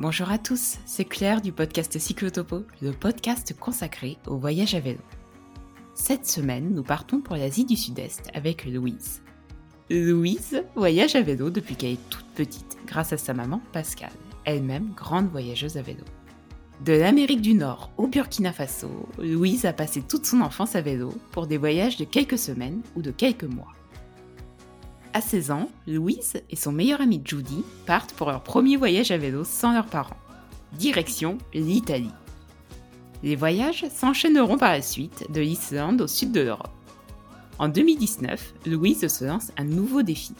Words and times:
Bonjour 0.00 0.30
à 0.30 0.38
tous, 0.38 0.76
c'est 0.86 1.04
Claire 1.04 1.40
du 1.40 1.50
podcast 1.50 1.98
Cyclotopo, 1.98 2.62
le 2.82 2.92
podcast 2.92 3.52
consacré 3.58 4.16
au 4.28 4.36
voyage 4.36 4.76
à 4.76 4.78
vélo. 4.78 5.00
Cette 5.96 6.24
semaine, 6.24 6.72
nous 6.72 6.84
partons 6.84 7.20
pour 7.20 7.34
l'Asie 7.34 7.64
du 7.64 7.74
Sud-Est 7.74 8.30
avec 8.32 8.64
Louise. 8.64 9.22
Louise 9.90 10.62
voyage 10.76 11.16
à 11.16 11.22
vélo 11.22 11.50
depuis 11.50 11.74
qu'elle 11.74 11.94
est 11.94 12.10
toute 12.10 12.28
petite, 12.36 12.78
grâce 12.86 13.12
à 13.12 13.16
sa 13.16 13.34
maman 13.34 13.60
Pascal, 13.72 14.12
elle-même 14.44 14.92
grande 14.94 15.32
voyageuse 15.32 15.76
à 15.76 15.82
vélo. 15.82 16.04
De 16.84 16.92
l'Amérique 16.92 17.42
du 17.42 17.54
Nord 17.54 17.90
au 17.96 18.06
Burkina 18.06 18.52
Faso, 18.52 19.08
Louise 19.18 19.64
a 19.64 19.72
passé 19.72 20.02
toute 20.02 20.26
son 20.26 20.42
enfance 20.42 20.76
à 20.76 20.80
vélo 20.80 21.12
pour 21.32 21.48
des 21.48 21.58
voyages 21.58 21.96
de 21.96 22.04
quelques 22.04 22.38
semaines 22.38 22.82
ou 22.94 23.02
de 23.02 23.10
quelques 23.10 23.42
mois. 23.42 23.72
À 25.14 25.20
16 25.20 25.50
ans, 25.50 25.68
Louise 25.86 26.34
et 26.50 26.56
son 26.56 26.70
meilleur 26.70 27.00
ami 27.00 27.22
Judy 27.24 27.64
partent 27.86 28.12
pour 28.12 28.30
leur 28.30 28.42
premier 28.42 28.76
voyage 28.76 29.10
à 29.10 29.16
vélo 29.16 29.42
sans 29.42 29.72
leurs 29.72 29.86
parents. 29.86 30.18
Direction 30.74 31.38
l'Italie. 31.54 32.12
Les 33.22 33.34
voyages 33.34 33.86
s'enchaîneront 33.88 34.58
par 34.58 34.70
la 34.70 34.82
suite 34.82 35.24
de 35.30 35.40
l'Islande 35.40 36.02
au 36.02 36.06
sud 36.06 36.30
de 36.30 36.42
l'Europe. 36.42 36.70
En 37.58 37.68
2019, 37.68 38.54
Louise 38.66 39.08
se 39.08 39.24
lance 39.24 39.50
un 39.56 39.64
nouveau 39.64 40.02
défi. 40.02 40.34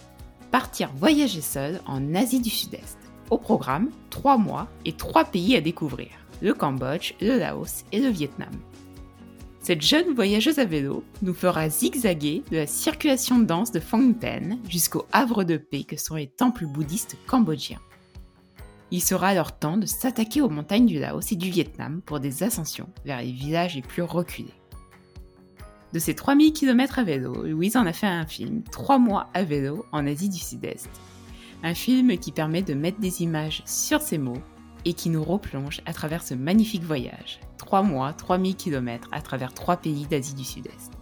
Partir 0.50 0.90
voyager 0.96 1.40
seule 1.40 1.80
en 1.86 2.14
Asie 2.14 2.40
du 2.40 2.50
Sud-Est. 2.50 2.98
Au 3.30 3.38
programme, 3.38 3.90
3 4.10 4.36
mois 4.36 4.68
et 4.84 4.92
3 4.92 5.24
pays 5.24 5.56
à 5.56 5.60
découvrir. 5.60 6.08
Le 6.40 6.54
Cambodge, 6.54 7.14
le 7.20 7.38
Laos 7.38 7.84
et 7.90 8.00
le 8.00 8.10
Vietnam. 8.10 8.52
Cette 9.68 9.82
jeune 9.82 10.14
voyageuse 10.14 10.58
à 10.60 10.64
vélo 10.64 11.04
nous 11.20 11.34
fera 11.34 11.68
zigzaguer 11.68 12.42
de 12.50 12.56
la 12.56 12.66
circulation 12.66 13.38
dense 13.38 13.70
de 13.70 13.80
Phnom 13.80 14.14
jusqu'au 14.66 15.04
havre 15.12 15.44
de 15.44 15.58
paix 15.58 15.84
que 15.84 15.98
sont 15.98 16.14
les 16.14 16.26
temples 16.26 16.64
bouddhistes 16.64 17.18
cambodgiens. 17.26 17.82
Il 18.90 19.02
sera 19.02 19.28
alors 19.28 19.58
temps 19.58 19.76
de 19.76 19.84
s'attaquer 19.84 20.40
aux 20.40 20.48
montagnes 20.48 20.86
du 20.86 20.98
Laos 20.98 21.32
et 21.32 21.36
du 21.36 21.50
Vietnam 21.50 22.00
pour 22.00 22.18
des 22.18 22.42
ascensions 22.42 22.88
vers 23.04 23.20
les 23.20 23.30
villages 23.30 23.74
les 23.76 23.82
plus 23.82 24.00
reculés. 24.00 24.54
De 25.92 25.98
ces 25.98 26.14
3000 26.14 26.54
km 26.54 27.00
à 27.00 27.04
vélo, 27.04 27.44
Louise 27.44 27.76
en 27.76 27.84
a 27.84 27.92
fait 27.92 28.06
un 28.06 28.24
film, 28.24 28.62
3 28.72 28.98
mois 28.98 29.28
à 29.34 29.42
vélo 29.42 29.84
en 29.92 30.06
Asie 30.06 30.30
du 30.30 30.38
Sud-Est. 30.38 30.88
Un 31.62 31.74
film 31.74 32.16
qui 32.16 32.32
permet 32.32 32.62
de 32.62 32.72
mettre 32.72 33.00
des 33.00 33.20
images 33.22 33.62
sur 33.66 34.00
ces 34.00 34.16
mots 34.16 34.42
et 34.88 34.94
qui 34.94 35.10
nous 35.10 35.22
replonge 35.22 35.82
à 35.84 35.92
travers 35.92 36.22
ce 36.22 36.32
magnifique 36.32 36.82
voyage. 36.82 37.40
3 37.58 37.82
mois, 37.82 38.14
3000 38.14 38.56
km 38.56 39.10
à 39.12 39.20
travers 39.20 39.52
3 39.52 39.76
pays 39.76 40.06
d'Asie 40.06 40.32
du 40.32 40.44
Sud-Est. 40.44 40.92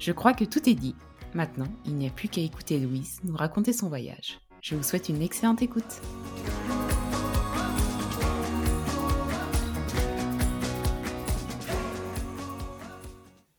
Je 0.00 0.10
crois 0.10 0.34
que 0.34 0.42
tout 0.42 0.68
est 0.68 0.74
dit. 0.74 0.96
Maintenant, 1.32 1.68
il 1.84 1.94
n'y 1.94 2.08
a 2.08 2.10
plus 2.10 2.28
qu'à 2.28 2.40
écouter 2.40 2.80
Louise 2.80 3.20
nous 3.22 3.36
raconter 3.36 3.72
son 3.72 3.88
voyage. 3.88 4.40
Je 4.62 4.74
vous 4.74 4.82
souhaite 4.82 5.08
une 5.08 5.22
excellente 5.22 5.62
écoute. 5.62 6.00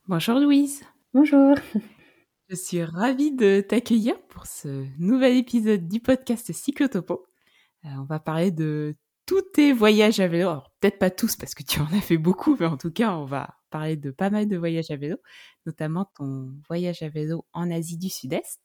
Bonjour 0.06 0.38
Louise. 0.38 0.82
Bonjour. 1.14 1.54
Je 2.50 2.56
suis 2.56 2.84
ravie 2.84 3.34
de 3.34 3.64
t'accueillir 3.66 4.20
pour 4.28 4.44
ce 4.44 4.84
nouvel 4.98 5.38
épisode 5.38 5.88
du 5.88 5.98
podcast 5.98 6.52
Cyclotopo. 6.52 7.24
Euh, 7.86 7.88
on 7.98 8.04
va 8.04 8.20
parler 8.20 8.50
de 8.50 8.96
tous 9.30 9.42
tes 9.42 9.72
voyages 9.72 10.18
à 10.18 10.26
vélo. 10.26 10.48
Alors, 10.48 10.72
peut-être 10.80 10.98
pas 10.98 11.08
tous 11.08 11.36
parce 11.36 11.54
que 11.54 11.62
tu 11.62 11.78
en 11.78 11.86
as 11.96 12.00
fait 12.00 12.16
beaucoup, 12.16 12.56
mais 12.58 12.66
en 12.66 12.76
tout 12.76 12.90
cas, 12.90 13.12
on 13.12 13.26
va 13.26 13.54
parler 13.70 13.94
de 13.94 14.10
pas 14.10 14.28
mal 14.28 14.48
de 14.48 14.56
voyages 14.56 14.90
à 14.90 14.96
vélo, 14.96 15.18
notamment 15.66 16.10
ton 16.16 16.50
voyage 16.66 17.04
à 17.04 17.08
vélo 17.08 17.44
en 17.52 17.70
Asie 17.70 17.96
du 17.96 18.08
Sud-Est. 18.08 18.58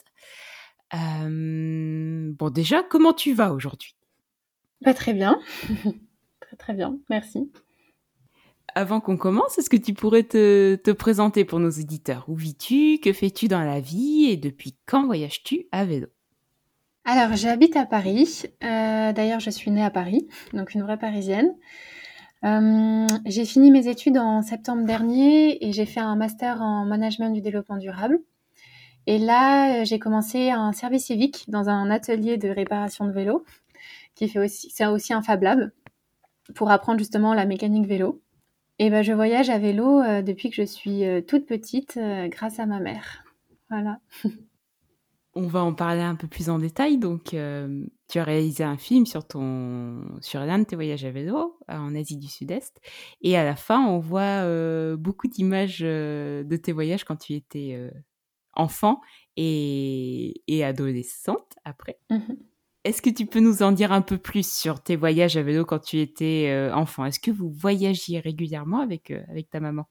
Euh, 0.96 2.32
bon, 2.34 2.50
déjà, 2.50 2.82
comment 2.82 3.14
tu 3.14 3.36
vas 3.36 3.54
aujourd'hui? 3.54 3.96
Pas 4.84 4.96
très 4.96 5.14
bien. 5.14 5.40
très 6.40 6.56
très 6.58 6.74
bien, 6.74 6.98
merci. 7.12 7.52
Avant 8.74 9.02
qu'on 9.02 9.18
commence, 9.18 9.60
est-ce 9.60 9.70
que 9.70 9.78
tu 9.78 9.94
pourrais 9.94 10.24
te, 10.24 10.78
te 10.84 10.90
présenter 10.90 11.46
pour 11.46 11.60
nos 11.60 11.70
éditeurs 11.70 12.28
Où 12.28 12.36
vis-tu? 12.36 12.98
Que 13.04 13.14
fais-tu 13.14 13.48
dans 13.48 13.62
la 13.62 13.82
vie? 13.82 14.30
Et 14.32 14.36
depuis 14.36 14.76
quand 14.88 15.06
voyages-tu 15.06 15.68
à 15.72 15.86
vélo? 15.86 16.08
Alors, 17.08 17.36
j'habite 17.36 17.76
à 17.78 17.86
Paris. 17.86 18.46
Euh, 18.64 19.14
d'ailleurs, 19.14 19.40
je 19.40 19.52
suis 19.52 19.70
née 19.70 19.84
à 19.84 19.92
Paris, 19.92 20.28
donc 20.54 20.74
une 20.74 20.82
vraie 20.82 20.98
parisienne. 20.98 21.56
Euh, 22.44 23.06
j'ai 23.28 23.46
fini 23.46 23.70
mes 23.70 23.88
études 23.88 24.18
en 24.18 24.42
septembre 24.42 24.86
dernier 24.86 25.64
et 25.64 25.72
j'ai 25.72 25.86
fait 25.86 26.00
un 26.00 26.16
master 26.16 26.64
en 26.64 26.84
management 26.86 27.30
du 27.30 27.42
développement 27.42 27.78
durable. 27.78 28.20
Et 29.06 29.20
là, 29.20 29.84
j'ai 29.84 30.00
commencé 30.00 30.50
un 30.50 30.72
service 30.72 31.06
civique 31.06 31.46
dans 31.48 31.70
un 31.70 31.92
atelier 31.92 32.38
de 32.38 32.50
réparation 32.50 33.06
de 33.06 33.12
vélo, 33.12 33.46
qui 34.16 34.28
fait 34.28 34.40
aussi, 34.40 34.72
c'est 34.72 34.88
aussi 34.88 35.14
un 35.14 35.22
Fab 35.22 35.44
Lab, 35.44 35.72
pour 36.56 36.72
apprendre 36.72 36.98
justement 36.98 37.36
la 37.36 37.46
mécanique 37.46 37.86
vélo. 37.86 38.20
Et 38.80 38.90
ben, 38.90 39.04
je 39.04 39.14
voyage 39.14 39.52
à 39.52 39.60
vélo 39.60 40.02
euh, 40.02 40.24
depuis 40.24 40.50
que 40.50 40.56
je 40.56 40.64
suis 40.64 41.04
toute 41.28 41.46
petite, 41.46 42.00
grâce 42.30 42.60
à 42.60 42.66
ma 42.66 42.80
mère. 42.80 43.26
Voilà. 43.70 44.00
on 45.36 45.48
va 45.48 45.64
en 45.64 45.74
parler 45.74 46.02
un 46.02 46.16
peu 46.16 46.28
plus 46.28 46.50
en 46.50 46.60
détail. 46.60 46.98
Donc, 46.98 47.34
euh, 47.34 47.86
tu 48.08 48.20
as 48.20 48.24
réalisé 48.24 48.64
un 48.64 48.78
film 48.78 49.06
sur 49.06 49.28
ton 49.28 50.02
sur 50.22 50.40
l'un 50.40 50.60
de 50.60 50.64
tes 50.64 50.76
voyages 50.76 51.04
à 51.04 51.12
vélo 51.12 51.58
euh, 51.70 51.76
en 51.76 51.94
Asie 51.94 52.18
du 52.18 52.28
Sud-Est, 52.28 52.80
et 53.22 53.38
à 53.38 53.44
la 53.44 53.56
fin, 53.56 53.86
on 53.86 54.00
voit 54.00 54.44
euh, 54.44 54.96
beaucoup 54.96 55.28
d'images 55.28 55.82
de 55.82 56.56
tes 56.56 56.72
voyages 56.72 57.04
quand 57.04 57.18
tu 57.18 57.34
étais 57.34 57.92
enfant 58.54 59.02
et, 59.36 60.42
adolescente 60.64 61.56
après. 61.66 62.00
Mhm. 62.10 62.38
Est-ce 62.86 63.02
que 63.02 63.10
tu 63.10 63.26
peux 63.26 63.40
nous 63.40 63.64
en 63.64 63.72
dire 63.72 63.92
un 63.92 64.02
peu 64.02 64.20
plus 64.20 64.48
sur 64.48 64.82
tes 64.82 64.96
voyages 64.96 65.38
à 65.38 65.44
vélo 65.44 65.66
quand 65.66 65.80
tu 65.80 66.00
étais 66.00 66.70
enfant? 66.74 67.04
Est-ce 67.06 67.20
que 67.20 67.32
vous 67.32 67.50
voyagiez 67.50 68.20
régulièrement 68.20 68.80
avec, 68.80 69.12
avec 69.12 69.50
ta 69.50 69.60
maman? 69.60 69.88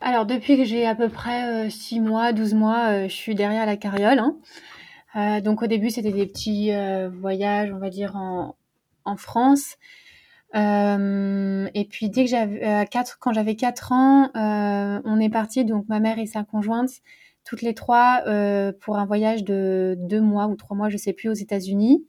Alors 0.00 0.26
depuis 0.26 0.56
que 0.56 0.64
j'ai 0.64 0.86
à 0.86 0.94
peu 0.94 1.08
près 1.08 1.70
6 1.70 1.98
euh, 1.98 2.02
mois, 2.02 2.32
12 2.32 2.54
mois, 2.54 2.90
euh, 2.90 3.08
je 3.08 3.14
suis 3.14 3.34
derrière 3.34 3.64
la 3.66 3.76
carriole. 3.76 4.18
Hein. 4.18 4.36
Euh, 5.16 5.40
donc 5.40 5.62
au 5.62 5.66
début, 5.66 5.90
c'était 5.90 6.12
des 6.12 6.26
petits 6.26 6.72
voyages, 7.20 7.72
on 7.72 7.78
va 7.78 7.90
dire, 7.90 8.16
en, 8.16 9.16
France. 9.16 9.76
et 10.54 11.88
puis 11.90 12.10
dès 12.10 12.24
que 12.24 12.30
j'avais 12.30 12.86
quatre, 12.90 13.18
quand 13.20 13.32
j'avais 13.32 13.56
4 13.56 13.92
ans, 13.92 14.30
on 14.34 15.20
est 15.20 15.30
parti, 15.30 15.64
donc 15.64 15.88
ma 15.88 16.00
mère 16.00 16.18
et 16.18 16.26
sa 16.26 16.44
conjointe, 16.44 16.90
toutes 17.44 17.62
les 17.62 17.74
trois, 17.74 18.22
pour 18.80 18.98
un 18.98 19.06
voyage 19.06 19.44
de 19.44 19.96
2 20.00 20.20
mois 20.20 20.48
ou 20.48 20.56
3 20.56 20.76
mois, 20.76 20.88
je 20.88 20.96
sais 20.96 21.12
plus, 21.12 21.28
aux 21.28 21.34
États-Unis. 21.34 22.04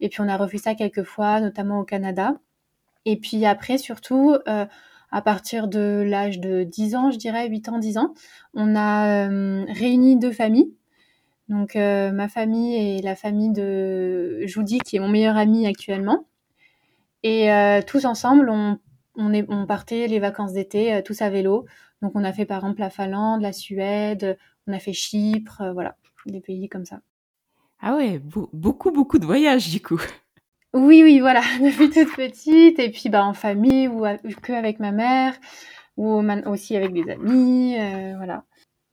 Et 0.00 0.08
puis 0.08 0.20
on 0.20 0.28
a 0.28 0.36
refait 0.36 0.58
ça 0.58 0.74
quelques 0.74 1.04
fois, 1.04 1.40
notamment 1.40 1.80
au 1.80 1.84
Canada. 1.84 2.40
Et 3.04 3.16
puis 3.16 3.46
après, 3.46 3.78
surtout, 3.78 4.34
à 5.10 5.22
partir 5.22 5.68
de 5.68 6.04
l'âge 6.06 6.40
de 6.40 6.62
10 6.62 6.94
ans, 6.94 7.10
je 7.10 7.18
dirais 7.18 7.48
8 7.48 7.68
ans, 7.68 7.78
10 7.78 7.98
ans, 7.98 8.14
on 8.54 8.76
a 8.76 9.28
euh, 9.28 9.64
réuni 9.68 10.18
deux 10.18 10.32
familles. 10.32 10.72
Donc 11.48 11.74
euh, 11.74 12.12
ma 12.12 12.28
famille 12.28 12.76
et 12.76 13.02
la 13.02 13.16
famille 13.16 13.52
de 13.52 14.46
Judy, 14.46 14.78
qui 14.78 14.96
est 14.96 15.00
mon 15.00 15.08
meilleur 15.08 15.36
ami 15.36 15.66
actuellement. 15.66 16.26
Et 17.22 17.52
euh, 17.52 17.80
tous 17.84 18.04
ensemble, 18.04 18.48
on, 18.50 18.78
on, 19.16 19.66
partait 19.66 20.06
les 20.06 20.20
vacances 20.20 20.52
d'été, 20.52 21.02
tous 21.04 21.20
à 21.22 21.28
vélo. 21.28 21.66
Donc 22.02 22.12
on 22.14 22.24
a 22.24 22.32
fait 22.32 22.46
par 22.46 22.58
exemple 22.58 22.80
la 22.80 22.90
Finlande, 22.90 23.42
la 23.42 23.52
Suède, 23.52 24.38
on 24.66 24.72
a 24.72 24.78
fait 24.78 24.92
Chypre, 24.92 25.72
voilà, 25.74 25.96
des 26.26 26.40
pays 26.40 26.68
comme 26.68 26.84
ça. 26.84 27.00
Ah 27.80 27.96
ouais, 27.96 28.20
beaucoup, 28.20 28.92
beaucoup 28.92 29.18
de 29.18 29.26
voyages 29.26 29.70
du 29.70 29.82
coup. 29.82 30.00
Oui, 30.72 31.02
oui, 31.02 31.18
voilà, 31.20 31.40
depuis 31.60 31.90
toute 31.90 32.14
petite, 32.14 32.78
et 32.78 32.90
puis 32.90 33.08
bah, 33.08 33.24
en 33.24 33.34
famille 33.34 33.88
ou 33.88 34.04
que 34.42 34.52
avec 34.52 34.78
ma 34.78 34.92
mère, 34.92 35.34
ou 35.96 36.22
aussi 36.46 36.76
avec 36.76 36.92
des 36.92 37.10
amis, 37.10 37.76
euh, 37.78 38.14
voilà. 38.16 38.44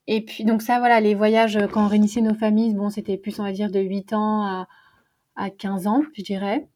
Et 0.07 0.21
puis 0.25 0.45
donc 0.45 0.61
ça, 0.61 0.79
voilà, 0.79 0.99
les 1.01 1.15
voyages 1.15 1.59
quand 1.71 1.85
on 1.85 1.87
réunissait 1.87 2.21
nos 2.21 2.33
familles, 2.35 2.73
bon, 2.75 2.89
c'était 2.89 3.17
plus 3.17 3.39
on 3.39 3.43
va 3.43 3.51
dire 3.51 3.71
de 3.71 3.79
8 3.79 4.13
ans 4.13 4.43
à, 4.43 4.67
à 5.35 5.49
15 5.51 5.87
ans, 5.87 6.03
je 6.13 6.23
dirais. 6.23 6.67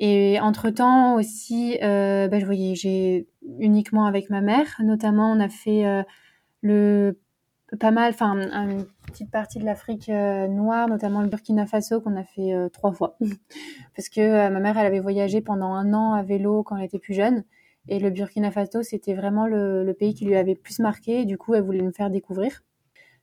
Et 0.00 0.40
entre-temps 0.40 1.16
aussi, 1.16 1.78
euh, 1.82 2.28
bah, 2.28 2.40
je 2.40 2.46
voyageais 2.46 3.28
uniquement 3.60 4.06
avec 4.06 4.30
ma 4.30 4.40
mère. 4.40 4.66
Notamment, 4.82 5.32
on 5.32 5.40
a 5.40 5.48
fait 5.50 5.86
euh, 5.86 6.02
le 6.62 7.20
pas 7.76 7.90
mal, 7.90 8.12
enfin 8.12 8.34
une 8.34 8.86
petite 9.06 9.30
partie 9.30 9.58
de 9.58 9.64
l'Afrique 9.64 10.08
euh, 10.08 10.48
noire, 10.48 10.88
notamment 10.88 11.20
le 11.20 11.28
Burkina 11.28 11.66
Faso 11.66 12.00
qu'on 12.00 12.16
a 12.16 12.24
fait 12.24 12.52
euh, 12.52 12.68
trois 12.68 12.92
fois, 12.92 13.16
parce 13.96 14.08
que 14.08 14.20
euh, 14.20 14.50
ma 14.50 14.60
mère 14.60 14.76
elle 14.76 14.86
avait 14.86 15.00
voyagé 15.00 15.40
pendant 15.40 15.72
un 15.74 15.94
an 15.94 16.14
à 16.14 16.22
vélo 16.22 16.62
quand 16.62 16.76
elle 16.76 16.84
était 16.84 16.98
plus 16.98 17.14
jeune, 17.14 17.44
et 17.88 17.98
le 17.98 18.10
Burkina 18.10 18.50
Faso 18.50 18.82
c'était 18.82 19.14
vraiment 19.14 19.46
le, 19.46 19.94
pays 19.98 20.14
qui 20.14 20.24
lui 20.24 20.36
avait 20.36 20.56
plus 20.56 20.80
marqué, 20.80 21.20
et 21.20 21.24
du 21.24 21.38
coup 21.38 21.54
elle 21.54 21.62
voulait 21.62 21.82
me 21.82 21.92
faire 21.92 22.10
découvrir, 22.10 22.62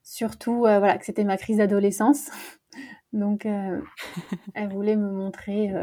surtout 0.03 0.59
voilà 0.59 0.97
que 0.97 1.05
c'était 1.05 1.25
ma 1.25 1.37
crise 1.37 1.57
d'adolescence, 1.57 2.29
donc 3.13 3.45
elle 4.53 4.69
voulait 4.69 4.95
me 4.95 5.11
montrer 5.11 5.73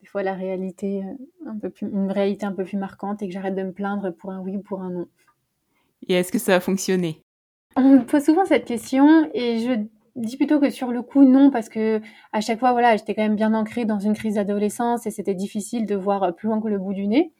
des 0.00 0.06
fois 0.06 0.22
la 0.22 0.34
réalité 0.34 1.02
un 1.46 1.58
peu 1.58 1.70
plus, 1.70 1.88
une 1.88 2.10
réalité 2.10 2.44
un 2.44 2.52
peu 2.52 2.64
plus 2.64 2.76
marquante 2.76 3.22
et 3.22 3.26
que 3.26 3.32
j'arrête 3.32 3.54
de 3.54 3.62
me 3.62 3.72
plaindre 3.72 4.10
pour 4.10 4.32
un 4.32 4.40
oui 4.40 4.56
ou 4.56 4.60
pour 4.60 4.82
un 4.82 4.90
non. 4.90 5.08
Et 6.06 6.12
est-ce 6.12 6.30
que 6.30 6.38
ça 6.38 6.54
a 6.56 6.60
fonctionné? 6.60 7.23
On 7.76 7.82
me 7.82 8.04
pose 8.04 8.24
souvent 8.24 8.44
cette 8.44 8.64
question 8.64 9.28
et 9.34 9.58
je 9.60 9.84
dis 10.16 10.36
plutôt 10.36 10.60
que 10.60 10.70
sur 10.70 10.92
le 10.92 11.02
coup, 11.02 11.24
non, 11.24 11.50
parce 11.50 11.68
que 11.68 12.00
à 12.32 12.40
chaque 12.40 12.60
fois, 12.60 12.72
voilà, 12.72 12.96
j'étais 12.96 13.14
quand 13.14 13.22
même 13.22 13.36
bien 13.36 13.54
ancrée 13.54 13.84
dans 13.84 13.98
une 13.98 14.14
crise 14.14 14.34
d'adolescence 14.34 15.06
et 15.06 15.10
c'était 15.10 15.34
difficile 15.34 15.86
de 15.86 15.94
voir 15.94 16.34
plus 16.34 16.48
loin 16.48 16.60
que 16.60 16.68
le 16.68 16.78
bout 16.78 16.94
du 16.94 17.06
nez. 17.06 17.32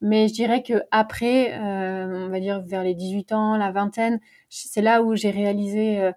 Mais 0.00 0.28
je 0.28 0.32
dirais 0.34 0.62
que 0.62 0.82
après, 0.90 1.52
euh, 1.58 2.26
on 2.26 2.30
va 2.30 2.40
dire 2.40 2.62
vers 2.62 2.82
les 2.82 2.94
18 2.94 3.32
ans, 3.32 3.56
la 3.56 3.70
vingtaine, 3.70 4.20
c'est 4.48 4.80
là 4.82 5.02
où 5.02 5.14
j'ai 5.14 5.30
réalisé 5.30 6.00
euh, 6.00 6.12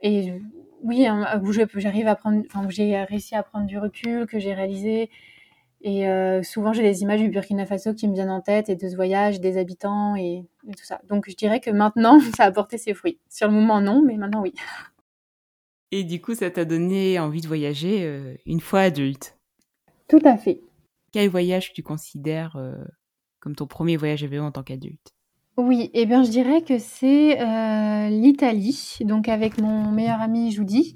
et 0.00 0.32
oui, 0.82 1.06
hein, 1.06 1.40
où 1.42 1.52
j'arrive 1.52 2.08
à 2.08 2.16
prendre, 2.16 2.42
enfin, 2.46 2.66
où 2.66 2.70
j'ai 2.70 2.96
réussi 3.04 3.34
à 3.34 3.42
prendre 3.42 3.66
du 3.66 3.78
recul, 3.78 4.26
que 4.26 4.38
j'ai 4.38 4.54
réalisé. 4.54 5.10
Et 5.82 6.06
euh, 6.08 6.42
souvent, 6.42 6.72
j'ai 6.72 6.82
des 6.82 7.02
images 7.02 7.20
du 7.20 7.30
Burkina 7.30 7.64
Faso 7.64 7.94
qui 7.94 8.06
me 8.06 8.14
viennent 8.14 8.30
en 8.30 8.42
tête 8.42 8.68
et 8.68 8.76
de 8.76 8.88
ce 8.88 8.94
voyage, 8.94 9.40
des 9.40 9.56
habitants 9.56 10.14
et, 10.14 10.44
et 10.68 10.74
tout 10.74 10.84
ça. 10.84 11.00
Donc, 11.08 11.24
je 11.28 11.34
dirais 11.34 11.60
que 11.60 11.70
maintenant, 11.70 12.20
ça 12.36 12.44
a 12.44 12.52
porté 12.52 12.76
ses 12.76 12.92
fruits. 12.92 13.18
Sur 13.30 13.48
le 13.48 13.54
moment, 13.54 13.80
non, 13.80 14.02
mais 14.04 14.16
maintenant, 14.16 14.42
oui. 14.42 14.52
Et 15.90 16.04
du 16.04 16.20
coup, 16.20 16.34
ça 16.34 16.50
t'a 16.50 16.64
donné 16.64 17.18
envie 17.18 17.40
de 17.40 17.48
voyager 17.48 18.04
euh, 18.04 18.34
une 18.46 18.60
fois 18.60 18.80
adulte? 18.80 19.38
Tout 20.08 20.20
à 20.24 20.36
fait. 20.36 20.60
Quel 21.12 21.28
voyage 21.30 21.72
tu 21.72 21.82
considères 21.82 22.56
euh, 22.56 22.74
comme 23.40 23.56
ton 23.56 23.66
premier 23.66 23.96
voyage 23.96 24.22
à 24.22 24.26
vélo 24.26 24.44
en 24.44 24.52
tant 24.52 24.62
qu'adulte? 24.62 25.14
Oui, 25.56 25.90
eh 25.94 26.06
bien, 26.06 26.22
je 26.22 26.30
dirais 26.30 26.62
que 26.62 26.78
c'est 26.78 27.36
l'Italie, 28.08 28.98
donc 29.00 29.28
avec 29.28 29.60
mon 29.60 29.90
meilleur 29.90 30.20
ami 30.20 30.52
Judy, 30.52 30.94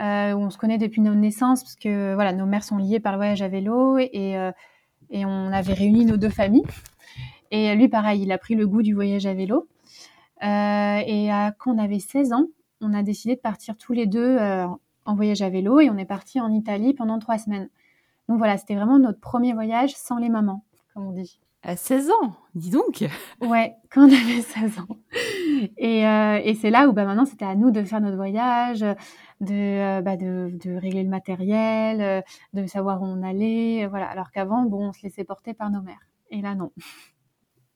où 0.00 0.38
on 0.38 0.50
se 0.50 0.58
connaît 0.58 0.78
depuis 0.78 1.00
notre 1.00 1.18
naissance, 1.18 1.62
parce 1.62 1.76
que 1.76 2.14
voilà, 2.14 2.32
nos 2.32 2.46
mères 2.46 2.64
sont 2.64 2.78
liées 2.78 3.00
par 3.00 3.12
le 3.12 3.18
voyage 3.18 3.42
à 3.42 3.48
vélo, 3.48 3.98
et, 3.98 4.36
et 5.10 5.24
on 5.24 5.52
avait 5.52 5.74
réuni 5.74 6.04
nos 6.04 6.16
deux 6.16 6.30
familles. 6.30 6.66
Et 7.50 7.74
lui, 7.74 7.88
pareil, 7.88 8.22
il 8.22 8.32
a 8.32 8.38
pris 8.38 8.54
le 8.54 8.66
goût 8.66 8.82
du 8.82 8.94
voyage 8.94 9.26
à 9.26 9.34
vélo. 9.34 9.68
et 10.42 11.28
quand 11.58 11.74
on 11.74 11.78
avait 11.78 11.98
16 11.98 12.32
ans, 12.32 12.46
on 12.80 12.94
a 12.94 13.02
décidé 13.02 13.36
de 13.36 13.40
partir 13.40 13.76
tous 13.76 13.92
les 13.92 14.06
deux 14.06 14.36
euh, 14.38 14.66
en 15.04 15.14
voyage 15.14 15.42
à 15.42 15.50
vélo 15.50 15.80
et 15.80 15.90
on 15.90 15.96
est 15.96 16.04
parti 16.04 16.40
en 16.40 16.52
Italie 16.52 16.94
pendant 16.94 17.18
trois 17.18 17.38
semaines. 17.38 17.68
Donc 18.28 18.38
voilà, 18.38 18.56
c'était 18.56 18.74
vraiment 18.74 18.98
notre 18.98 19.20
premier 19.20 19.52
voyage 19.52 19.94
sans 19.94 20.18
les 20.18 20.28
mamans, 20.28 20.64
comme 20.94 21.06
on 21.06 21.12
dit. 21.12 21.40
À 21.62 21.76
16 21.76 22.10
ans, 22.10 22.34
dis 22.54 22.70
donc 22.70 23.04
Ouais, 23.42 23.74
quand 23.90 24.02
on 24.02 24.12
avait 24.12 24.40
16 24.40 24.78
ans. 24.80 24.96
Et, 25.76 26.06
euh, 26.06 26.40
et 26.42 26.54
c'est 26.54 26.70
là 26.70 26.88
où 26.88 26.92
bah, 26.92 27.04
maintenant 27.04 27.24
c'était 27.24 27.44
à 27.44 27.54
nous 27.54 27.70
de 27.70 27.82
faire 27.84 28.00
notre 28.00 28.16
voyage, 28.16 28.80
de, 28.80 29.52
euh, 29.52 30.00
bah, 30.00 30.16
de, 30.16 30.50
de, 30.62 30.76
régler 30.76 31.02
le 31.02 31.08
matériel, 31.08 32.24
de 32.52 32.66
savoir 32.66 33.02
où 33.02 33.06
on 33.06 33.22
allait. 33.22 33.86
Voilà. 33.86 34.06
Alors 34.06 34.30
qu'avant, 34.30 34.64
bon, 34.64 34.88
on 34.88 34.92
se 34.92 35.02
laissait 35.02 35.24
porter 35.24 35.54
par 35.54 35.70
nos 35.70 35.82
mères. 35.82 36.08
Et 36.30 36.40
là, 36.40 36.54
non. 36.54 36.72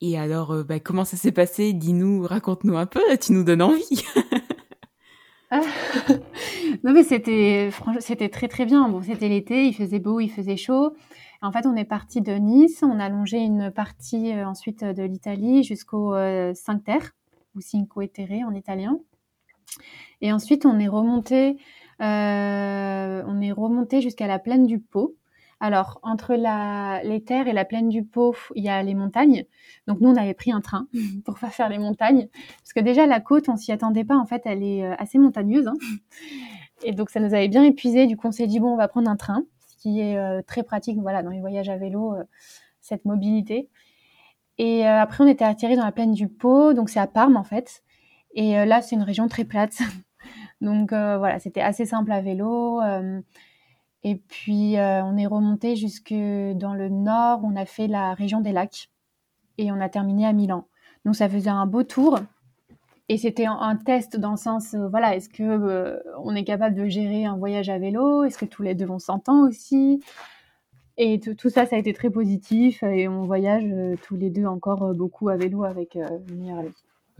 Et 0.00 0.18
alors, 0.18 0.64
bah, 0.64 0.80
comment 0.80 1.04
ça 1.04 1.16
s'est 1.16 1.32
passé? 1.32 1.72
Dis-nous, 1.72 2.22
raconte-nous 2.22 2.76
un 2.76 2.86
peu, 2.86 3.00
tu 3.20 3.32
nous 3.32 3.44
donnes 3.44 3.62
envie. 3.62 4.04
non 6.84 6.92
mais 6.92 7.04
c'était 7.04 7.70
c'était 8.00 8.28
très 8.28 8.48
très 8.48 8.64
bien. 8.64 8.88
Bon, 8.88 9.02
c'était 9.02 9.28
l'été, 9.28 9.66
il 9.66 9.74
faisait 9.74 10.00
beau, 10.00 10.20
il 10.20 10.28
faisait 10.28 10.56
chaud. 10.56 10.94
En 11.42 11.52
fait, 11.52 11.66
on 11.66 11.76
est 11.76 11.84
parti 11.84 12.22
de 12.22 12.32
Nice, 12.32 12.82
on 12.82 12.98
a 12.98 13.08
longé 13.08 13.38
une 13.38 13.70
partie 13.70 14.32
euh, 14.32 14.46
ensuite 14.46 14.82
de 14.82 15.02
l'Italie 15.02 15.62
jusqu'au 15.62 16.14
euh, 16.14 16.52
Cinque 16.54 16.84
Terre 16.84 17.12
ou 17.54 17.60
Cinque 17.60 18.12
Terre 18.12 18.46
en 18.46 18.54
italien. 18.54 18.98
Et 20.20 20.32
ensuite, 20.32 20.66
on 20.66 20.78
est 20.78 20.88
remonté 20.88 21.58
euh, 22.00 23.22
on 23.26 23.40
est 23.40 23.52
remonté 23.52 24.00
jusqu'à 24.00 24.26
la 24.26 24.38
plaine 24.38 24.66
du 24.66 24.78
Pau. 24.78 25.16
Alors, 25.60 26.00
entre 26.02 26.34
la, 26.34 27.00
les 27.04 27.22
terres 27.22 27.46
et 27.48 27.52
la 27.52 27.64
plaine 27.64 27.88
du 27.88 28.04
Pau, 28.04 28.34
il 28.54 28.64
y 28.64 28.68
a 28.68 28.82
les 28.82 28.94
montagnes. 28.94 29.44
Donc, 29.86 30.00
nous, 30.00 30.10
on 30.10 30.16
avait 30.16 30.34
pris 30.34 30.52
un 30.52 30.60
train 30.60 30.88
pour 31.24 31.38
pas 31.38 31.48
faire 31.48 31.68
les 31.68 31.78
montagnes. 31.78 32.28
Parce 32.58 32.72
que 32.74 32.80
déjà, 32.80 33.06
la 33.06 33.20
côte, 33.20 33.48
on 33.48 33.56
s'y 33.56 33.72
attendait 33.72 34.04
pas. 34.04 34.16
En 34.16 34.26
fait, 34.26 34.42
elle 34.44 34.62
est 34.62 34.84
euh, 34.84 34.94
assez 34.98 35.18
montagneuse. 35.18 35.68
Hein. 35.68 35.76
Et 36.84 36.92
donc, 36.92 37.10
ça 37.10 37.20
nous 37.20 37.32
avait 37.34 37.48
bien 37.48 37.62
épuisé. 37.62 38.06
Du 38.06 38.16
coup, 38.16 38.26
on 38.28 38.32
s'est 38.32 38.46
dit, 38.46 38.60
bon, 38.60 38.74
on 38.74 38.76
va 38.76 38.88
prendre 38.88 39.10
un 39.10 39.16
train, 39.16 39.44
ce 39.68 39.76
qui 39.76 40.00
est 40.00 40.18
euh, 40.18 40.42
très 40.42 40.64
pratique, 40.64 40.98
voilà, 40.98 41.22
dans 41.22 41.30
les 41.30 41.40
voyages 41.40 41.68
à 41.68 41.76
vélo, 41.76 42.14
euh, 42.14 42.24
cette 42.80 43.04
mobilité. 43.04 43.70
Et 44.58 44.86
après, 44.86 45.24
on 45.24 45.26
était 45.26 45.44
atterri 45.44 45.76
dans 45.76 45.84
la 45.84 45.92
plaine 45.92 46.12
du 46.12 46.28
Pau. 46.28 46.74
Donc, 46.74 46.88
c'est 46.88 47.00
à 47.00 47.06
Parme, 47.06 47.36
en 47.36 47.44
fait. 47.44 47.82
Et 48.34 48.64
là, 48.64 48.82
c'est 48.82 48.96
une 48.96 49.02
région 49.02 49.28
très 49.28 49.44
plate. 49.44 49.78
donc, 50.60 50.90
voilà, 50.90 51.38
c'était 51.38 51.60
assez 51.60 51.86
simple 51.86 52.12
à 52.12 52.20
vélo. 52.20 52.80
Et 54.04 54.16
puis, 54.16 54.78
euh, 54.78 55.02
on 55.02 55.16
est 55.16 55.26
remonté 55.26 55.76
jusque 55.76 56.12
dans 56.12 56.74
le 56.74 56.90
nord, 56.90 57.40
on 57.42 57.56
a 57.56 57.64
fait 57.64 57.88
la 57.88 58.12
région 58.12 58.40
des 58.40 58.52
lacs 58.52 58.90
et 59.56 59.72
on 59.72 59.80
a 59.80 59.88
terminé 59.88 60.26
à 60.26 60.34
Milan. 60.34 60.68
Donc, 61.06 61.16
ça 61.16 61.28
faisait 61.28 61.50
un 61.50 61.64
beau 61.64 61.82
tour. 61.82 62.18
Et 63.08 63.16
c'était 63.18 63.46
un, 63.46 63.76
test 63.76 64.16
dans 64.16 64.30
le 64.32 64.36
sens, 64.36 64.74
euh, 64.74 64.88
voilà, 64.88 65.14
est-ce 65.14 65.28
que 65.28 65.42
euh, 65.42 65.98
on 66.22 66.34
est 66.34 66.44
capable 66.44 66.74
de 66.74 66.86
gérer 66.86 67.26
un 67.26 67.36
voyage 67.36 67.68
à 67.68 67.78
vélo? 67.78 68.24
Est-ce 68.24 68.38
que 68.38 68.46
tous 68.46 68.62
les 68.62 68.74
deux 68.74 68.88
on 68.88 68.98
s'entend 68.98 69.46
aussi? 69.46 70.02
Et 70.96 71.18
tout 71.18 71.50
ça, 71.50 71.66
ça 71.66 71.76
a 71.76 71.78
été 71.78 71.92
très 71.92 72.10
positif 72.10 72.82
et 72.84 73.08
on 73.08 73.24
voyage 73.24 73.64
tous 74.02 74.16
les 74.16 74.30
deux 74.30 74.46
encore 74.46 74.94
beaucoup 74.94 75.28
à 75.28 75.36
vélo 75.36 75.64
avec 75.64 75.98
meilleure 76.30 76.60
amie. 76.60 76.72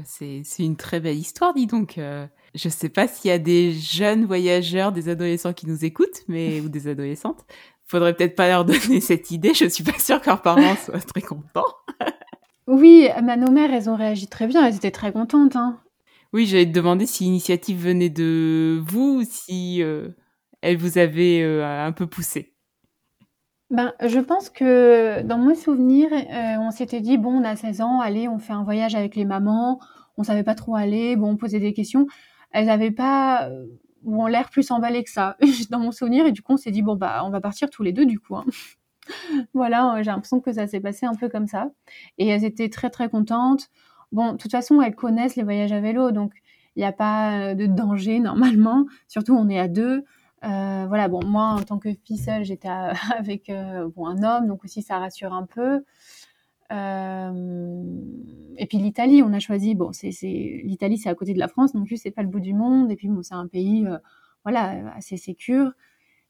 C'est 0.03 0.43
une 0.59 0.77
très 0.77 0.99
belle 0.99 1.17
histoire, 1.17 1.55
dis 1.55 1.67
donc. 1.67 1.99
Euh, 1.99 2.27
je 2.55 2.69
ne 2.69 2.73
sais 2.73 2.89
pas 2.89 3.07
s'il 3.07 3.29
y 3.29 3.33
a 3.33 3.39
des 3.39 3.73
jeunes 3.73 4.25
voyageurs, 4.25 4.91
des 4.91 5.09
adolescents 5.09 5.53
qui 5.53 5.67
nous 5.67 5.85
écoutent, 5.85 6.23
mais 6.27 6.61
ou 6.61 6.69
des 6.69 6.89
adolescentes. 6.89 7.45
Faudrait 7.87 8.15
peut-être 8.15 8.35
pas 8.35 8.49
leur 8.49 8.65
donner 8.65 9.01
cette 9.01 9.31
idée. 9.31 9.55
Je 9.55 9.67
suis 9.67 9.85
pas 9.85 9.99
sûre 9.99 10.21
que 10.21 10.27
leurs 10.27 10.43
parents 10.43 10.77
soient 10.77 10.99
très 10.99 11.23
contents. 11.23 11.65
oui, 12.67 13.09
ma 13.23 13.37
nos 13.37 13.53
mères, 13.53 13.73
elles 13.73 13.89
ont 13.89 13.97
réagi 13.97 14.27
très 14.27 14.49
bien. 14.49 14.67
Elles 14.67 14.77
étaient 14.77 14.91
très 14.91 15.13
contentes. 15.13 15.55
Hein. 15.55 15.81
Oui, 16.33 16.47
j'allais 16.47 16.67
te 16.67 16.73
demander 16.73 17.07
si 17.07 17.25
l'initiative 17.25 17.79
venait 17.79 18.11
de 18.11 18.83
vous 18.85 19.21
ou 19.21 19.25
si 19.25 19.81
euh, 19.81 20.09
elle 20.61 20.77
vous 20.77 20.99
avait 20.99 21.43
euh, 21.43 21.65
un 21.65 21.93
peu 21.93 22.09
poussé. 22.09 22.54
Ben, 23.75 23.93
je 24.07 24.21
pense 24.21 24.51
que 24.51 25.23
dans 25.23 25.37
mon 25.37 25.57
souvenir, 25.57 26.09
euh, 26.13 26.57
on 26.61 26.71
s'était 26.71 27.01
dit, 27.01 27.19
bon, 27.19 27.41
on 27.41 27.45
a 27.45 27.57
16 27.57 27.81
ans, 27.81 27.99
allez, 27.99 28.29
on 28.29 28.39
fait 28.39 28.53
un 28.53 28.63
voyage 28.63 28.95
avec 28.95 29.17
les 29.17 29.25
mamans, 29.25 29.81
on 30.17 30.23
savait 30.23 30.45
pas 30.45 30.55
trop 30.55 30.77
aller, 30.77 31.17
bon, 31.17 31.33
on 31.33 31.37
posait 31.37 31.59
des 31.59 31.73
questions. 31.73 32.07
Elles 32.53 32.67
n'avaient 32.67 32.93
pas, 32.93 33.49
euh, 33.49 33.67
ou 34.05 34.25
l'air 34.29 34.49
plus 34.51 34.71
emballées 34.71 35.03
que 35.03 35.11
ça, 35.11 35.37
dans 35.71 35.81
mon 35.81 35.91
souvenir, 35.91 36.25
et 36.25 36.31
du 36.31 36.41
coup, 36.41 36.53
on 36.53 36.57
s'est 36.57 36.71
dit, 36.71 36.83
bon, 36.83 36.95
bah, 36.95 37.23
on 37.25 37.31
va 37.31 37.41
partir 37.41 37.69
tous 37.69 37.83
les 37.83 37.91
deux, 37.91 38.07
du 38.07 38.21
coup. 38.21 38.37
Hein. 38.37 38.45
voilà, 39.55 39.97
j'ai 40.03 40.13
l'impression 40.13 40.39
que 40.39 40.53
ça 40.53 40.69
s'est 40.69 40.79
passé 40.79 41.07
un 41.07 41.17
peu 41.17 41.29
comme 41.29 41.49
ça. 41.49 41.69
Et 42.19 42.29
elles 42.29 42.45
étaient 42.45 42.69
très, 42.69 42.91
très 42.91 43.09
contentes. 43.09 43.71
Bon, 44.13 44.35
de 44.35 44.37
toute 44.37 44.53
façon, 44.53 44.81
elles 44.83 44.95
connaissent 44.95 45.35
les 45.35 45.43
voyages 45.43 45.73
à 45.73 45.81
vélo, 45.81 46.13
donc 46.13 46.33
il 46.77 46.79
n'y 46.79 46.87
a 46.87 46.93
pas 46.93 47.41
euh, 47.41 47.55
de 47.55 47.67
danger 47.67 48.21
normalement. 48.21 48.87
Surtout, 49.09 49.35
on 49.35 49.49
est 49.49 49.59
à 49.59 49.67
deux. 49.67 50.05
Euh, 50.45 50.87
voilà, 50.87 51.09
bon, 51.09 51.25
moi, 51.25 51.57
en 51.59 51.63
tant 51.63 51.79
que 51.79 51.91
fille 52.05 52.19
seule, 52.19 52.45
j'étais 52.45 52.69
avec 53.17 53.49
euh, 53.51 53.89
bon, 53.95 54.07
un 54.07 54.23
homme, 54.23 54.49
donc 54.49 54.65
aussi 54.65 54.83
ça 54.83 54.99
rassure 54.99 55.33
un 55.33 55.47
peu. 55.47 55.85
Euh, 56.73 57.83
et 58.57 58.67
puis 58.67 58.79
l'Italie, 58.79 59.23
on 59.23 59.33
a 59.33 59.39
choisi, 59.39 59.75
bon, 59.75 59.93
c'est, 59.93 60.11
l'Italie, 60.65 60.99
c'est 60.99 61.09
à 61.09 61.15
côté 61.15 61.35
de 61.35 61.39
la 61.39 61.49
France, 61.49 61.75
non 61.75 61.85
plus, 61.85 61.97
c'est 61.97 62.11
pas 62.11 62.23
le 62.23 62.29
bout 62.29 62.41
du 62.41 62.55
monde. 62.55 62.91
Et 62.91 62.97
puis, 62.97 63.09
bon, 63.09 63.23
c'est 63.23 63.35
un 63.35 63.47
pays, 63.47 63.87
voilà, 64.45 64.95
assez 64.97 65.17
sécure. 65.17 65.73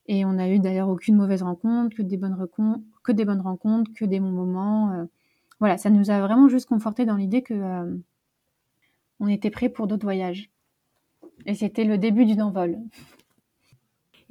Et 0.07 0.25
on 0.25 0.39
a 0.39 0.49
eu 0.49 0.59
d'ailleurs 0.59 0.89
aucune 0.89 1.17
mauvaise 1.17 1.43
rencontre, 1.43 1.97
que 1.97 2.03
des 2.03 2.17
bonnes, 2.17 2.35
rencontres, 2.35 2.85
que 3.03 3.13
des 3.13 3.25
bonnes 3.25 3.41
rencontres, 3.41 3.91
que 3.95 4.05
des 4.05 4.21
bons 4.21 4.31
moments. 4.31 5.07
voilà, 5.61 5.79
ça 5.79 5.91
nous 5.91 6.11
a 6.11 6.21
vraiment 6.21 6.49
juste 6.49 6.69
conforté 6.69 7.07
dans 7.07 7.17
l'idée 7.17 7.43
que 7.43 8.01
on 9.21 9.29
était 9.29 9.51
prêt 9.51 9.69
pour 9.69 9.87
d'autres 9.87 10.05
voyages. 10.05 10.51
Et 11.47 11.55
c'était 11.55 11.85
le 11.85 11.99
début 11.99 12.27
du 12.27 12.41
envol. 12.41 12.79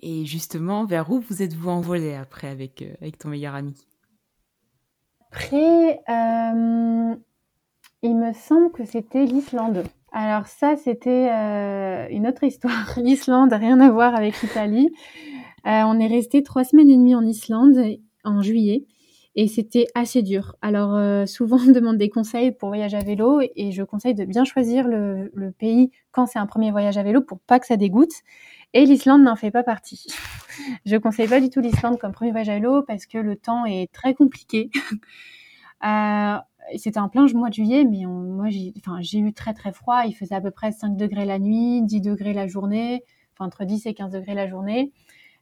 Et 0.01 0.25
justement, 0.25 0.85
vers 0.85 1.11
où 1.11 1.19
vous 1.19 1.41
êtes-vous 1.41 1.69
envolé 1.69 2.15
après 2.15 2.49
avec, 2.49 2.81
euh, 2.81 3.09
ton 3.19 3.29
meilleur 3.29 3.55
ami? 3.55 3.73
Après, 5.31 6.01
euh, 6.09 7.15
il 8.01 8.15
me 8.15 8.33
semble 8.33 8.71
que 8.71 8.85
c'était 8.85 9.25
l'Islande. 9.25 9.83
Alors 10.11 10.47
ça, 10.47 10.75
c'était 10.75 11.29
euh, 11.31 12.07
une 12.09 12.27
autre 12.27 12.43
histoire. 12.43 12.93
L'Islande, 12.97 13.53
rien 13.53 13.79
à 13.79 13.89
voir 13.89 14.15
avec 14.15 14.41
l'Italie. 14.41 14.89
on 15.65 15.99
est 15.99 16.07
resté 16.07 16.43
trois 16.43 16.63
semaines 16.63 16.89
et 16.89 16.97
demie 16.97 17.15
en 17.15 17.25
Islande 17.25 17.77
en 18.23 18.41
juillet 18.41 18.85
et 19.35 19.47
c'était 19.47 19.87
assez 19.95 20.21
dur. 20.21 20.55
Alors 20.61 21.27
souvent 21.27 21.57
on 21.67 21.71
demande 21.71 21.97
des 21.97 22.09
conseils 22.09 22.51
pour 22.51 22.69
voyager 22.69 22.97
à 22.97 23.03
vélo 23.03 23.41
et 23.41 23.71
je 23.71 23.83
conseille 23.83 24.15
de 24.15 24.25
bien 24.25 24.43
choisir 24.43 24.87
le, 24.87 25.31
le 25.33 25.51
pays 25.51 25.91
quand 26.11 26.25
c'est 26.25 26.39
un 26.39 26.45
premier 26.45 26.71
voyage 26.71 26.97
à 26.97 27.03
vélo 27.03 27.21
pour 27.21 27.39
pas 27.39 27.59
que 27.59 27.65
ça 27.65 27.77
dégoûte. 27.77 28.13
Et 28.73 28.85
l'Islande 28.85 29.23
n'en 29.23 29.35
fait 29.35 29.51
pas 29.51 29.63
partie. 29.63 30.07
Je 30.85 30.97
conseille 30.97 31.27
pas 31.27 31.39
du 31.39 31.49
tout 31.49 31.59
l'Islande 31.59 31.99
comme 31.99 32.11
premier 32.11 32.31
voyage 32.31 32.49
à 32.49 32.55
vélo 32.55 32.81
parce 32.81 33.05
que 33.05 33.19
le 33.19 33.35
temps 33.35 33.65
est 33.65 33.91
très 33.91 34.15
compliqué. 34.15 34.71
euh, 35.85 36.37
c'était 36.77 36.99
en 36.99 37.09
plein 37.09 37.25
mois 37.33 37.49
de 37.49 37.53
juillet, 37.53 37.85
mais 37.85 38.05
moi 38.05 38.49
j'ai, 38.49 38.73
enfin, 38.77 38.99
eu 39.01 39.33
très 39.33 39.53
très 39.53 39.71
froid. 39.71 40.03
Il 40.07 40.13
faisait 40.13 40.35
à 40.35 40.41
peu 40.41 40.49
près 40.49 40.71
5 40.71 40.95
degrés 40.95 41.25
la 41.25 41.37
nuit, 41.37 41.83
10 41.83 42.01
degrés 42.01 42.33
la 42.33 42.47
journée, 42.47 43.03
enfin 43.33 43.45
entre 43.45 43.63
10 43.63 43.85
et 43.85 43.93
15 43.93 44.11
degrés 44.11 44.33
la 44.33 44.47
journée. 44.47 44.91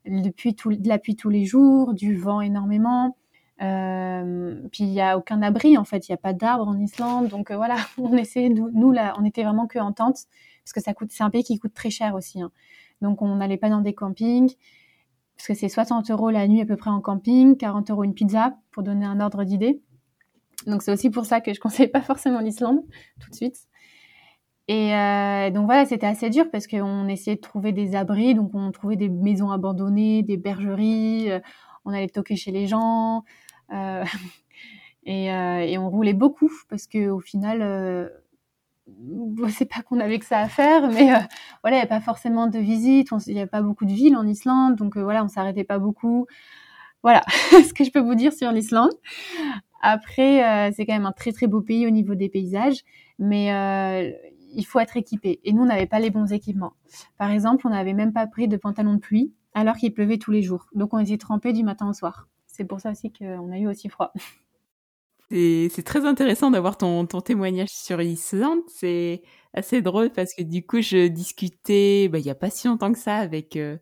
Depuis 0.05 0.55
tout, 0.55 0.73
de 0.73 0.89
la 0.89 0.97
pluie 0.97 1.15
tous 1.15 1.29
les 1.29 1.45
jours, 1.45 1.93
du 1.93 2.15
vent 2.15 2.41
énormément. 2.41 3.15
Puis 3.61 4.83
il 4.83 4.89
n'y 4.89 5.01
a 5.01 5.17
aucun 5.17 5.41
abri 5.41 5.77
en 5.77 5.83
fait, 5.83 6.07
il 6.07 6.11
n'y 6.11 6.15
a 6.15 6.17
pas 6.17 6.33
d'arbres 6.33 6.67
en 6.67 6.79
Islande, 6.79 7.27
donc 7.27 7.51
voilà, 7.51 7.75
on 7.97 8.17
essayait 8.17 8.49
nous, 8.49 8.91
là, 8.91 9.13
on 9.19 9.23
était 9.23 9.43
vraiment 9.43 9.67
que 9.67 9.79
en 9.79 9.91
tente 9.91 10.25
parce 10.63 10.73
que 10.73 10.81
ça 10.81 10.93
coûte, 10.93 11.09
c'est 11.11 11.23
un 11.23 11.29
pays 11.29 11.43
qui 11.43 11.57
coûte 11.59 11.73
très 11.73 11.89
cher 11.89 12.15
aussi. 12.15 12.41
Hein. 12.41 12.51
Donc 13.01 13.21
on 13.21 13.35
n'allait 13.35 13.57
pas 13.57 13.69
dans 13.69 13.81
des 13.81 13.93
campings 13.93 14.53
parce 15.35 15.47
que 15.47 15.53
c'est 15.53 15.69
60 15.69 16.09
euros 16.11 16.29
la 16.29 16.47
nuit 16.47 16.61
à 16.61 16.65
peu 16.65 16.75
près 16.75 16.91
en 16.91 17.01
camping, 17.01 17.57
40 17.57 17.89
euros 17.89 18.03
une 18.03 18.13
pizza 18.13 18.55
pour 18.71 18.83
donner 18.83 19.05
un 19.05 19.19
ordre 19.19 19.43
d'idée. 19.43 19.81
Donc 20.67 20.83
c'est 20.83 20.91
aussi 20.91 21.09
pour 21.09 21.25
ça 21.25 21.41
que 21.41 21.53
je 21.53 21.59
conseille 21.59 21.87
pas 21.87 22.01
forcément 22.01 22.39
l'Islande 22.39 22.81
tout 23.19 23.29
de 23.29 23.35
suite. 23.35 23.57
Et 24.67 24.95
euh, 24.95 25.49
donc 25.49 25.65
voilà, 25.65 25.85
c'était 25.85 26.05
assez 26.05 26.29
dur 26.29 26.45
parce 26.51 26.67
qu'on 26.67 27.07
essayait 27.07 27.35
de 27.35 27.41
trouver 27.41 27.71
des 27.71 27.95
abris, 27.95 28.35
donc 28.35 28.51
on 28.53 28.71
trouvait 28.71 28.95
des 28.95 29.09
maisons 29.09 29.51
abandonnées, 29.51 30.21
des 30.21 30.37
bergeries, 30.37 31.31
euh, 31.31 31.39
on 31.83 31.91
allait 31.91 32.07
toquer 32.07 32.35
chez 32.35 32.51
les 32.51 32.67
gens, 32.67 33.17
euh, 33.17 33.21
et, 35.05 35.25
et, 35.25 35.77
on 35.77 35.89
roulait 35.89 36.13
beaucoup 36.13 36.51
parce 36.69 36.87
que 36.87 37.09
au 37.09 37.19
final, 37.19 38.09
c'est 39.49 39.65
pas 39.65 39.81
qu'on 39.81 39.99
avait 39.99 40.19
que 40.19 40.25
ça 40.25 40.39
à 40.39 40.47
faire, 40.47 40.89
mais 40.89 41.13
euh, 41.13 41.19
voilà, 41.63 41.77
il 41.77 41.79
n'y 41.79 41.85
a 41.85 41.87
pas 41.87 42.01
forcément 42.01 42.47
de 42.47 42.59
visite, 42.59 43.09
il 43.27 43.33
n'y 43.33 43.41
a 43.41 43.47
pas 43.47 43.61
beaucoup 43.61 43.85
de 43.85 43.91
villes 43.93 44.15
en 44.15 44.27
Islande, 44.27 44.75
donc 44.75 44.97
euh, 44.97 45.03
voilà, 45.03 45.23
on 45.23 45.27
s'arrêtait 45.27 45.63
pas 45.63 45.79
beaucoup. 45.79 46.27
Voilà 47.03 47.23
ce 47.51 47.73
que 47.73 47.83
je 47.83 47.91
peux 47.91 47.99
vous 47.99 48.15
dire 48.15 48.33
sur 48.33 48.51
l'Islande. 48.51 48.91
Après, 49.81 50.43
euh, 50.43 50.71
c'est 50.75 50.85
quand 50.85 50.93
même 50.93 51.07
un 51.07 51.11
très 51.11 51.31
très 51.31 51.47
beau 51.47 51.61
pays 51.61 51.87
au 51.87 51.89
niveau 51.89 52.13
des 52.13 52.29
paysages, 52.29 52.81
mais 53.17 53.47
il 54.53 54.65
faut 54.65 54.79
être 54.79 54.97
équipé. 54.97 55.39
Et 55.43 55.53
nous, 55.53 55.63
on 55.63 55.65
n'avait 55.65 55.87
pas 55.87 55.99
les 55.99 56.09
bons 56.09 56.31
équipements. 56.31 56.73
Par 57.17 57.31
exemple, 57.31 57.65
on 57.65 57.71
n'avait 57.71 57.93
même 57.93 58.13
pas 58.13 58.27
pris 58.27 58.47
de 58.47 58.57
pantalon 58.57 58.95
de 58.95 58.99
pluie, 58.99 59.33
alors 59.53 59.75
qu'il 59.77 59.93
pleuvait 59.93 60.17
tous 60.17 60.31
les 60.31 60.41
jours. 60.41 60.67
Donc 60.75 60.93
on 60.93 60.99
était 60.99 61.17
trempés 61.17 61.53
du 61.53 61.63
matin 61.63 61.89
au 61.89 61.93
soir. 61.93 62.27
C'est 62.51 62.65
pour 62.65 62.79
ça 62.79 62.91
aussi 62.91 63.11
qu'on 63.11 63.51
a 63.51 63.57
eu 63.57 63.67
aussi 63.67 63.89
froid. 63.89 64.13
C'est 65.31 65.83
très 65.85 66.05
intéressant 66.05 66.51
d'avoir 66.51 66.77
ton, 66.77 67.05
ton, 67.05 67.21
témoignage 67.21 67.69
sur 67.69 67.97
l'Islande. 67.97 68.59
C'est 68.67 69.21
assez 69.53 69.81
drôle 69.81 70.11
parce 70.11 70.33
que 70.33 70.43
du 70.43 70.65
coup, 70.65 70.81
je 70.81 71.07
discutais 71.07 72.09
bah, 72.09 72.19
il 72.19 72.25
n'y 72.25 72.29
a 72.29 72.35
pas 72.35 72.49
si 72.49 72.67
longtemps 72.67 72.91
que 72.91 72.99
ça 72.99 73.15
avec 73.15 73.55
euh, 73.55 73.77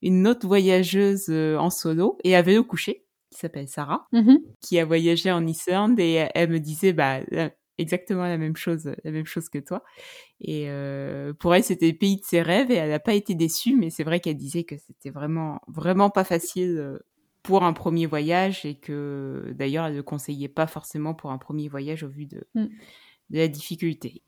une 0.00 0.26
autre 0.26 0.46
voyageuse 0.46 1.26
euh, 1.28 1.58
en 1.58 1.68
solo 1.68 2.16
et 2.24 2.34
à 2.34 2.40
vélo 2.40 2.64
couché 2.64 3.04
qui 3.30 3.38
s'appelle 3.38 3.68
Sarah, 3.68 4.06
mm-hmm. 4.14 4.38
qui 4.62 4.78
a 4.78 4.86
voyagé 4.86 5.30
en 5.30 5.46
Islande 5.46 6.00
et 6.00 6.26
elle 6.34 6.48
me 6.48 6.60
disait 6.60 6.94
bah, 6.94 7.20
exactement 7.76 8.22
la 8.22 8.38
même 8.38 8.56
chose, 8.56 8.90
la 9.04 9.10
même 9.10 9.26
chose 9.26 9.50
que 9.50 9.58
toi. 9.58 9.82
Et 10.40 10.70
euh, 10.70 11.34
pour 11.34 11.54
elle, 11.54 11.64
c'était 11.64 11.90
le 11.90 11.98
pays 11.98 12.16
de 12.16 12.24
ses 12.24 12.40
rêves 12.40 12.70
et 12.70 12.76
elle 12.76 12.90
n'a 12.90 13.00
pas 13.00 13.14
été 13.14 13.34
déçue, 13.34 13.76
mais 13.76 13.90
c'est 13.90 14.04
vrai 14.04 14.20
qu'elle 14.20 14.36
disait 14.36 14.64
que 14.64 14.76
c'était 14.78 15.10
vraiment, 15.10 15.60
vraiment 15.66 16.08
pas 16.08 16.24
facile 16.24 16.98
pour 17.44 17.62
un 17.62 17.74
premier 17.74 18.06
voyage 18.06 18.64
et 18.64 18.74
que 18.74 19.52
d'ailleurs 19.56 19.86
elle 19.86 19.94
ne 19.94 20.00
conseillait 20.00 20.48
pas 20.48 20.66
forcément 20.66 21.14
pour 21.14 21.30
un 21.30 21.38
premier 21.38 21.68
voyage 21.68 22.02
au 22.02 22.08
vu 22.08 22.24
de, 22.24 22.48
mm. 22.54 22.64
de 23.30 23.38
la 23.38 23.48
difficulté. 23.48 24.22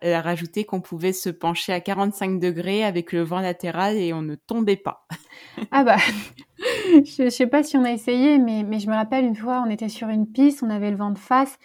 Elle 0.00 0.14
a 0.14 0.22
rajouté 0.22 0.64
qu'on 0.64 0.80
pouvait 0.80 1.12
se 1.12 1.28
pencher 1.28 1.72
à 1.72 1.80
45 1.80 2.40
degrés 2.40 2.82
avec 2.82 3.12
le 3.12 3.22
vent 3.22 3.40
latéral 3.40 3.96
et 3.96 4.12
on 4.12 4.22
ne 4.22 4.34
tombait 4.34 4.76
pas. 4.76 5.06
ah 5.70 5.84
bah, 5.84 5.98
je, 6.58 7.24
ne 7.24 7.30
sais 7.30 7.46
pas 7.46 7.62
si 7.62 7.76
on 7.76 7.84
a 7.84 7.92
essayé, 7.92 8.38
mais, 8.38 8.62
mais 8.62 8.78
je 8.78 8.88
me 8.88 8.94
rappelle 8.94 9.24
une 9.24 9.36
fois, 9.36 9.62
on 9.66 9.70
était 9.70 9.90
sur 9.90 10.08
une 10.08 10.26
piste, 10.26 10.62
on 10.62 10.70
avait 10.70 10.90
le 10.90 10.96
vent 10.96 11.10
de 11.10 11.18
face 11.18 11.58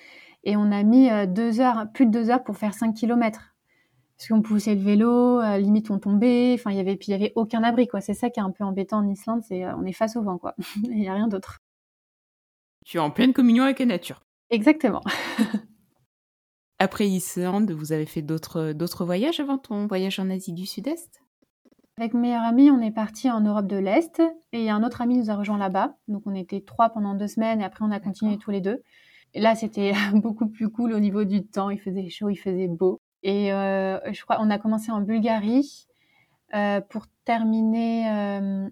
et 0.43 0.57
on 0.57 0.71
a 0.71 0.83
mis 0.83 1.09
euh, 1.09 1.25
deux 1.25 1.61
heures, 1.61 1.85
plus 1.93 2.05
de 2.05 2.11
deux 2.11 2.29
heures 2.29 2.43
pour 2.43 2.57
faire 2.57 2.73
5 2.73 2.93
km 2.93 3.50
parce 4.21 4.27
qu'on 4.27 4.43
poussait 4.43 4.75
le 4.75 4.81
vélo, 4.81 5.41
euh, 5.41 5.57
limite 5.57 5.89
on 5.89 5.97
tombait, 5.97 6.53
enfin 6.53 6.69
il 6.69 6.77
y 6.77 6.79
avait 6.79 6.95
puis 6.95 7.07
il 7.07 7.11
y 7.11 7.15
avait 7.15 7.33
aucun 7.35 7.63
abri 7.63 7.87
quoi. 7.87 8.01
C'est 8.01 8.13
ça 8.13 8.29
qui 8.29 8.39
est 8.39 8.43
un 8.43 8.51
peu 8.51 8.63
embêtant 8.63 8.99
en 8.99 9.09
Islande, 9.09 9.41
c'est 9.41 9.65
euh, 9.65 9.75
on 9.77 9.83
est 9.83 9.93
face 9.93 10.15
au 10.15 10.21
vent 10.21 10.37
quoi. 10.37 10.53
Il 10.83 10.95
n'y 10.95 11.09
a 11.09 11.15
rien 11.15 11.27
d'autre. 11.27 11.57
Tu 12.85 12.97
es 12.97 12.99
en 12.99 13.09
pleine 13.09 13.33
communion 13.33 13.63
avec 13.63 13.79
la 13.79 13.87
nature. 13.87 14.21
Exactement. 14.51 15.01
Après 16.77 17.07
Islande, 17.07 17.71
vous 17.71 17.93
avez 17.93 18.05
fait 18.05 18.21
d'autres 18.21 18.73
d'autres 18.73 19.05
voyages 19.05 19.39
avant 19.39 19.57
ton 19.57 19.87
voyage 19.87 20.19
en 20.19 20.29
Asie 20.29 20.53
du 20.53 20.67
Sud-Est? 20.67 21.23
Avec 21.97 22.13
mes 22.13 22.19
meilleurs 22.19 22.43
amis, 22.43 22.69
on 22.69 22.79
est 22.79 22.91
parti 22.91 23.27
en 23.27 23.41
Europe 23.41 23.65
de 23.65 23.77
l'Est 23.77 24.21
et 24.53 24.69
un 24.69 24.83
autre 24.83 25.01
ami 25.01 25.17
nous 25.17 25.31
a 25.31 25.35
rejoint 25.35 25.57
là-bas. 25.57 25.95
Donc 26.07 26.21
on 26.27 26.35
était 26.35 26.61
trois 26.61 26.89
pendant 26.89 27.15
deux 27.15 27.27
semaines 27.27 27.59
et 27.59 27.63
après 27.63 27.83
on 27.83 27.91
a 27.91 27.99
continué 27.99 28.37
tous 28.37 28.51
les 28.51 28.61
deux. 28.61 28.83
Et 29.33 29.41
là, 29.41 29.55
c'était 29.55 29.93
beaucoup 30.13 30.47
plus 30.47 30.69
cool 30.69 30.93
au 30.93 30.99
niveau 30.99 31.23
du 31.23 31.43
temps. 31.43 31.71
Il 31.71 31.79
faisait 31.79 32.07
chaud, 32.09 32.29
il 32.29 32.35
faisait 32.35 32.67
beau. 32.67 33.01
Et 33.23 33.53
euh, 33.53 33.99
je 34.11 34.21
crois 34.23 34.37
on 34.39 34.49
a 34.49 34.57
commencé 34.57 34.91
en 34.91 35.01
Bulgarie 35.01 35.87
euh, 36.53 36.81
pour 36.81 37.05
terminer 37.25 38.09
euh, 38.09 38.69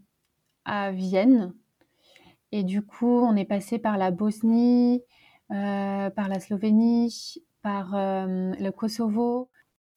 à 0.65 0.91
Vienne. 0.91 1.53
Et 2.51 2.63
du 2.63 2.81
coup, 2.81 3.19
on 3.19 3.35
est 3.35 3.45
passé 3.45 3.77
par 3.77 3.97
la 3.97 4.09
Bosnie, 4.09 5.03
par 5.49 6.27
la 6.27 6.39
Slovénie, 6.39 7.43
par 7.61 7.91
le 7.93 8.69
Kosovo. 8.71 9.51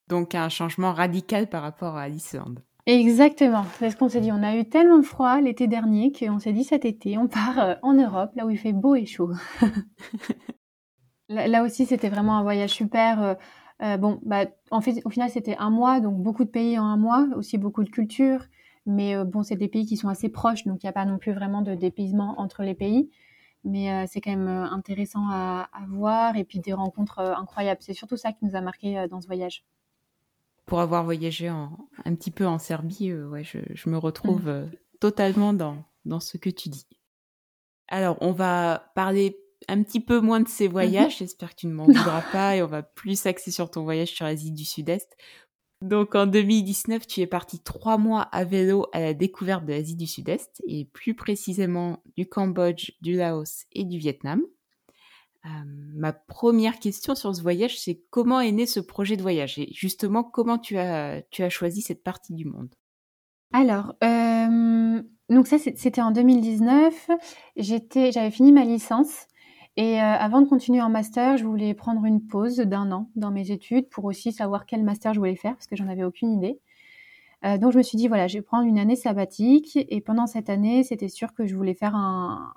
Donc 0.09 0.35
un 0.35 0.51
changement 0.51 0.93
radical 0.93 1.49
par 1.49 1.63
rapport 1.63 1.97
à 1.97 2.11
l'Islande. 2.11 2.63
Exactement, 2.85 3.65
c'est 3.79 3.89
ce 3.91 3.97
qu'on 3.97 4.11
s'est 4.11 4.21
dit. 4.21 4.33
On 4.33 4.43
a 4.43 4.55
eu 4.55 4.69
tellement 4.69 5.03
froid 5.03 5.41
l'été 5.41 5.67
dernier 5.67 6.13
qu'on 6.13 6.39
s'est 6.39 6.53
dit 6.53 6.65
cet 6.65 6.85
été, 6.85 7.17
on 7.17 7.27
part 7.27 7.79
en 7.81 7.95
Europe, 7.95 8.33
là 8.35 8.45
où 8.45 8.51
il 8.51 8.59
fait 8.59 8.75
beau 8.75 8.97
et 8.97 9.07
chaud. 9.07 9.31
là, 11.31 11.63
aussi, 11.63 11.87
c'était 11.87 12.11
vraiment 12.11 12.37
un 12.37 12.43
voyage 12.43 12.71
super. 12.71 13.39
Euh, 13.83 13.97
bon, 13.97 14.21
bah, 14.25 14.47
en 14.71 14.81
fait, 14.81 15.03
au 15.05 15.11
final, 15.11 15.31
c'était 15.31 15.57
un 15.57 15.71
mois, 15.71 16.01
donc 16.01 16.23
beaucoup 16.23 16.45
de 16.45 16.51
pays 16.51 16.79
en 16.79 16.85
un 16.85 16.97
mois, 16.97 17.27
aussi 17.37 17.59
beaucoup 17.59 17.83
de 17.83 17.91
cultures. 17.91 18.45
Mais 18.87 19.17
euh, 19.17 19.25
bon, 19.25 19.43
c'est 19.43 19.57
des 19.57 19.69
pays 19.69 19.87
qui 19.87 19.97
sont 19.97 20.09
assez 20.09 20.29
proches, 20.29 20.65
donc 20.65 20.83
il 20.83 20.87
n'y 20.87 20.91
a 20.91 20.93
pas 20.93 21.05
non 21.05 21.19
plus 21.19 21.33
vraiment 21.33 21.63
de 21.63 21.75
dépaysement 21.75 22.35
entre 22.39 22.63
les 22.63 22.75
pays. 22.75 23.11
Mais 23.65 23.93
euh, 23.93 24.05
c'est 24.09 24.21
quand 24.21 24.31
même 24.31 24.49
intéressant 24.49 25.29
à, 25.31 25.69
voir 25.89 26.37
et 26.37 26.45
puis 26.45 26.59
des 26.61 26.73
rencontres 26.73 27.21
incroyables. 27.21 27.81
C'est 27.83 27.95
surtout 27.95 28.17
ça 28.17 28.33
qui 28.33 28.45
nous 28.45 28.57
a 28.57 28.61
marqué 28.61 29.07
dans 29.09 29.21
ce 29.21 29.27
voyage. 29.27 29.65
Pour 30.67 30.81
avoir 30.81 31.05
voyagé 31.05 31.49
un 31.49 31.71
petit 32.15 32.31
peu 32.31 32.47
en 32.47 32.59
Serbie, 32.59 33.13
ouais, 33.13 33.45
je, 33.45 33.89
me 33.89 33.99
retrouve 33.99 34.49
mmh. 34.49 34.71
totalement 35.01 35.53
dans, 35.53 35.77
dans 36.05 36.21
ce 36.21 36.39
que 36.39 36.51
tu 36.51 36.69
dis. 36.69 36.87
Alors, 37.89 38.17
on 38.21 38.33
va 38.33 38.91
parler 38.95 39.37
un 39.69 39.83
petit 39.83 40.01
peu 40.01 40.21
moins 40.21 40.41
de 40.41 40.49
ces 40.49 40.67
mhm. 40.67 40.73
voyages. 40.73 41.19
J'espère 41.19 41.51
que 41.51 41.61
tu 41.61 41.67
ne 41.67 41.75
m'en 41.75 41.85
voudras 41.85 42.23
pas 42.33 42.57
et 42.57 42.63
on 42.63 42.67
va 42.67 42.83
plus 42.83 43.27
axer 43.27 43.51
sur 43.51 43.71
ton 43.71 43.83
voyage 43.85 44.11
sur 44.11 44.25
l'Asie 44.25 44.53
du 44.53 44.65
Sud-Est. 44.65 45.17
Donc 45.83 46.15
en 46.15 46.27
2019, 46.27 47.07
tu 47.09 47.21
es 47.21 47.27
parti 47.27 47.59
trois 47.59 47.99
mois 47.99 48.23
à 48.23 48.45
vélo 48.45 48.87
à 48.93 49.01
la 49.01 49.15
découverte 49.15 49.65
de 49.65 49.73
l'Asie 49.73 49.97
du 49.97 50.07
Sud-Est 50.07 50.63
et 50.69 50.85
plus 50.85 51.15
précisément 51.15 52.03
du 52.17 52.29
Cambodge, 52.29 52.93
du 53.01 53.15
Laos 53.15 53.65
et 53.73 53.85
du 53.85 53.99
Vietnam. 53.99 54.43
Euh, 55.45 55.49
ma 55.67 56.13
première 56.13 56.79
question 56.79 57.17
sur 57.17 57.35
ce 57.35 57.43
voyage, 57.43 57.81
c'est 57.81 58.01
comment 58.11 58.41
est 58.41 58.53
né 58.53 58.65
ce 58.65 58.79
projet 58.79 59.17
de 59.17 59.23
voyage 59.23 59.59
et 59.59 59.69
justement 59.73 60.23
comment 60.23 60.57
tu 60.57 60.79
as, 60.79 61.23
tu 61.33 61.43
as 61.43 61.51
choisi 61.51 61.83
cette 61.83 62.05
partie 62.05 62.33
du 62.33 62.45
monde? 62.45 62.73
Alors, 63.53 63.95
euh, 64.05 65.03
donc 65.31 65.49
ça 65.49 65.59
c'était 65.59 66.01
en 66.01 66.13
2019. 66.13 67.11
J'étais, 67.57 68.13
j'avais 68.13 68.31
fini 68.31 68.53
ma 68.53 68.65
licence 68.65 69.27
et 69.77 70.01
euh, 70.01 70.05
avant 70.05 70.43
de 70.43 70.49
continuer 70.49 70.83
en 70.83 70.91
master, 70.91 71.37
je 71.39 71.45
voulais 71.45 71.75
prendre 71.75 72.05
une 72.05 72.27
pause 72.27 72.57
d'un 72.57 72.93
an 72.93 73.11
dans 73.17 73.31
mes 73.31 73.51
études 73.51 73.89
pour 73.89 74.05
aussi 74.05 74.33
savoir 74.33 74.67
quel 74.67 74.83
master 74.85 75.15
je 75.15 75.19
voulais 75.19 75.37
faire 75.37 75.55
parce 75.55 75.67
que 75.67 75.77
j'en 75.77 75.89
avais 75.89 76.05
aucune 76.05 76.33
idée. 76.33 76.61
Euh, 77.45 77.59
donc 77.59 77.73
je 77.73 77.79
me 77.79 77.83
suis 77.83 77.97
dit 77.97 78.09
voilà, 78.09 78.29
je 78.29 78.39
vais 78.39 78.43
prendre 78.43 78.67
une 78.67 78.79
année 78.79 78.97
sabbatique 78.97 79.77
et 79.77 80.01
pendant 80.01 80.27
cette 80.27 80.51
année, 80.51 80.85
c'était 80.85 81.09
sûr 81.09 81.35
que 81.35 81.47
je 81.47 81.57
voulais 81.57 81.75
faire 81.75 81.97
un, 81.97 82.53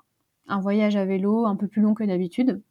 un 0.48 0.60
voyage 0.60 0.96
à 0.96 1.04
vélo 1.04 1.46
un 1.46 1.56
peu 1.56 1.68
plus 1.68 1.82
long 1.82 1.94
que 1.94 2.04
d'habitude. 2.04 2.62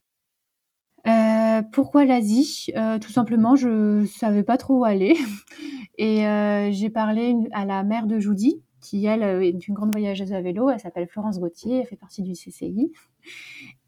Euh, 1.08 1.62
pourquoi 1.72 2.06
l'Asie? 2.06 2.68
Euh, 2.76 2.98
Tout 3.00 3.12
simplement, 3.12 3.56
je 3.56 4.06
savais 4.06 4.44
pas 4.44 4.58
trop 4.58 4.80
où 4.80 4.86
aller 4.86 5.16
et 5.98 6.28
euh, 6.28 6.72
j'ai 6.72 6.90
parlé 6.90 7.36
à 7.52 7.66
la 7.66 7.84
mère 7.84 8.08
de 8.08 8.20
Judy 8.20 8.62
qui 8.86 9.06
elle 9.06 9.24
est 9.24 9.68
une 9.68 9.74
grande 9.74 9.92
voyageuse 9.92 10.32
à 10.34 10.42
vélo. 10.42 10.70
Elle 10.70 10.80
s'appelle 10.80 11.08
Florence 11.08 11.40
Gauthier, 11.40 11.80
elle 11.80 11.88
fait 11.88 11.96
partie 11.96 12.22
du 12.22 12.34
CCI. 12.34 12.92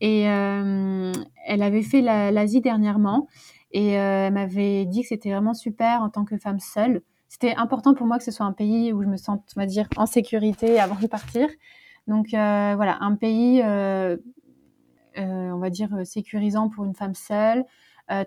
Et 0.01 0.29
euh, 0.29 1.11
elle 1.45 1.61
avait 1.61 1.83
fait 1.83 2.01
l'Asie 2.01 2.61
dernièrement 2.61 3.27
et 3.71 3.99
euh, 3.99 4.27
elle 4.27 4.33
m'avait 4.33 4.85
dit 4.85 5.01
que 5.01 5.07
c'était 5.09 5.31
vraiment 5.31 5.53
super 5.53 6.01
en 6.01 6.09
tant 6.09 6.25
que 6.25 6.37
femme 6.37 6.59
seule. 6.59 7.01
C'était 7.27 7.55
important 7.55 7.93
pour 7.93 8.07
moi 8.07 8.17
que 8.17 8.23
ce 8.23 8.31
soit 8.31 8.45
un 8.45 8.53
pays 8.53 8.93
où 8.93 9.03
je 9.03 9.07
me 9.07 9.17
sente, 9.17 9.43
on 9.55 9.59
va 9.59 9.65
dire, 9.65 9.87
en 9.97 10.05
sécurité 10.05 10.79
avant 10.79 10.99
de 10.99 11.07
partir. 11.07 11.47
Donc 12.07 12.33
euh, 12.33 12.73
voilà, 12.75 12.97
un 13.01 13.15
pays, 13.15 13.61
on 13.63 15.57
va 15.59 15.69
dire, 15.69 15.89
sécurisant 16.05 16.69
pour 16.69 16.85
une 16.85 16.95
femme 16.95 17.15
seule, 17.15 17.65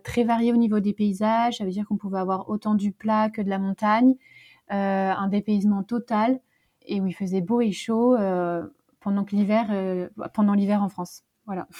très 0.04 0.22
varié 0.22 0.52
au 0.52 0.56
niveau 0.56 0.80
des 0.80 0.92
paysages. 0.92 1.58
Ça 1.58 1.64
veut 1.64 1.70
dire 1.70 1.86
qu'on 1.88 1.96
pouvait 1.96 2.18
avoir 2.18 2.48
autant 2.50 2.74
du 2.74 2.92
plat 2.92 3.30
que 3.30 3.42
de 3.42 3.48
la 3.48 3.58
montagne, 3.58 4.14
un 4.68 5.28
dépaysement 5.28 5.82
total 5.82 6.40
et 6.86 7.00
où 7.00 7.06
il 7.06 7.14
faisait 7.14 7.40
beau 7.40 7.60
et 7.60 7.72
chaud 7.72 8.16
pendant 9.00 9.24
que 9.24 9.34
l'hiver, 9.34 10.10
pendant 10.34 10.54
l'hiver 10.54 10.82
en 10.82 10.88
France. 10.88 11.22
Voilà. 11.46 11.66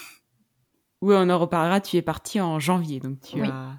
Oui, 1.02 1.14
on 1.16 1.30
en 1.30 1.38
reparlera. 1.38 1.80
Tu 1.80 1.97
es 1.97 2.02
parti 2.02 2.42
en 2.42 2.59
janvier, 2.59 3.00
donc 3.00 3.21
tu 3.21 3.42
as 3.42 3.78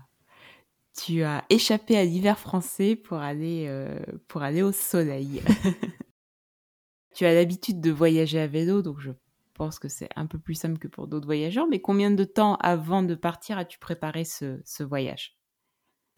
tu 0.98 1.24
as 1.24 1.46
échappé 1.50 1.98
à 1.98 2.04
l'hiver 2.04 2.38
français 2.38 2.96
pour 2.96 3.18
aller 3.18 3.66
euh, 3.68 4.00
pour 4.28 4.42
aller 4.42 4.62
au 4.62 4.72
soleil. 4.72 5.42
tu 7.16 7.25
as 7.25 7.34
l'habitude 7.34 7.80
de 7.80 7.92
voyager 7.92 8.40
à 8.40 8.48
vélo, 8.48 8.82
donc 8.82 9.00
je 9.00 9.12
pense 9.54 9.80
que 9.80 9.88
c'est 9.88 10.10
un 10.16 10.25
peu 10.25 10.40
plus 10.40 10.56
simple 10.56 10.80
que 10.80 10.88
pour 10.88 11.08
d'autres 11.08 11.25
voyageurs. 11.25 11.68
Mais 11.70 11.80
combien 11.80 12.12
de 12.12 12.24
temps 12.24 12.56
avant 12.58 13.04
de 13.04 13.16
partir 13.16 13.58
as-tu 13.58 13.80
préparé 13.80 14.25
ce, 14.25 14.84
voyage? 14.84 15.38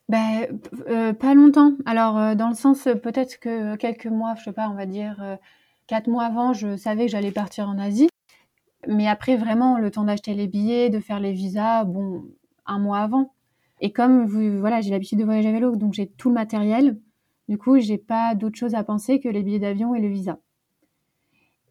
Ben, 0.10 0.60
Pas 1.20 1.34
longtemps. 1.34 1.74
Alors, 1.86 2.36
dans 2.36 2.50
le 2.50 2.56
sens, 2.56 2.84
peut-être 2.84 3.40
que 3.40 3.76
quelques 3.76 4.08
mois, 4.08 4.36
je 4.36 4.44
sais 4.44 4.54
pas, 4.54 4.70
on 4.70 4.76
va 4.76 4.86
dire 4.86 5.38
quatre 5.88 6.08
mois 6.08 6.24
avant, 6.24 6.54
je 6.54 6.76
savais 6.78 7.06
que 7.06 7.12
j'allais 7.12 7.32
partir 7.32 7.68
en 7.68 7.78
Asie. 7.78 8.10
Mais 8.88 9.08
après, 9.08 9.38
vraiment, 9.38 9.78
le 9.78 9.92
temps 9.92 10.04
d'acheter 10.04 10.34
les 10.34 10.48
billets, 10.48 10.90
de 10.90 11.00
faire 11.00 11.20
les 11.20 11.32
visas, 11.32 11.86
bon, 11.86 12.24
un 12.66 12.80
mois 12.80 13.00
avant. 13.00 13.34
Et 13.82 13.92
comme 13.92 14.26
voilà, 14.60 14.82
j'ai 14.82 14.92
l'habitude 14.92 15.20
de 15.20 15.26
voyager 15.26 15.50
à 15.50 15.52
vélo, 15.52 15.76
donc 15.76 15.94
j'ai 15.94 16.08
tout 16.08 16.30
le 16.30 16.36
matériel. 16.36 17.00
Du 17.50 17.58
coup, 17.58 17.80
j'ai 17.80 17.98
pas 17.98 18.36
d'autre 18.36 18.58
chose 18.58 18.76
à 18.76 18.84
penser 18.84 19.20
que 19.20 19.28
les 19.28 19.44
billets 19.44 19.60
d'avion 19.60 19.94
et 19.96 20.00
le 20.00 20.08
visa. 20.08 20.40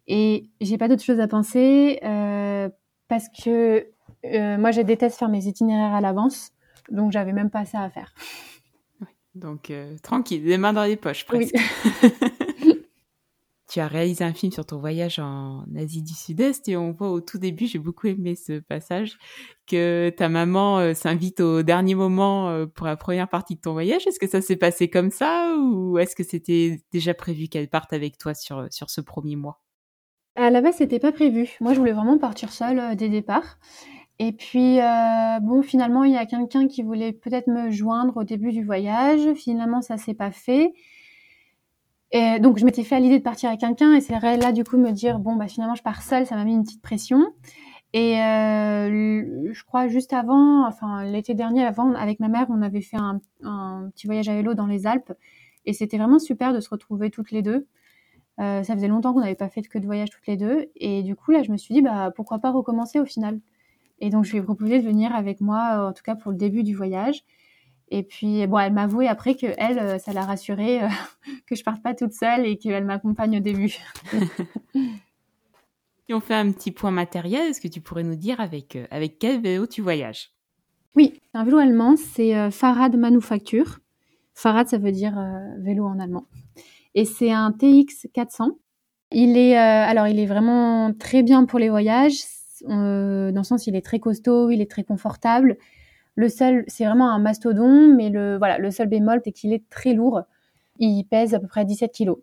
Et 0.07 0.49
j'ai 0.61 0.77
pas 0.77 0.87
d'autre 0.87 1.03
chose 1.03 1.19
à 1.19 1.27
penser 1.27 1.99
euh, 2.03 2.69
parce 3.07 3.29
que 3.29 3.87
euh, 4.25 4.57
moi, 4.57 4.71
je 4.71 4.81
déteste 4.81 5.17
faire 5.17 5.29
mes 5.29 5.47
itinéraires 5.47 5.93
à 5.93 6.01
l'avance, 6.01 6.51
donc 6.89 7.11
j'avais 7.11 7.33
même 7.33 7.49
pas 7.49 7.65
ça 7.65 7.81
à 7.81 7.89
faire. 7.89 8.13
donc 9.35 9.69
euh, 9.69 9.95
tranquille, 10.01 10.43
les 10.43 10.57
mains 10.57 10.73
dans 10.73 10.83
les 10.83 10.97
poches 10.97 11.25
presque. 11.25 11.55
tu 13.73 13.79
as 13.79 13.87
réalisé 13.87 14.23
un 14.23 14.33
film 14.33 14.51
sur 14.51 14.67
ton 14.67 14.77
voyage 14.77 15.17
en 15.17 15.65
Asie 15.75 16.03
du 16.03 16.13
Sud-Est 16.13 16.69
et 16.69 16.77
on 16.77 16.91
voit 16.91 17.09
au 17.09 17.21
tout 17.21 17.39
début, 17.39 17.65
j'ai 17.65 17.79
beaucoup 17.79 18.05
aimé 18.05 18.35
ce 18.35 18.59
passage, 18.59 19.17
que 19.65 20.13
ta 20.15 20.29
maman 20.29 20.77
euh, 20.77 20.93
s'invite 20.93 21.39
au 21.39 21.63
dernier 21.63 21.95
moment 21.95 22.49
euh, 22.49 22.67
pour 22.67 22.85
la 22.85 22.95
première 22.95 23.27
partie 23.27 23.55
de 23.55 23.61
ton 23.61 23.73
voyage. 23.73 24.05
Est-ce 24.05 24.19
que 24.19 24.27
ça 24.27 24.41
s'est 24.41 24.57
passé 24.57 24.89
comme 24.91 25.09
ça 25.09 25.55
ou 25.57 25.97
est-ce 25.97 26.15
que 26.15 26.23
c'était 26.23 26.83
déjà 26.91 27.15
prévu 27.15 27.47
qu'elle 27.47 27.67
parte 27.67 27.93
avec 27.93 28.19
toi 28.19 28.35
sur, 28.35 28.67
sur 28.69 28.91
ce 28.91 29.01
premier 29.01 29.35
mois? 29.35 29.59
À 30.35 30.51
la 30.51 30.61
base, 30.61 30.75
c'était 30.77 30.99
pas 30.99 31.11
prévu. 31.11 31.49
Moi, 31.59 31.73
je 31.73 31.79
voulais 31.79 31.93
vraiment 31.93 32.19
partir 32.19 32.51
seule 32.51 32.95
dès 32.95 33.09
départ. 33.09 33.57
Et 34.19 34.31
puis, 34.31 34.79
bon, 35.41 35.61
finalement, 35.63 36.03
il 36.03 36.13
y 36.13 36.17
a 36.17 36.25
quelqu'un 36.25 36.67
qui 36.67 36.83
voulait 36.83 37.13
peut-être 37.13 37.47
me 37.47 37.71
joindre 37.71 38.17
au 38.17 38.23
début 38.23 38.51
du 38.51 38.63
voyage. 38.63 39.33
Finalement, 39.33 39.81
ça 39.81 39.97
s'est 39.97 40.13
pas 40.13 40.31
fait. 40.31 40.73
Et 42.11 42.39
donc, 42.39 42.59
je 42.59 42.65
m'étais 42.65 42.83
fait 42.83 42.95
à 42.95 42.99
l'idée 42.99 43.17
de 43.17 43.23
partir 43.23 43.49
avec 43.49 43.61
quelqu'un 43.61 43.95
et 43.95 44.01
c'est 44.01 44.17
là, 44.19 44.51
du 44.51 44.63
coup, 44.63 44.77
me 44.77 44.91
dire, 44.91 45.17
bon, 45.17 45.35
bah, 45.35 45.47
finalement, 45.47 45.73
je 45.73 45.81
pars 45.81 46.03
seule, 46.03 46.27
ça 46.27 46.35
m'a 46.35 46.45
mis 46.45 46.53
une 46.53 46.63
petite 46.63 46.81
pression. 46.81 47.25
Et 47.93 48.21
euh, 48.21 49.51
je 49.51 49.63
crois 49.65 49.87
juste 49.87 50.13
avant, 50.13 50.65
enfin, 50.67 51.03
l'été 51.05 51.33
dernier, 51.33 51.63
avant, 51.63 51.93
avec 51.93 52.19
ma 52.19 52.27
mère, 52.27 52.47
on 52.49 52.61
avait 52.61 52.81
fait 52.81 52.97
un, 52.97 53.19
un 53.43 53.89
petit 53.93 54.07
voyage 54.07 54.29
à 54.29 54.35
vélo 54.35 54.53
dans 54.53 54.67
les 54.67 54.85
Alpes. 54.87 55.13
Et 55.65 55.73
c'était 55.73 55.97
vraiment 55.97 56.19
super 56.19 56.53
de 56.53 56.59
se 56.59 56.69
retrouver 56.69 57.09
toutes 57.09 57.31
les 57.31 57.41
deux. 57.41 57.67
Euh, 58.39 58.63
ça 58.63 58.73
faisait 58.75 58.87
longtemps 58.87 59.13
qu'on 59.13 59.21
n'avait 59.21 59.35
pas 59.35 59.49
fait 59.49 59.61
que 59.61 59.77
de 59.77 59.85
voyage 59.85 60.09
toutes 60.09 60.27
les 60.27 60.37
deux. 60.37 60.71
Et 60.75 61.03
du 61.03 61.15
coup, 61.15 61.31
là, 61.31 61.43
je 61.43 61.51
me 61.51 61.57
suis 61.57 61.73
dit, 61.73 61.81
bah, 61.81 62.11
pourquoi 62.15 62.39
pas 62.39 62.51
recommencer 62.51 62.99
au 62.99 63.05
final 63.05 63.39
Et 64.03 64.09
donc, 64.09 64.25
je 64.25 64.33
lui 64.33 64.39
ai 64.39 64.41
proposé 64.41 64.81
de 64.81 64.85
venir 64.85 65.15
avec 65.15 65.39
moi, 65.39 65.87
en 65.87 65.93
tout 65.93 66.03
cas 66.03 66.15
pour 66.15 66.31
le 66.31 66.37
début 66.37 66.63
du 66.63 66.75
voyage. 66.75 67.23
Et 67.87 68.03
puis, 68.03 68.45
bon, 68.47 68.59
elle 68.59 68.73
m'a 68.73 68.83
avoué 68.83 69.07
après 69.07 69.33
que 69.35 69.47
elle, 69.57 69.79
euh, 69.79 69.97
ça 69.97 70.11
l'a 70.11 70.25
rassurée 70.25 70.83
euh, 70.83 70.89
que 71.47 71.55
je 71.55 71.63
parte 71.63 71.81
pas 71.81 71.93
toute 71.93 72.11
seule 72.11 72.45
et 72.45 72.57
qu'elle 72.57 72.83
m'accompagne 72.83 73.37
au 73.37 73.41
début. 73.41 73.73
Si 76.05 76.13
on 76.13 76.19
fait 76.19 76.33
un 76.33 76.51
petit 76.51 76.71
point 76.71 76.91
matériel, 76.91 77.47
est-ce 77.47 77.61
que 77.61 77.69
tu 77.69 77.79
pourrais 77.79 78.03
nous 78.03 78.17
dire 78.17 78.41
avec, 78.41 78.75
euh, 78.75 78.85
avec 78.91 79.19
quel 79.19 79.39
vélo 79.39 79.65
tu 79.67 79.81
voyages? 79.81 80.33
Oui, 80.97 81.21
un 81.33 81.45
vélo 81.45 81.59
allemand, 81.59 81.95
c'est 81.95 82.51
Farad 82.51 82.93
Manufacture. 82.97 83.79
Farad, 84.33 84.67
ça 84.67 84.77
veut 84.77 84.91
dire 84.91 85.17
vélo 85.59 85.85
en 85.85 85.99
allemand. 85.99 86.25
Et 86.93 87.05
c'est 87.05 87.31
un 87.31 87.53
TX 87.53 88.09
400. 88.13 88.57
Il 89.13 89.37
est, 89.37 89.55
alors, 89.55 90.07
il 90.07 90.19
est 90.19 90.25
vraiment 90.25 90.91
très 90.93 91.23
bien 91.23 91.45
pour 91.45 91.57
les 91.57 91.69
voyages, 91.69 92.21
dans 92.67 93.33
le 93.35 93.43
sens 93.43 93.67
il 93.67 93.75
est 93.75 93.85
très 93.85 93.99
costaud, 93.99 94.49
il 94.49 94.61
est 94.61 94.69
très 94.69 94.83
confortable. 94.83 95.57
Le 96.15 96.29
seul, 96.29 96.63
c'est 96.67 96.85
vraiment 96.85 97.09
un 97.09 97.19
mastodon, 97.19 97.93
mais 97.95 98.09
le, 98.09 98.37
voilà, 98.37 98.57
le 98.59 98.69
seul 98.71 98.87
bémol, 98.87 99.21
c'est 99.23 99.31
qu'il 99.31 99.51
est 99.51 99.67
très 99.69 99.93
lourd. 99.93 100.21
Il 100.79 101.03
pèse 101.05 101.33
à 101.33 101.39
peu 101.39 101.47
près 101.47 101.65
17 101.65 101.91
kilos. 101.91 102.17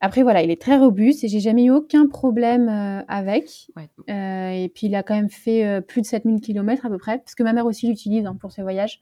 Après, 0.00 0.22
voilà, 0.22 0.42
il 0.42 0.50
est 0.50 0.60
très 0.60 0.76
robuste 0.76 1.24
et 1.24 1.28
j'ai 1.28 1.40
jamais 1.40 1.64
eu 1.64 1.70
aucun 1.70 2.06
problème 2.06 2.68
euh, 2.68 3.02
avec. 3.08 3.70
Euh, 4.10 4.50
et 4.50 4.68
puis, 4.68 4.88
il 4.88 4.94
a 4.94 5.02
quand 5.02 5.14
même 5.14 5.30
fait 5.30 5.64
euh, 5.64 5.80
plus 5.80 6.02
de 6.02 6.06
7000 6.06 6.42
km 6.42 6.84
à 6.84 6.90
peu 6.90 6.98
près, 6.98 7.18
parce 7.18 7.34
que 7.34 7.42
ma 7.42 7.54
mère 7.54 7.64
aussi 7.64 7.88
l'utilise 7.88 8.26
hein, 8.26 8.36
pour 8.38 8.52
ses 8.52 8.60
voyages. 8.60 9.00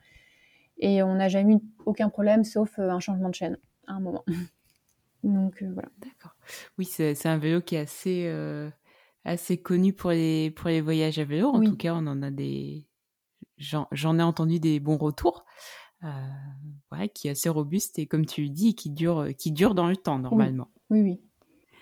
Et 0.79 1.03
on 1.03 1.15
n'a 1.15 1.29
jamais 1.29 1.55
eu 1.55 1.59
aucun 1.87 2.09
problème, 2.09 2.45
sauf 2.45 2.79
un 2.79 3.01
changement 3.01 3.31
de 3.31 3.35
chaîne 3.35 3.59
à 3.89 3.95
un 3.95 4.01
moment. 4.01 4.25
Donc, 5.25 5.63
voilà. 5.63 5.89
D'accord. 5.99 6.37
Oui, 6.79 6.85
c'est 6.85 7.27
un 7.27 7.39
vélo 7.39 7.61
qui 7.63 7.75
est 7.75 7.81
assez, 7.81 8.33
assez 9.25 9.61
connu 9.61 9.93
pour 9.93 10.11
les, 10.11 10.51
pour 10.51 10.69
les 10.69 10.81
voyages 10.81 11.19
à 11.19 11.25
vélo. 11.25 11.49
En 11.49 11.63
tout 11.63 11.77
cas, 11.77 11.95
on 11.95 12.07
en 12.07 12.23
a 12.23 12.31
des, 12.31 12.87
j'en 13.57 14.19
ai 14.19 14.23
entendu 14.23 14.61
des 14.61 14.81
bons 14.81 14.97
retours. 14.99 15.45
Euh, 16.05 17.07
qui 17.15 17.29
est 17.29 17.31
assez 17.31 17.49
robuste 17.49 17.99
et 18.01 18.07
comme 18.07 18.27
tu 18.27 18.43
le 18.43 18.49
dis, 18.49 18.75
qui 18.75 18.91
dure, 18.91 19.29
qui 19.39 19.53
dure 19.53 19.75
dans 19.75 19.87
le 19.87 19.97
temps 19.97 20.19
normalement. 20.19 20.69
Oui. 20.91 21.01
oui, 21.03 21.21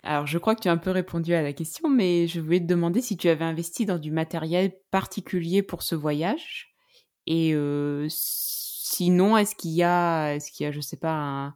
Alors 0.03 0.27
je 0.27 0.37
crois 0.37 0.55
que 0.55 0.61
tu 0.61 0.69
as 0.69 0.73
un 0.73 0.77
peu 0.77 0.91
répondu 0.91 1.33
à 1.33 1.43
la 1.43 1.55
question, 1.55 1.89
mais 1.89 2.27
je 2.27 2.41
voulais 2.41 2.61
te 2.61 2.67
demander 2.67 3.01
si 3.01 3.17
tu 3.17 3.29
avais 3.29 3.45
investi 3.45 3.87
dans 3.87 3.99
du 3.99 4.11
matériel 4.11 4.73
particulier 4.91 5.63
pour 5.63 5.83
ce 5.83 5.95
voyage. 5.95 6.75
Et 7.27 7.55
euh, 7.55 8.07
sinon, 8.11 9.37
est-ce 9.37 9.55
qu'il 9.55 9.73
y 9.73 9.83
a, 9.83 10.35
est-ce 10.35 10.53
qu'il 10.53 10.65
y 10.65 10.67
a, 10.67 10.73
je 10.73 10.81
sais 10.81 10.99
pas, 10.99 11.15
un, 11.15 11.55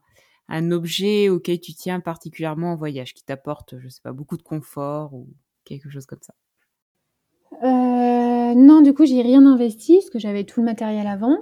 un 0.49 0.70
objet 0.70 1.29
auquel 1.29 1.61
tu 1.61 1.75
tiens 1.75 2.01
particulièrement 2.01 2.73
en 2.73 2.77
voyage, 2.77 3.14
qui 3.14 3.25
t'apporte, 3.25 3.79
je 3.79 3.88
sais 3.88 4.03
pas, 4.03 4.12
beaucoup 4.12 4.37
de 4.37 4.42
confort 4.42 5.14
ou 5.14 5.29
quelque 5.64 5.90
chose 5.90 6.07
comme 6.07 6.22
ça 6.22 6.35
euh, 7.62 8.55
non, 8.55 8.81
du 8.83 8.94
coup, 8.94 9.05
j'ai 9.05 9.22
rien 9.22 9.46
investi 9.46 9.96
parce 9.96 10.11
que 10.11 10.18
j'avais 10.18 10.44
tout 10.44 10.61
le 10.61 10.66
matériel 10.66 11.07
avant. 11.07 11.37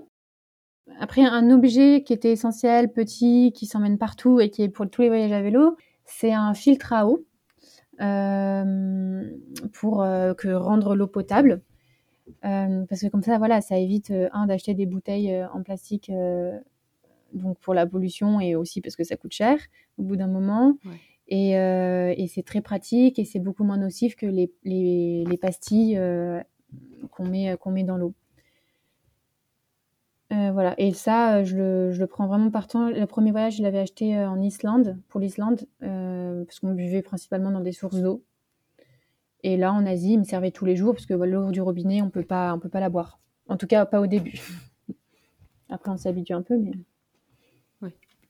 Après, 0.98 1.22
un 1.22 1.50
objet 1.50 2.02
qui 2.02 2.12
était 2.12 2.32
essentiel, 2.32 2.92
petit, 2.92 3.52
qui 3.54 3.66
s'emmène 3.66 3.98
partout 3.98 4.40
et 4.40 4.50
qui 4.50 4.62
est 4.62 4.68
pour 4.68 4.88
tous 4.90 5.02
les 5.02 5.08
voyages 5.08 5.32
à 5.32 5.40
vélo, 5.40 5.76
c'est 6.04 6.32
un 6.32 6.54
filtre 6.54 6.92
à 6.92 7.06
eau 7.06 7.24
euh, 8.00 9.22
pour 9.72 10.02
euh, 10.02 10.34
que 10.34 10.48
rendre 10.48 10.94
l'eau 10.94 11.06
potable. 11.06 11.62
parce 12.42 13.00
que 13.00 13.08
comme 13.08 13.22
ça, 13.22 13.38
voilà, 13.38 13.60
ça 13.60 13.78
évite 13.78 14.12
un 14.32 14.46
d'acheter 14.46 14.74
des 14.74 14.86
bouteilles 14.86 15.44
en 15.54 15.62
plastique, 15.62 16.10
donc 17.32 17.58
pour 17.60 17.74
la 17.74 17.86
pollution 17.86 18.40
et 18.40 18.54
aussi 18.54 18.80
parce 18.80 18.96
que 18.96 19.04
ça 19.04 19.16
coûte 19.16 19.32
cher 19.32 19.58
au 19.98 20.02
bout 20.02 20.16
d'un 20.16 20.26
moment. 20.26 20.76
Euh, 21.32 22.14
et, 22.16 22.26
c'est 22.28 22.42
très 22.42 22.60
pratique 22.60 23.18
et 23.18 23.24
c'est 23.24 23.38
beaucoup 23.38 23.64
moins 23.64 23.78
nocif 23.78 24.16
que 24.16 24.26
les, 24.26 24.52
les, 24.64 25.38
pastilles 25.40 25.96
euh, 25.96 26.40
qu'on 27.10 27.26
met, 27.26 27.56
qu'on 27.56 27.70
met 27.70 27.84
dans 27.84 27.96
l'eau. 27.96 28.14
Euh, 30.32 30.50
voilà, 30.52 30.74
et 30.78 30.92
ça, 30.94 31.44
je 31.44 31.56
le, 31.56 31.92
je 31.92 32.00
le, 32.00 32.06
prends 32.06 32.26
vraiment 32.26 32.50
partant. 32.50 32.88
Le 32.88 33.06
premier 33.06 33.30
voyage, 33.30 33.56
je 33.56 33.62
l'avais 33.62 33.78
acheté 33.78 34.18
en 34.18 34.40
Islande, 34.40 34.98
pour 35.08 35.20
l'Islande, 35.20 35.66
parce 35.80 36.60
qu'on 36.60 36.72
buvait 36.72 37.02
principalement 37.02 37.50
dans 37.50 37.60
des 37.60 37.72
sources 37.72 38.00
d'eau. 38.00 38.24
Et 39.42 39.56
là, 39.56 39.72
en 39.72 39.84
Asie, 39.86 40.12
il 40.12 40.18
me 40.18 40.24
servait 40.24 40.50
tous 40.50 40.64
les 40.64 40.76
jours, 40.76 40.94
parce 40.94 41.06
que 41.06 41.14
l'eau 41.14 41.50
du 41.50 41.60
robinet, 41.60 42.00
on 42.00 42.06
on 42.06 42.10
peut 42.10 42.24
pas 42.24 42.58
la 42.74 42.88
boire. 42.88 43.20
En 43.48 43.56
tout 43.56 43.66
cas, 43.66 43.84
pas 43.84 44.00
au 44.00 44.06
début. 44.06 44.40
Après, 45.68 45.90
on 45.90 45.96
s'habitue 45.96 46.32
un 46.32 46.42
peu, 46.42 46.56
mais. 46.56 46.72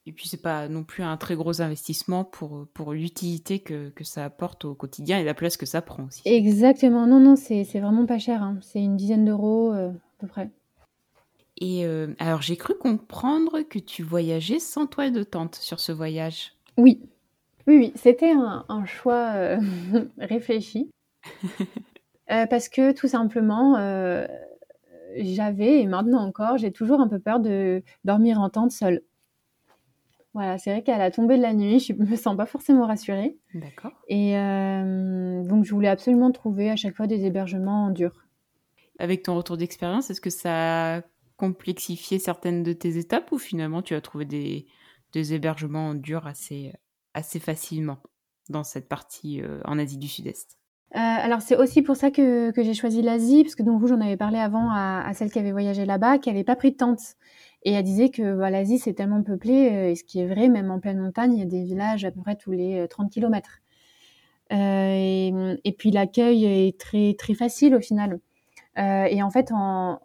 Et 0.05 0.13
puis, 0.13 0.29
c'est 0.29 0.43
pas 0.43 0.69
non 0.69 0.83
plus 0.83 1.05
un 1.05 1.17
très 1.17 1.37
gros 1.37 1.63
investissement 1.63 2.25
pour, 2.25 2.67
pour 2.75 2.93
l'utilité 2.93 3.61
que, 3.61 3.91
que, 3.91 4.03
ça 4.03 4.25
apporte 4.25 4.65
au 4.65 4.75
quotidien 4.75 5.19
et 5.19 5.25
la 5.25 5.35
place 5.35 5.57
que 5.57 5.67
ça 5.67 5.81
prend 5.81 6.05
aussi. 6.05 6.23
Exactement. 6.25 7.07
Non, 7.07 7.21
non, 7.21 7.37
c'est 7.37 7.63
vraiment 7.75 8.05
pas 8.05 8.19
cher. 8.19 8.43
Hein. 8.43 8.59
C'est 8.63 8.81
une 8.81 8.97
dizaine 8.97 9.25
d'euros 9.25 9.73
euh, 9.73 9.91
à 9.91 10.21
peu 10.21 10.27
près. 10.27 10.51
Et 11.59 11.87
euh, 11.87 12.15
alors, 12.19 12.43
j'ai 12.43 12.57
cru 12.57 12.75
comprendre 12.75 13.61
que 13.61 13.79
tu 13.79 14.03
voyageais 14.03 14.59
sans 14.59 14.87
toile 14.87 15.13
de 15.13 15.23
tente 15.23 15.55
sur 15.55 15.79
ce 15.79 15.93
voyage. 15.93 16.55
Oui. 16.77 17.01
Oui, 17.69 17.77
oui. 17.77 17.93
C'était 17.95 18.33
un, 18.33 18.65
un, 18.69 18.85
choix 18.85 19.35
euh, 19.37 19.61
réfléchi. 20.19 20.91
parce 22.27 22.69
que 22.69 22.91
tout 22.91 23.07
simplement, 23.07 23.77
j'avais, 25.17 25.81
et 25.81 25.87
maintenant 25.87 26.27
encore, 26.27 26.59
j'ai 26.59 26.73
toujours 26.73 27.01
un 27.01 27.07
peu 27.07 27.21
peur 27.21 27.39
de 27.39 27.85
dormir 28.05 28.41
en 28.41 28.51
tente 28.51 28.73
seule. 28.73 29.03
Voilà, 30.35 30.57
c'est 30.57 30.71
vrai 30.71 30.83
qu'à 30.83 30.97
la 30.97 31.11
tombée 31.11 31.37
de 31.37 31.43
la 31.43 31.53
nuit, 31.53 31.79
je 31.79 31.93
me 31.93 32.17
sens 32.17 32.37
pas 32.37 32.47
forcément 32.47 32.87
rassurée. 32.87 33.37
D'accord. 33.55 33.93
Et 34.09 34.39
euh, 34.39 35.43
donc, 35.45 35.65
je 35.65 35.75
voulais 35.75 35.89
absolument 35.89 36.31
trouver 36.33 36.71
à 36.71 36.77
chaque 36.77 36.97
fois 36.97 37.07
des 37.07 37.27
hébergements 37.27 37.91
durs. 37.91 38.27
Avec 38.99 39.23
ton 39.23 39.37
retour 39.37 39.57
d'expérience, 39.57 40.11
est-ce 40.11 40.21
que 40.21 40.31
ça 40.31 40.97
a 40.97 41.03
complexifié 41.37 42.19
certaines 42.19 42.63
de 42.63 42.73
tes 42.73 42.97
étapes 42.99 43.33
ou 43.33 43.39
finalement 43.39 43.83
tu 43.83 43.95
as 43.95 44.01
trouvé 44.01 44.25
des, 44.25 44.67
des 45.13 45.35
hébergements 45.35 45.95
durs 45.95 46.27
assez, 46.27 46.73
assez 47.15 47.41
facilement 47.41 47.99
dans 48.49 48.65
cette 48.65 48.89
partie 48.89 49.43
euh, 49.43 49.61
en 49.65 49.79
Asie 49.79 49.99
du 49.99 50.09
Sud-Est? 50.09 50.59
Euh, 50.95 50.99
alors 50.99 51.41
c'est 51.41 51.57
aussi 51.57 51.81
pour 51.81 51.97
ça 51.97 52.11
que, 52.11 52.51
que 52.51 52.63
j'ai 52.63 52.75
choisi 52.75 53.01
l'Asie, 53.01 53.45
parce 53.45 53.55
que 53.55 53.63
donc 53.63 53.81
vous 53.81 53.87
j'en 53.87 54.01
avais 54.01 54.19
parlé 54.19 54.39
avant 54.39 54.71
à, 54.71 55.03
à, 55.07 55.15
celle 55.15 55.31
qui 55.31 55.39
avait 55.39 55.53
voyagé 55.53 55.87
là-bas, 55.87 56.19
qui 56.19 56.29
n'avait 56.29 56.45
pas 56.45 56.57
pris 56.57 56.73
de 56.73 56.77
tente. 56.77 57.01
Et 57.63 57.73
elle 57.73 57.85
disait 57.85 58.11
que 58.11 58.37
bah, 58.37 58.51
l'Asie, 58.51 58.79
c'est 58.79 58.93
tellement 58.93 59.23
peuplé, 59.23 59.71
euh, 59.73 59.91
et 59.91 59.95
ce 59.95 60.05
qui 60.05 60.21
est 60.21 60.27
vrai, 60.27 60.49
même 60.49 60.71
en 60.71 60.81
pleine 60.81 60.99
montagne, 60.99 61.33
il 61.33 61.39
y 61.39 61.43
a 61.43 61.47
des 61.47 61.63
villages 61.63 62.05
à 62.05 62.11
peu 62.11 62.21
près 62.21 62.37
tous 62.37 62.51
les 62.53 62.87
30 62.91 63.07
euh, 63.07 63.11
km. 63.11 63.61
et, 64.51 65.33
et, 65.65 65.73
puis 65.73 65.91
l'accueil 65.91 66.45
est 66.45 66.79
très 66.79 67.15
très 67.19 67.35
facile 67.35 67.75
au 67.75 67.81
final. 67.81 68.21
et 68.77 69.23
en 69.23 69.31
fait, 69.31 69.51
en, 69.53 69.99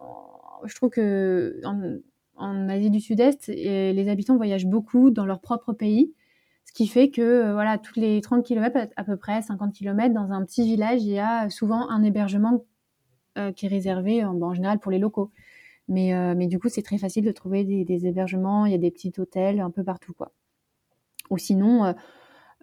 je 0.64 0.74
trouve 0.74 0.90
que 0.90 1.60
en, 1.64 1.98
en 2.36 2.68
Asie 2.70 2.90
du 2.90 3.00
Sud-Est, 3.00 3.48
les 3.48 4.08
habitants 4.08 4.36
voyagent 4.36 4.66
beaucoup 4.66 5.10
dans 5.10 5.26
leur 5.26 5.40
propre 5.40 5.74
pays. 5.74 6.14
Ce 6.68 6.72
qui 6.74 6.86
fait 6.86 7.08
que, 7.08 7.50
voilà, 7.52 7.78
toutes 7.78 7.96
les 7.96 8.20
30 8.20 8.44
km 8.44 8.90
à 8.94 9.02
peu 9.04 9.16
près, 9.16 9.40
50 9.40 9.72
km, 9.72 10.12
dans 10.12 10.30
un 10.32 10.44
petit 10.44 10.64
village, 10.64 11.02
il 11.02 11.12
y 11.12 11.18
a 11.18 11.48
souvent 11.48 11.88
un 11.88 12.02
hébergement 12.02 12.62
qui 13.56 13.66
est 13.66 13.68
réservé 13.68 14.22
en, 14.24 14.52
général 14.52 14.78
pour 14.78 14.92
les 14.92 14.98
locaux. 14.98 15.30
Mais, 15.88 16.14
euh, 16.14 16.34
mais 16.36 16.46
du 16.46 16.58
coup, 16.58 16.68
c'est 16.68 16.82
très 16.82 16.98
facile 16.98 17.24
de 17.24 17.32
trouver 17.32 17.64
des, 17.64 18.06
hébergements. 18.06 18.66
Il 18.66 18.72
y 18.72 18.74
a 18.74 18.78
des 18.78 18.90
petits 18.90 19.12
hôtels 19.18 19.60
un 19.60 19.70
peu 19.70 19.82
partout, 19.82 20.12
quoi. 20.12 20.32
Ou 21.30 21.38
sinon, 21.38 21.84
euh, 21.84 21.92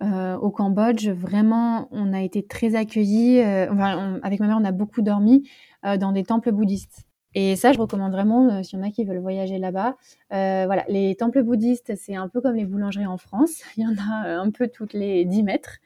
euh 0.04 0.38
au 0.38 0.52
Cambodge, 0.52 1.10
vraiment, 1.10 1.88
on 1.92 2.14
a 2.14 2.22
été 2.22 2.46
très 2.46 2.76
accueillis. 2.76 3.40
Euh, 3.40 3.72
enfin, 3.72 4.20
avec 4.24 4.40
ma 4.40 4.48
mère, 4.48 4.58
on 4.62 4.66
a 4.66 4.72
beaucoup 4.72 5.02
dormi 5.02 5.50
dans 5.84 6.12
des 6.12 6.24
temples 6.24 6.52
bouddhistes. 6.52 7.05
Et 7.36 7.56
ça, 7.56 7.74
je 7.74 7.80
recommande 7.80 8.12
vraiment, 8.12 8.64
s'il 8.64 8.80
y 8.80 8.82
en 8.82 8.86
a 8.86 8.90
qui 8.90 9.06
veulent 9.06 9.20
voyager 9.20 9.60
là-bas. 9.60 9.98
voilà, 10.30 10.86
les 10.88 11.16
temples 11.16 11.44
bouddhistes, 11.44 11.94
c'est 11.96 12.16
un 12.16 12.28
peu 12.30 12.42
comme 12.42 12.56
les 12.56 12.66
boulangeries 12.66 13.06
en 13.06 13.18
France. 13.18 13.62
Il 13.78 13.84
y 13.84 13.88
en 13.88 13.96
a 13.98 14.40
un 14.40 14.50
peu 14.52 14.68
toutes 14.68 14.94
les 14.94 15.26
10 15.26 15.44
mètres. 15.44 15.78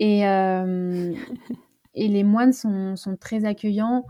Et, 0.00 0.24
et 1.96 2.08
les 2.08 2.22
moines 2.22 2.52
sont, 2.52 2.94
très 3.18 3.44
accueillants. 3.44 4.04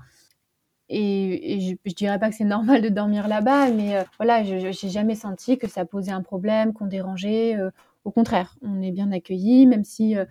Et, 0.89 1.59
je, 1.61 1.75
je, 1.89 1.95
dirais 1.95 2.19
pas 2.19 2.29
que 2.29 2.37
c'est 2.37 2.45
normal 2.45 2.83
de 2.83 2.89
dormir 2.89 3.27
là-bas, 3.27 3.71
mais 3.71 3.97
euh, 3.97 4.03
voilà, 4.19 4.45
je 4.45 4.55
n'ai 4.55 4.93
jamais 4.93 5.17
senti 5.17 5.59
que 5.59 5.67
ça 5.69 5.85
posait 5.85 6.13
un 6.13 6.23
problème, 6.23 6.73
qu'on 6.73 6.87
dérangeait. 6.87 7.57
Euh, 7.57 7.71
au 8.05 8.13
contraire, 8.13 8.57
on 8.63 8.81
est 8.83 8.93
bien 8.93 9.11
accueillis, 9.11 9.67
même 9.67 9.83
si 9.83 10.17
euh, 10.17 10.25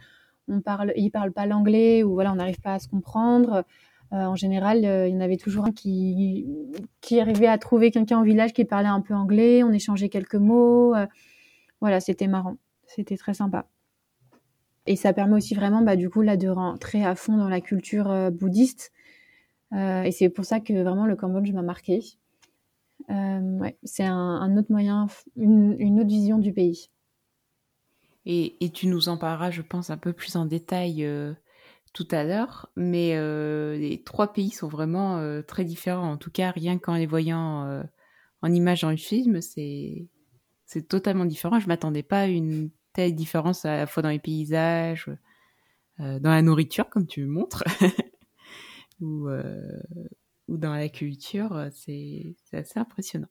on 0.48 0.62
parle, 0.62 0.94
ils 0.96 1.12
parlent 1.12 1.34
pas 1.34 1.46
l'anglais 1.46 2.04
ou 2.04 2.14
voilà, 2.14 2.32
on 2.32 2.36
n'arrive 2.36 2.62
pas 2.62 2.76
à 2.76 2.80
se 2.80 2.88
comprendre. 2.88 3.66
En 4.12 4.36
général, 4.36 4.80
il 4.80 5.14
y 5.14 5.18
en 5.18 5.20
avait 5.20 5.38
toujours 5.38 5.66
un 5.66 5.72
qui, 5.72 6.48
arrivait 7.20 7.48
à 7.48 7.58
trouver 7.58 7.92
quelqu'un 7.92 8.22
au 8.22 8.24
village 8.24 8.54
qui 8.54 8.64
parlait 8.64 8.88
un 8.88 9.02
peu 9.02 9.14
anglais. 9.14 9.64
On 9.64 9.72
échangeait 9.72 10.10
quelques 10.10 10.36
mots. 10.36 10.94
voilà, 11.82 12.00
c'était 12.00 12.28
marrant, 12.28 12.58
c'était 12.88 13.18
très 13.18 13.34
sympa. 13.34 13.68
Et 14.88 14.96
ça 14.96 15.14
permet 15.14 15.36
aussi 15.36 15.56
vraiment, 15.56 15.82
bah, 15.82 15.96
du 15.96 16.10
coup, 16.10 16.22
là, 16.22 16.38
de 16.38 16.48
rentrer 16.48 17.04
à 17.04 17.16
fond 17.16 17.38
dans 17.38 17.50
la 17.50 17.60
culture 17.60 18.32
bouddhiste 18.32 18.92
euh, 19.74 20.04
et 20.04 20.12
c'est 20.12 20.30
pour 20.30 20.46
ça 20.46 20.60
que 20.60 20.74
vraiment 20.74 21.06
le 21.06 21.16
Cambodge 21.16 21.52
m'a 21.52 21.62
marqué. 21.62 22.02
Euh, 23.10 23.40
ouais, 23.60 23.78
c'est 23.84 24.06
un, 24.06 24.58
autre 24.58 24.72
moyen, 24.72 25.08
une, 25.36 26.00
autre 26.00 26.10
vision 26.10 26.38
du 26.38 26.54
pays. 26.54 26.90
Et, 28.26 28.56
et, 28.64 28.72
tu 28.72 28.88
nous 28.88 29.10
en 29.10 29.18
parleras, 29.18 29.52
je 29.52 29.62
pense, 29.62 29.90
un 29.90 29.98
peu 29.98 30.14
plus 30.14 30.36
en 30.36 30.46
détail 30.46 31.06
euh, 31.06 31.34
tout 31.96 32.08
à 32.12 32.24
l'heure. 32.24 32.70
Mais 32.76 33.16
les 33.78 34.04
trois 34.04 34.34
pays 34.34 34.52
sont 34.52 34.68
vraiment 34.68 35.42
très 35.48 35.66
différents. 35.66 36.12
En 36.12 36.18
tout 36.18 36.30
cas, 36.30 36.52
rien 36.52 36.78
qu'en 36.78 36.96
les 36.96 37.08
voyant 37.08 37.84
en 38.42 38.52
images 38.52 38.82
dans 38.82 38.92
le 38.92 38.98
film, 38.98 39.42
c'est 39.42 40.08
c'est 40.66 40.88
totalement 40.88 41.26
différent. 41.26 41.60
Je 41.60 41.68
m'attendais 41.68 42.04
pas 42.04 42.22
à 42.22 42.28
une 42.28 42.70
telle 42.94 43.16
différence 43.16 43.66
à 43.66 43.78
la 43.78 43.88
fois 43.88 44.04
dans 44.04 44.10
les 44.10 44.20
paysages, 44.20 45.10
dans 46.00 46.20
la 46.24 46.42
nourriture, 46.42 46.90
comme 46.90 47.08
tu 47.08 47.22
me 47.22 47.28
montres. 47.28 47.64
ou, 49.02 49.28
euh, 49.30 49.82
ou 50.48 50.58
dans 50.58 50.74
la 50.74 50.90
culture, 50.90 51.54
euh, 51.54 51.70
c'est 51.72 52.36
assez 52.54 52.80
impressionnant. 52.80 53.28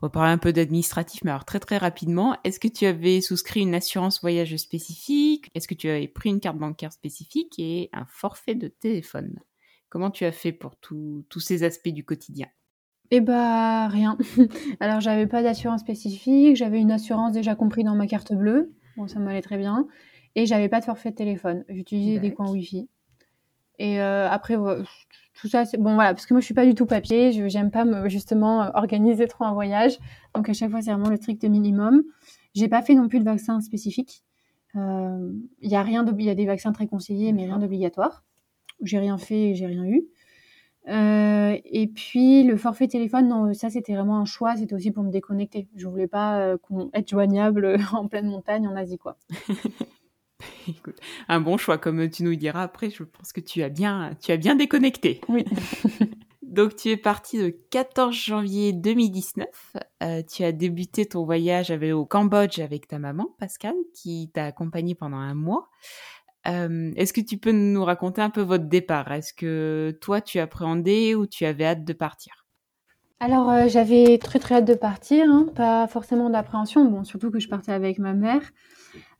On 0.00 0.06
va 0.06 0.10
parler 0.10 0.32
un 0.32 0.38
peu 0.38 0.52
d'administratif, 0.52 1.22
mais 1.24 1.30
alors 1.30 1.44
très 1.44 1.60
très 1.60 1.78
rapidement, 1.78 2.36
est-ce 2.44 2.60
que 2.60 2.68
tu 2.68 2.84
avais 2.84 3.20
souscrit 3.20 3.60
une 3.60 3.74
assurance 3.74 4.20
voyage 4.20 4.56
spécifique? 4.56 5.50
Est-ce 5.54 5.68
que 5.68 5.74
tu 5.74 5.88
avais 5.88 6.08
pris 6.08 6.30
une 6.30 6.40
carte 6.40 6.58
bancaire 6.58 6.92
spécifique 6.92 7.54
et 7.58 7.88
un 7.92 8.04
forfait 8.06 8.54
de 8.54 8.68
téléphone? 8.68 9.38
Comment 9.88 10.10
tu 10.10 10.24
as 10.24 10.32
fait 10.32 10.52
pour 10.52 10.76
tous 10.76 11.24
ces 11.40 11.62
aspects 11.62 11.88
du 11.88 12.04
quotidien? 12.04 12.48
Eh 13.10 13.20
bah 13.20 13.86
rien. 13.88 14.18
alors 14.80 15.00
j'avais 15.00 15.26
pas 15.26 15.42
d'assurance 15.42 15.82
spécifique, 15.82 16.56
j'avais 16.56 16.80
une 16.80 16.90
assurance 16.90 17.32
déjà 17.32 17.54
compris 17.54 17.84
dans 17.84 17.94
ma 17.94 18.06
carte 18.06 18.32
bleue, 18.32 18.72
bon 18.96 19.06
ça 19.06 19.20
m'allait 19.20 19.42
très 19.42 19.58
bien, 19.58 19.86
et 20.34 20.46
j'avais 20.46 20.68
pas 20.68 20.80
de 20.80 20.84
forfait 20.84 21.10
de 21.10 21.16
téléphone. 21.16 21.64
J'utilisais 21.68 22.18
des 22.18 22.32
coins 22.32 22.50
Wi-Fi. 22.50 22.88
Et 23.78 24.00
euh, 24.00 24.28
après, 24.28 24.56
tout 25.40 25.48
ça, 25.48 25.64
c'est 25.64 25.78
bon, 25.78 25.94
voilà, 25.94 26.14
parce 26.14 26.26
que 26.26 26.34
moi, 26.34 26.40
je 26.40 26.44
suis 26.44 26.54
pas 26.54 26.66
du 26.66 26.74
tout 26.74 26.86
papier. 26.86 27.32
Je 27.32 27.48
j'aime 27.48 27.70
pas 27.70 27.84
me, 27.84 28.08
justement 28.08 28.62
euh, 28.62 28.70
organiser 28.74 29.26
trop 29.26 29.44
un 29.44 29.52
voyage. 29.52 29.98
Donc, 30.34 30.48
à 30.48 30.52
chaque 30.52 30.70
fois, 30.70 30.80
c'est 30.80 30.92
vraiment 30.92 31.10
le 31.10 31.16
strict 31.16 31.44
minimum. 31.44 32.02
J'ai 32.54 32.68
pas 32.68 32.82
fait 32.82 32.94
non 32.94 33.08
plus 33.08 33.18
de 33.18 33.24
vaccin 33.24 33.60
spécifique. 33.60 34.24
Euh, 34.76 35.32
il 35.60 35.70
y 35.70 35.76
a 35.76 35.82
rien, 35.82 36.04
il 36.06 36.24
y 36.24 36.30
a 36.30 36.34
des 36.34 36.46
vaccins 36.46 36.72
très 36.72 36.86
conseillés, 36.86 37.32
mais 37.32 37.44
rien 37.44 37.58
d'obligatoire. 37.58 38.24
J'ai 38.82 38.98
rien 38.98 39.18
fait, 39.18 39.54
j'ai 39.54 39.66
rien 39.66 39.84
eu. 39.84 40.04
Euh, 40.88 41.56
et 41.64 41.86
puis 41.86 42.44
le 42.44 42.56
forfait 42.58 42.88
téléphone, 42.88 43.28
non, 43.28 43.54
ça 43.54 43.70
c'était 43.70 43.94
vraiment 43.94 44.18
un 44.18 44.24
choix. 44.24 44.56
C'était 44.56 44.74
aussi 44.74 44.90
pour 44.90 45.02
me 45.02 45.10
déconnecter. 45.10 45.68
Je 45.76 45.86
voulais 45.88 46.08
pas 46.08 46.40
euh, 46.40 46.56
être 46.92 47.08
joignable 47.08 47.76
en 47.92 48.06
pleine 48.08 48.26
montagne 48.26 48.68
en 48.68 48.76
Asie, 48.76 48.98
quoi. 48.98 49.16
Écoute, 50.68 50.98
un 51.28 51.40
bon 51.40 51.56
choix, 51.56 51.78
comme 51.78 52.08
tu 52.10 52.22
nous 52.22 52.34
diras 52.34 52.62
après. 52.62 52.90
Je 52.90 53.02
pense 53.02 53.32
que 53.32 53.40
tu 53.40 53.62
as 53.62 53.68
bien, 53.68 54.12
tu 54.20 54.32
as 54.32 54.36
bien 54.36 54.54
déconnecté. 54.54 55.20
Oui. 55.28 55.44
Donc, 56.42 56.76
tu 56.76 56.90
es 56.90 56.96
parti 56.96 57.38
le 57.38 57.50
14 57.50 58.14
janvier 58.14 58.72
2019. 58.72 59.46
Euh, 60.02 60.22
tu 60.22 60.44
as 60.44 60.52
débuté 60.52 61.06
ton 61.06 61.24
voyage 61.24 61.70
au 61.70 62.04
Cambodge 62.06 62.60
avec 62.60 62.86
ta 62.86 62.98
maman, 62.98 63.34
Pascal, 63.38 63.74
qui 63.92 64.30
t'a 64.32 64.44
accompagné 64.46 64.94
pendant 64.94 65.16
un 65.16 65.34
mois. 65.34 65.68
Euh, 66.46 66.92
Est-ce 66.96 67.12
que 67.12 67.20
tu 67.20 67.38
peux 67.38 67.52
nous 67.52 67.84
raconter 67.84 68.20
un 68.20 68.30
peu 68.30 68.42
votre 68.42 68.66
départ? 68.66 69.10
Est-ce 69.10 69.32
que 69.32 69.96
toi, 70.00 70.20
tu 70.20 70.38
appréhendais 70.38 71.14
ou 71.14 71.26
tu 71.26 71.44
avais 71.44 71.64
hâte 71.64 71.84
de 71.84 71.92
partir? 71.92 72.44
Alors 73.20 73.48
euh, 73.48 73.68
j'avais 73.68 74.18
très 74.18 74.38
très 74.38 74.56
hâte 74.56 74.66
de 74.66 74.74
partir, 74.74 75.24
hein. 75.30 75.46
pas 75.54 75.86
forcément 75.86 76.28
d'appréhension, 76.28 76.84
bon 76.84 77.04
surtout 77.04 77.30
que 77.30 77.38
je 77.38 77.48
partais 77.48 77.72
avec 77.72 77.98
ma 77.98 78.12
mère. 78.12 78.42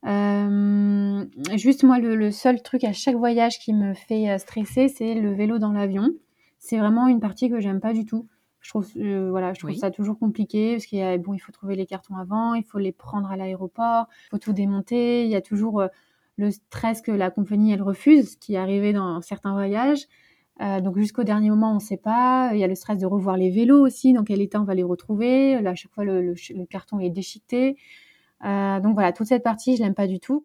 Euh, 0.07 1.25
juste 1.57 1.83
moi, 1.83 1.99
le, 1.99 2.31
seul 2.31 2.63
truc 2.63 2.85
à 2.85 2.93
chaque 2.93 3.17
voyage 3.17 3.59
qui 3.59 3.73
me 3.73 3.95
fait 3.95 4.31
euh, 4.31 4.39
stresser, 4.39 4.89
c'est 4.89 5.15
le 5.15 5.33
vélo 5.33 5.59
dans 5.59 5.73
l'avion. 5.73 6.11
C'est 6.59 6.79
vraiment 6.79 7.09
une 7.09 7.21
partie 7.21 7.49
que 7.49 7.61
j'aime 7.61 7.81
pas 7.81 7.93
du 7.93 8.05
tout. 8.05 8.27
Je 8.61 8.71
trouve, 8.71 8.89
euh, 8.97 9.31
voilà, 9.31 9.53
je 9.53 9.61
trouve 9.61 9.75
ça 9.75 9.91
toujours 9.91 10.19
compliqué 10.19 10.73
parce 10.73 10.87
qu'il 10.87 10.99
y 10.99 11.03
a, 11.03 11.17
bon, 11.19 11.35
il 11.35 11.39
faut 11.39 11.53
trouver 11.53 11.77
les 11.77 11.85
cartons 11.85 12.17
avant, 12.17 12.55
il 12.55 12.65
faut 12.65 12.79
les 12.79 12.93
prendre 12.93 13.31
à 13.31 13.37
l'aéroport, 13.37 14.07
il 14.27 14.31
faut 14.31 14.39
tout 14.39 14.55
démonter. 14.55 15.25
Il 15.25 15.31
y 15.31 15.37
a 15.37 15.43
toujours 15.43 15.85
le 16.37 16.51
stress 16.51 17.03
que 17.03 17.13
la 17.13 17.31
compagnie 17.31 17.73
elle 17.73 17.83
refuse, 17.83 18.33
ce 18.33 18.37
qui 18.39 18.55
est 18.55 18.59
arrivé 18.59 18.95
dans 18.95 19.21
certains 19.21 19.53
voyages. 19.53 20.07
donc 20.61 20.97
jusqu'au 20.97 21.25
dernier 21.25 21.51
moment, 21.51 21.73
on 21.73 21.75
ne 21.75 21.81
sait 21.81 21.99
pas. 21.99 22.53
Il 22.55 22.59
y 22.59 22.65
a 22.65 22.67
le 22.67 22.75
stress 22.75 22.97
de 22.97 23.05
revoir 23.05 23.37
les 23.37 23.51
vélos 23.51 23.85
aussi, 23.85 24.15
dans 24.15 24.25
quel 24.25 24.41
état 24.41 24.59
on 24.59 24.65
va 24.65 24.75
les 24.75 24.83
retrouver. 24.83 25.61
Là, 25.61 25.71
à 25.71 25.75
chaque 25.75 25.93
fois, 25.93 26.05
le, 26.05 26.33
le 26.33 26.65
carton 26.65 27.01
est 27.01 27.11
déchiqueté. 27.11 27.77
Euh, 28.45 28.81
donc 28.81 28.95
voilà, 28.95 29.13
toute 29.13 29.27
cette 29.27 29.43
partie, 29.43 29.77
je 29.77 29.83
l'aime 29.83 29.95
pas 29.95 30.07
du 30.07 30.21
tout. 30.21 30.45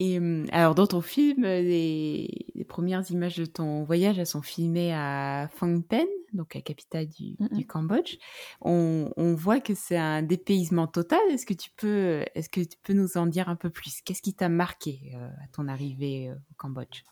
Et 0.00 0.18
hum, 0.18 0.46
alors 0.52 0.74
dans 0.74 0.86
ton 0.86 1.00
film, 1.00 1.42
les, 1.42 2.44
premières 2.68 3.10
images 3.10 3.36
de 3.36 3.46
ton 3.46 3.82
voyage, 3.84 4.18
elles 4.18 4.26
sont 4.26 4.42
filmées 4.42 4.92
à 4.92 5.48
Phnom 5.54 5.80
Penh, 5.80 6.06
donc 6.34 6.54
la 6.54 6.60
capitale 6.60 7.06
du, 7.08 7.36
Cambodge. 7.66 8.18
On, 8.60 9.10
voit 9.34 9.58
que 9.60 9.74
c'est 9.74 9.96
un 9.96 10.22
dépaysement 10.22 10.86
total. 10.86 11.20
Est-ce 11.30 11.46
que 11.46 11.54
tu 11.54 11.70
peux, 11.76 12.24
est-ce 12.34 12.48
que 12.48 12.60
tu 12.60 12.76
peux 12.82 12.92
nous 12.92 13.16
en 13.16 13.26
dire 13.26 13.48
un 13.48 13.56
peu 13.56 13.70
plus? 13.70 14.02
Qu'est-ce 14.04 14.22
qui 14.22 14.34
t'a 14.34 14.48
marqué 14.48 15.12
euh, 15.14 15.28
à 15.42 15.48
ton 15.52 15.66
arrivée 15.66 16.28
euh, 16.28 16.34
au 16.34 16.54
Cambodge? 16.56 17.02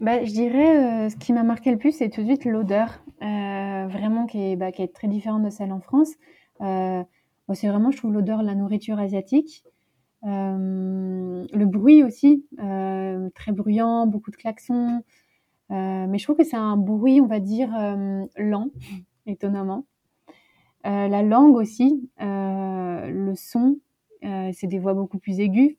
Bah, 0.00 0.22
je 0.22 0.30
dirais 0.30 1.08
ce 1.08 1.16
qui 1.16 1.32
m'a 1.32 1.42
marqué 1.42 1.70
le 1.70 1.78
plus, 1.78 1.92
c'est 1.92 2.10
tout 2.10 2.20
de 2.20 2.26
suite 2.26 2.44
l'odeur, 2.44 3.00
vraiment 3.18 4.26
qui 4.26 4.52
est, 4.52 4.56
bah, 4.56 4.70
qui 4.70 4.82
est 4.82 4.94
très 4.94 5.08
différente 5.08 5.42
de 5.42 5.48
celle 5.48 5.72
en 5.72 5.80
France 5.80 6.12
c'est 7.54 7.68
vraiment, 7.68 7.90
je 7.90 7.96
trouve, 7.98 8.12
l'odeur 8.12 8.40
de 8.40 8.46
la 8.46 8.54
nourriture 8.54 8.98
asiatique. 8.98 9.64
Euh, 10.24 11.46
le 11.52 11.66
bruit 11.66 12.02
aussi, 12.02 12.44
euh, 12.58 13.28
très 13.34 13.52
bruyant, 13.52 14.06
beaucoup 14.06 14.30
de 14.30 14.36
klaxons. 14.36 15.02
Euh, 15.70 16.06
mais 16.06 16.18
je 16.18 16.24
trouve 16.24 16.36
que 16.36 16.44
c'est 16.44 16.56
un 16.56 16.76
bruit, 16.76 17.20
on 17.20 17.26
va 17.26 17.40
dire, 17.40 17.70
lent, 18.36 18.70
étonnamment. 19.26 19.86
la 20.84 21.22
langue 21.22 21.56
aussi, 21.56 22.10
le 22.18 23.34
son, 23.34 23.78
c'est 24.22 24.66
des 24.66 24.78
voix 24.78 24.94
beaucoup 24.94 25.18
plus 25.18 25.40
aiguës, 25.40 25.76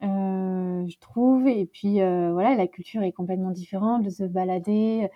je 0.00 0.98
trouve. 1.00 1.46
Et 1.48 1.66
puis 1.66 1.94
voilà, 1.94 2.54
la 2.54 2.66
culture 2.66 3.02
est 3.02 3.12
complètement 3.12 3.50
différente, 3.50 4.02
de 4.02 4.10
se 4.10 4.24
balader, 4.24 5.08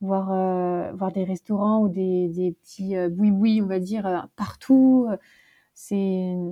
voir, 0.00 0.32
euh, 0.32 0.92
voir 0.92 1.12
des 1.12 1.24
restaurants 1.24 1.80
ou 1.82 1.88
des, 1.88 2.28
des 2.28 2.52
petits 2.52 2.96
euh, 2.96 3.08
boui-boui, 3.08 3.60
on 3.62 3.66
va 3.66 3.78
dire, 3.78 4.06
euh, 4.06 4.18
partout. 4.36 5.08
C'est. 5.74 6.34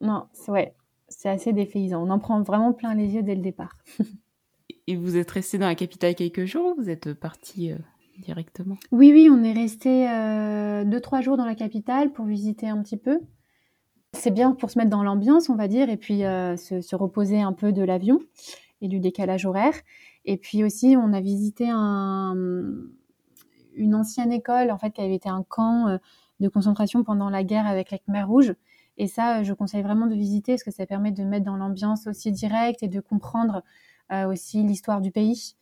Non, 0.00 0.26
c'est 0.32 0.52
ouais, 0.52 0.76
c'est 1.08 1.28
assez 1.28 1.52
défaisant. 1.52 2.06
On 2.06 2.10
en 2.10 2.20
prend 2.20 2.40
vraiment 2.42 2.72
plein 2.72 2.94
les 2.94 3.16
yeux 3.16 3.24
dès 3.24 3.34
le 3.34 3.40
départ. 3.40 3.76
Et 4.86 4.94
vous 4.94 5.16
êtes 5.16 5.32
resté 5.32 5.58
dans 5.58 5.66
la 5.66 5.74
capitale 5.74 6.14
quelques 6.14 6.44
jours 6.44 6.66
ou 6.66 6.80
vous 6.80 6.88
êtes 6.88 7.14
parti 7.14 7.72
directement? 8.20 8.76
Oui, 8.92 9.10
oui, 9.12 9.28
on 9.28 9.42
est 9.42 9.52
resté 9.52 10.06
deux, 10.86 11.00
trois 11.00 11.20
jours 11.20 11.36
dans 11.36 11.44
la 11.44 11.56
capitale 11.56 12.12
pour 12.12 12.26
visiter 12.26 12.68
un 12.68 12.80
petit 12.80 12.96
peu. 12.96 13.18
C'est 14.12 14.30
bien 14.30 14.52
pour 14.52 14.70
se 14.70 14.78
mettre 14.78 14.90
dans 14.90 15.02
l'ambiance, 15.02 15.48
on 15.48 15.56
va 15.56 15.66
dire, 15.66 15.90
et 15.90 15.96
puis 15.96 16.20
se, 16.20 16.80
se, 16.80 16.96
reposer 16.96 17.40
un 17.40 17.52
peu 17.52 17.72
de 17.72 17.82
l'avion 17.82 18.20
et 18.80 18.86
du 18.86 19.00
décalage 19.00 19.46
horaire. 19.46 19.74
Et 20.30 20.36
puis 20.36 20.62
aussi, 20.62 20.94
on 20.96 21.14
a 21.14 21.20
visité 21.20 21.68
un, 21.70 22.36
une 23.74 23.94
ancienne 23.94 24.30
école, 24.30 24.70
en 24.70 24.76
fait, 24.76 24.90
qui 24.90 25.00
avait 25.00 25.14
été 25.14 25.30
un 25.30 25.42
camp 25.42 25.98
de 26.38 26.48
concentration 26.48 27.02
pendant 27.02 27.30
la 27.30 27.44
guerre 27.44 27.66
avec 27.66 27.90
la 27.90 27.98
Khmer 27.98 28.24
Rouge. 28.24 28.54
Et 28.98 29.06
ça, 29.06 29.42
je 29.42 29.52
conseille 29.52 29.82
vraiment 29.82 30.06
de 30.06 30.14
visiter 30.14 30.52
parce 30.52 30.64
que 30.64 30.70
ça 30.70 30.84
permet 30.84 31.12
de 31.12 31.22
mettre 31.22 31.46
dans 31.46 31.56
l'ambiance 31.56 32.06
aussi 32.06 32.32
directe 32.32 32.82
et 32.82 32.88
de 32.88 33.00
comprendre 33.00 33.62
euh, 34.12 34.28
aussi 34.28 34.62
l'histoire 34.62 35.00
du 35.00 35.12
pays. 35.12 35.54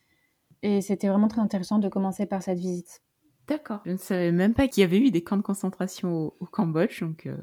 Et 0.62 0.81
c'était 0.81 1.09
vraiment 1.09 1.29
très 1.29 1.42
intéressant 1.42 1.79
de 1.79 1.88
commencer 1.88 2.26
par 2.26 2.42
cette 2.42 2.59
visite. 2.59 3.02
D'accord. 3.46 3.81
Je 3.85 3.92
ne 3.92 3.98
savais 3.98 4.33
même 4.33 4.55
pas 4.55 4.68
qu'il 4.68 4.81
y 4.81 4.85
avait 4.85 4.98
eu 4.98 5.11
des 5.11 5.22
camps 5.22 5.37
de 5.37 5.42
concentration 5.42 6.33
au, 6.40 6.46
Cambodge. 6.46 7.02
Donc, 7.02 7.26
euh. 7.26 7.37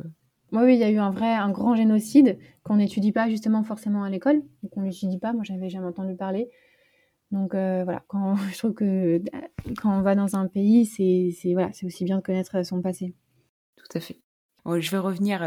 Oui, 0.51 0.73
il 0.73 0.79
y 0.79 0.83
a 0.83 0.89
eu 0.89 0.97
un 0.97 1.11
vrai, 1.11 1.33
un 1.33 1.51
grand 1.51 1.75
génocide 1.75 2.37
qu'on 2.63 2.77
n'étudie 2.77 3.11
pas 3.11 3.29
justement 3.29 3.63
forcément 3.63 4.03
à 4.03 4.09
l'école, 4.09 4.41
qu'on 4.71 4.81
n'étudie 4.81 5.19
pas. 5.19 5.31
Moi, 5.31 5.43
j'avais 5.43 5.69
jamais 5.69 5.87
entendu 5.87 6.15
parler. 6.15 6.49
Donc 7.33 7.53
euh, 7.53 7.83
voilà, 7.83 8.03
quand, 8.07 8.35
je 8.53 8.57
trouve 8.57 8.73
que 8.73 9.21
quand 9.81 9.97
on 9.97 10.01
va 10.01 10.15
dans 10.15 10.35
un 10.35 10.47
pays, 10.47 10.85
c'est 10.85 11.53
voilà, 11.53 11.71
aussi 11.83 12.05
bien 12.05 12.17
de 12.17 12.23
connaître 12.23 12.65
son 12.65 12.81
passé. 12.81 13.13
Tout 13.75 13.97
à 13.97 13.99
fait. 13.99 14.21
je 14.65 14.91
vais 14.91 14.97
revenir 14.97 15.43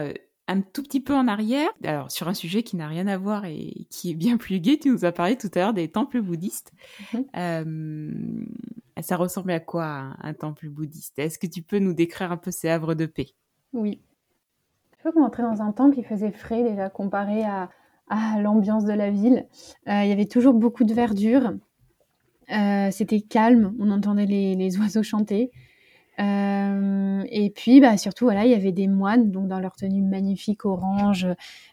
un 0.49 0.61
tout 0.61 0.83
petit 0.83 1.01
peu 1.01 1.15
en 1.15 1.27
arrière, 1.27 1.71
alors 1.85 2.11
sur 2.11 2.29
un 2.29 2.35
sujet 2.35 2.63
qui 2.63 2.77
n'a 2.77 2.87
rien 2.87 3.07
à 3.07 3.17
voir 3.17 3.45
et 3.47 3.87
qui 3.91 4.11
est 4.11 4.15
bien 4.15 4.37
plus 4.37 4.61
gai. 4.61 4.79
Tu 4.79 4.91
nous 4.91 5.05
as 5.05 5.13
parlé 5.13 5.37
tout 5.37 5.51
à 5.55 5.59
l'heure 5.59 5.75
des 5.75 5.89
temples 5.89 6.21
bouddhistes. 6.21 6.73
Mhm. 7.13 7.25
Euh, 7.37 8.47
ça 9.03 9.17
ressemble 9.17 9.51
à 9.51 9.61
quoi 9.61 10.15
un, 10.21 10.35
temple 10.35 10.69
bouddhiste? 10.69 11.19
Est-ce 11.19 11.39
que 11.39 11.47
tu 11.47 11.63
peux 11.63 11.79
nous 11.79 11.95
décrire 11.95 12.33
un 12.33 12.37
peu 12.37 12.51
ces 12.51 12.69
havres 12.69 12.95
de 12.95 13.07
paix? 13.07 13.29
Oui. 13.73 14.01
Je 14.93 14.99
crois 14.99 15.13
qu'on 15.13 15.25
entrait 15.25 15.43
dans 15.43 15.63
un 15.63 15.73
temple 15.73 15.95
qui 15.95 16.03
faisait 16.03 16.33
frais 16.33 16.63
déjà 16.63 16.89
comparé 16.91 17.45
à, 17.45 17.69
l'ambiance 18.41 18.85
de 18.85 18.93
la 18.93 19.11
ville. 19.11 19.47
Euh, 19.89 20.05
il 20.05 20.09
y 20.09 20.13
avait 20.13 20.27
toujours 20.27 20.55
beaucoup 20.55 20.85
de 20.85 20.95
verdure. 20.95 21.55
Euh, 22.53 22.91
c'était 22.91 23.21
calme, 23.21 23.75
on 23.81 23.91
entendait 23.91 24.27
les 24.27 24.79
oiseaux 24.81 25.03
chanter. 25.03 25.51
Euh, 26.19 27.25
et 27.31 27.51
puis, 27.51 27.81
bah, 27.81 27.97
surtout, 27.97 28.25
voilà, 28.25 28.45
il 28.45 28.51
y 28.51 28.55
avait 28.55 28.73
des 28.73 28.89
moines, 28.89 29.31
donc 29.31 29.49
dans 29.49 29.61
leur 29.61 29.77
tenue 29.77 30.03
magnifique 30.03 30.65
orange, 30.65 31.27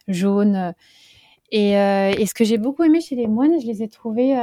jaune. 0.07 0.73
Et, 1.51 1.77
euh, 1.77 2.11
et 2.17 2.25
ce 2.25 2.33
que 2.33 2.43
j'ai 2.43 2.57
beaucoup 2.57 2.83
aimé 2.83 2.99
chez 3.01 3.15
les 3.15 3.27
moines, 3.27 3.59
je 3.61 3.67
les 3.67 3.83
ai 3.83 3.87
trouvés 3.87 4.35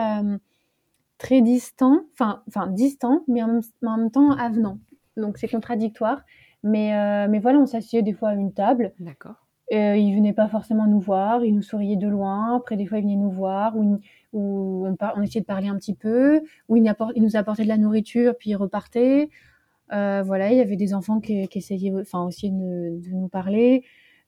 très 1.19 1.43
distants, 1.43 2.01
enfin, 2.15 2.43
enfin 2.49 2.67
distants, 2.69 3.25
mais 3.29 3.43
en, 3.43 3.61
même 3.83 4.11
temps 4.11 4.31
avenants. 4.33 4.79
Donc 5.17 5.37
c'est 5.39 5.49
contradictoire. 5.49 6.23
Mais, 6.63 7.29
mais 7.29 7.41
voilà, 7.41 7.59
on 7.59 7.67
s'asseyait 7.67 8.03
des 8.03 8.13
fois 8.13 8.31
à 8.31 8.35
une 8.35 8.53
table. 8.53 8.93
D'accord. 9.01 9.47
Ils 9.71 10.15
venaient 10.17 10.33
pas 10.33 10.49
forcément 10.49 10.87
nous 10.87 11.01
voir, 11.01 11.45
ils 11.45 11.55
nous 11.55 11.63
souriaient 11.63 11.97
de 11.97 12.09
loin. 12.09 12.57
Après, 12.57 12.77
des 12.77 12.87
fois, 12.87 12.99
ils 12.99 13.03
venaient 13.03 13.17
nous 13.17 13.31
voir, 13.31 13.77
ou, 13.77 14.01
ou 14.33 14.87
on, 14.87 15.23
essayait 15.23 15.41
de 15.41 15.47
parler 15.47 15.69
un 15.69 15.77
petit 15.77 15.95
peu, 15.95 16.41
ils, 16.69 16.95
ils 17.15 17.23
nous 17.23 17.37
apportaient 17.37 17.65
de 17.65 17.69
la 17.69 17.79
nourriture, 17.79 18.35
puis 18.39 18.51
ils 18.51 18.57
repartaient. 18.57 19.29
Euh, 19.93 20.23
voilà, 20.25 20.53
il 20.53 20.59
y 20.59 20.61
avait 20.61 20.77
des 20.77 20.95
enfants 20.95 21.21
qui, 21.21 21.49
essayaient 21.53 21.93
enfin, 22.01 22.25
aussi 22.25 22.51
de, 22.51 23.01
nous 23.13 23.29
parler. 23.29 23.85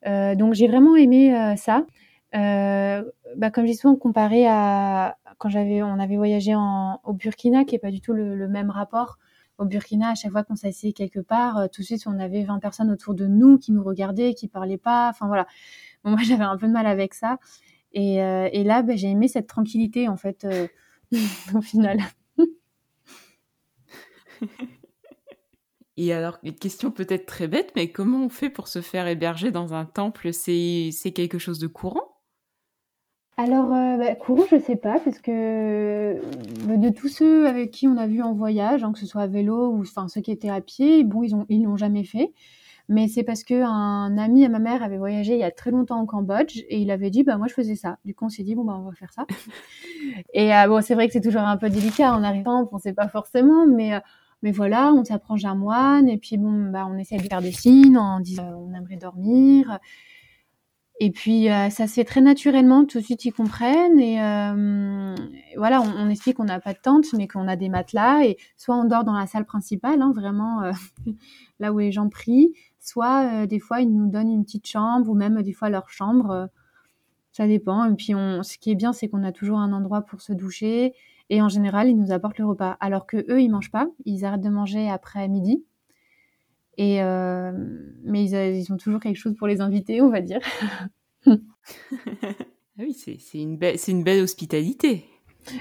Euh, 0.07 0.35
donc 0.35 0.55
j'ai 0.55 0.67
vraiment 0.67 0.97
aimé 0.97 1.35
euh, 1.37 1.57
ça. 1.57 1.87
Bah, 2.35 3.51
comme 3.51 3.65
je 3.65 3.73
dis 3.73 3.77
souvent, 3.77 3.97
comparé 3.97 4.47
à 4.49 5.17
quand 5.39 5.51
on 5.55 5.99
avait 5.99 6.17
voyagé 6.17 6.55
au 6.55 7.13
Burkina, 7.13 7.65
qui 7.65 7.75
est 7.75 7.79
pas 7.79 7.91
du 7.91 8.01
tout 8.01 8.13
le, 8.13 8.49
même 8.49 8.71
rapport. 8.71 9.19
Au 9.59 9.65
Burkina, 9.65 10.11
à 10.11 10.15
chaque 10.15 10.33
fois 10.33 10.45
qu'on 10.45 10.57
s'asseyait 10.57 10.93
quelque 10.93 11.21
part, 11.21 11.69
tout 11.71 11.83
de 11.83 11.87
suite, 11.87 12.05
on 12.07 12.19
avait 12.19 12.43
20 12.43 12.59
personnes 12.59 12.91
autour 12.91 13.15
de 13.15 13.27
nous 13.27 13.59
qui 13.59 13.73
nous 13.73 13.83
regardaient, 13.83 14.35
qui 14.35 14.49
parlaient 14.49 14.79
pas. 14.79 15.09
Enfin 15.11 15.27
voilà. 15.27 15.47
moi, 16.05 16.17
j'avais 16.25 16.45
un 16.45 16.57
peu 16.57 16.67
de 16.67 16.73
mal 16.73 16.87
avec 16.87 17.15
ça. 17.15 17.39
Et, 17.95 18.17
et 18.17 18.65
là, 18.65 18.83
bah, 18.83 18.97
j'ai 18.97 19.09
aimé 19.09 19.29
cette 19.29 19.47
tranquillité, 19.47 20.09
en 20.09 20.17
fait, 20.17 20.47
au 21.55 21.61
final. 21.61 21.99
Et 25.97 26.13
alors, 26.13 26.39
une 26.43 26.55
question 26.55 26.91
peut-être 26.91 27.27
très 27.27 27.49
bête, 27.49 27.73
mais 27.77 27.93
comment 27.93 28.25
on 28.25 28.29
fait 28.29 28.51
pour 28.51 28.69
se 28.69 28.81
faire 28.81 29.07
héberger 29.07 29.51
dans 29.51 29.75
un 29.75 29.85
temple? 29.85 30.33
C'est 30.33 31.13
quelque 31.15 31.39
chose 31.39 31.59
de 31.59 31.67
courant? 31.67 32.13
Alors, 33.37 33.73
euh, 33.73 33.97
bah, 33.97 34.15
courant, 34.15 34.45
je 34.51 34.59
sais 34.59 34.77
pas, 34.77 35.01
parce 35.01 35.19
que 35.19 35.31
euh, 35.31 36.77
de 36.77 36.91
tous 36.91 37.09
ceux 37.09 37.47
avec 37.47 37.71
qui 37.71 37.89
on 37.89 37.97
a 37.97 38.07
vu 38.07 38.23
en 38.23 38.35
voyage, 38.35 38.85
hein, 38.85 38.93
que 38.93 38.99
ce 38.99 39.07
soit 39.07 39.23
à 39.23 39.27
vélo 39.27 39.71
ou 39.71 39.81
enfin 39.81 40.07
ceux 40.09 40.21
qui 40.21 40.31
étaient 40.31 40.51
à 40.51 40.61
pied, 40.61 41.03
bon, 41.03 41.23
ils 41.23 41.35
ont 41.35 41.47
ils 41.49 41.63
l'ont 41.63 41.77
jamais 41.77 42.05
fait. 42.05 42.33
Mais 42.89 43.09
c'est 43.09 43.23
parce 43.23 43.45
que 43.45 43.63
un 43.63 44.19
ami 44.19 44.45
à 44.45 44.49
ma 44.49 44.59
mère 44.59 44.83
avait 44.83 44.99
voyagé 44.99 45.35
il 45.35 45.41
y 45.41 45.45
a 45.45 45.51
très 45.51 45.71
longtemps 45.71 46.03
au 46.03 46.07
Cambodge 46.07 46.59
et 46.69 46.81
il 46.81 46.91
avait 46.91 47.11
dit 47.11 47.23
bah 47.23 47.37
moi 47.37 47.47
je 47.49 47.55
faisais 47.55 47.77
ça. 47.77 47.99
Du 48.05 48.15
coup 48.15 48.27
on 48.27 48.29
s'est 48.29 48.43
dit 48.43 48.55
bon 48.55 48.65
bah 48.65 48.77
on 48.79 48.89
va 48.89 48.93
faire 48.93 49.13
ça. 49.13 49.27
et 50.35 50.55
euh, 50.55 50.67
bon 50.69 50.83
c'est 50.83 50.95
vrai 50.95 51.07
que 51.07 51.13
c'est 51.13 51.21
toujours 51.21 51.43
un 51.43 51.57
peu 51.57 51.71
délicat 51.71 52.13
en 52.13 52.23
arrivant, 52.23 52.69
on 52.73 52.79
sait 52.79 52.93
pas 52.93 53.09
forcément, 53.09 53.67
mais 53.67 54.01
mais 54.43 54.51
voilà, 54.51 54.93
on 54.93 55.05
s'approche 55.05 55.43
d'un 55.43 55.55
moine 55.55 56.09
et 56.09 56.19
puis 56.19 56.37
bon, 56.37 56.71
bah, 56.71 56.87
on 56.91 56.99
essaie 56.99 57.17
de 57.17 57.23
faire 57.23 57.41
des 57.41 57.53
signes 57.53 57.97
en 57.97 58.21
disant 58.21 58.51
euh, 58.51 58.55
on 58.57 58.75
aimerait 58.75 58.97
dormir. 58.97 59.79
Et 61.01 61.11
puis 61.11 61.49
euh, 61.51 61.71
ça 61.71 61.87
se 61.87 61.95
fait 61.95 62.05
très 62.05 62.21
naturellement, 62.21 62.85
tout 62.85 62.99
de 62.99 63.05
suite 63.05 63.25
ils 63.25 63.33
comprennent 63.33 63.99
et 63.99 64.21
euh, 64.23 65.15
voilà, 65.57 65.81
on, 65.81 66.09
explique 66.11 66.37
qu'on 66.37 66.45
n'a 66.45 66.61
pas 66.61 66.75
de 66.75 66.79
tente 66.81 67.07
mais 67.15 67.27
qu'on 67.27 67.49
a 67.49 67.57
des 67.57 67.69
matelas 67.69 68.25
et 68.25 68.37
soit 68.57 68.77
on 68.77 68.85
dort 68.85 69.03
dans 69.03 69.15
la 69.15 69.27
salle 69.27 69.45
principale, 69.45 70.01
hein, 70.01 70.13
vraiment 70.15 70.63
là 71.61 71.73
où 71.73 71.79
les 71.79 71.91
gens 71.91 72.09
prient, 72.09 72.53
soit 72.83 73.47
des 73.47 73.59
fois 73.59 73.81
ils 73.81 73.93
nous 73.93 74.09
donnent 74.09 74.31
une 74.31 74.45
petite 74.45 74.67
chambre 74.67 75.09
ou 75.11 75.15
même 75.15 75.43
des 75.43 75.53
fois 75.53 75.71
leur 75.71 75.89
chambre, 75.89 76.49
ça 77.33 77.47
dépend. 77.47 77.91
Et 77.91 77.95
puis 77.95 78.15
on, 78.15 78.43
ce 78.43 78.59
qui 78.59 78.71
est 78.71 78.75
bien 78.75 78.93
c'est 78.93 79.09
qu'on 79.09 79.25
a 79.25 79.33
toujours 79.33 79.59
un 79.59 79.73
endroit 79.73 80.03
pour 80.03 80.21
se 80.21 80.33
doucher 80.33 80.95
et 81.33 81.41
en 81.41 81.49
général, 81.49 81.89
ils 81.89 81.97
nous 81.97 82.13
apportent 82.13 82.39
le 82.39 82.45
repas. 82.45 82.77
Alors 82.79 83.07
que 83.07 83.17
eux, 83.33 83.41
ils 83.41 83.49
mangent 83.49 83.71
pas. 83.71 83.89
Ils 84.05 84.27
arrêtent 84.27 84.43
de 84.43 84.51
manger 84.51 84.91
après 84.91 85.27
midi. 85.29 85.65
Et 86.77 87.03
euh, 87.03 87.53
mais 88.05 88.25
ils, 88.25 88.71
ont 88.71 88.77
toujours 88.77 89.01
quelque 89.01 89.17
chose 89.17 89.35
pour 89.35 89.47
les 89.47 89.63
invités, 89.63 90.03
on 90.03 90.11
va 90.11 90.21
dire. 90.21 90.41
ah 91.27 91.33
oui, 92.79 92.93
c'est 92.93 93.19
une, 93.35 93.57
belle, 93.57 93.77
une 93.89 94.05
belle 94.05 94.23
hospitalité. 94.23 95.07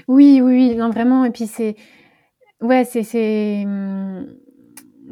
Oui, 0.08 0.42
oui, 0.42 0.54
oui, 0.54 0.76
non, 0.76 0.90
vraiment. 0.90 1.24
Et 1.24 1.30
puis 1.30 1.46
c'est. 1.46 1.76
Ouais, 2.60 2.84
c'est. 2.84 3.64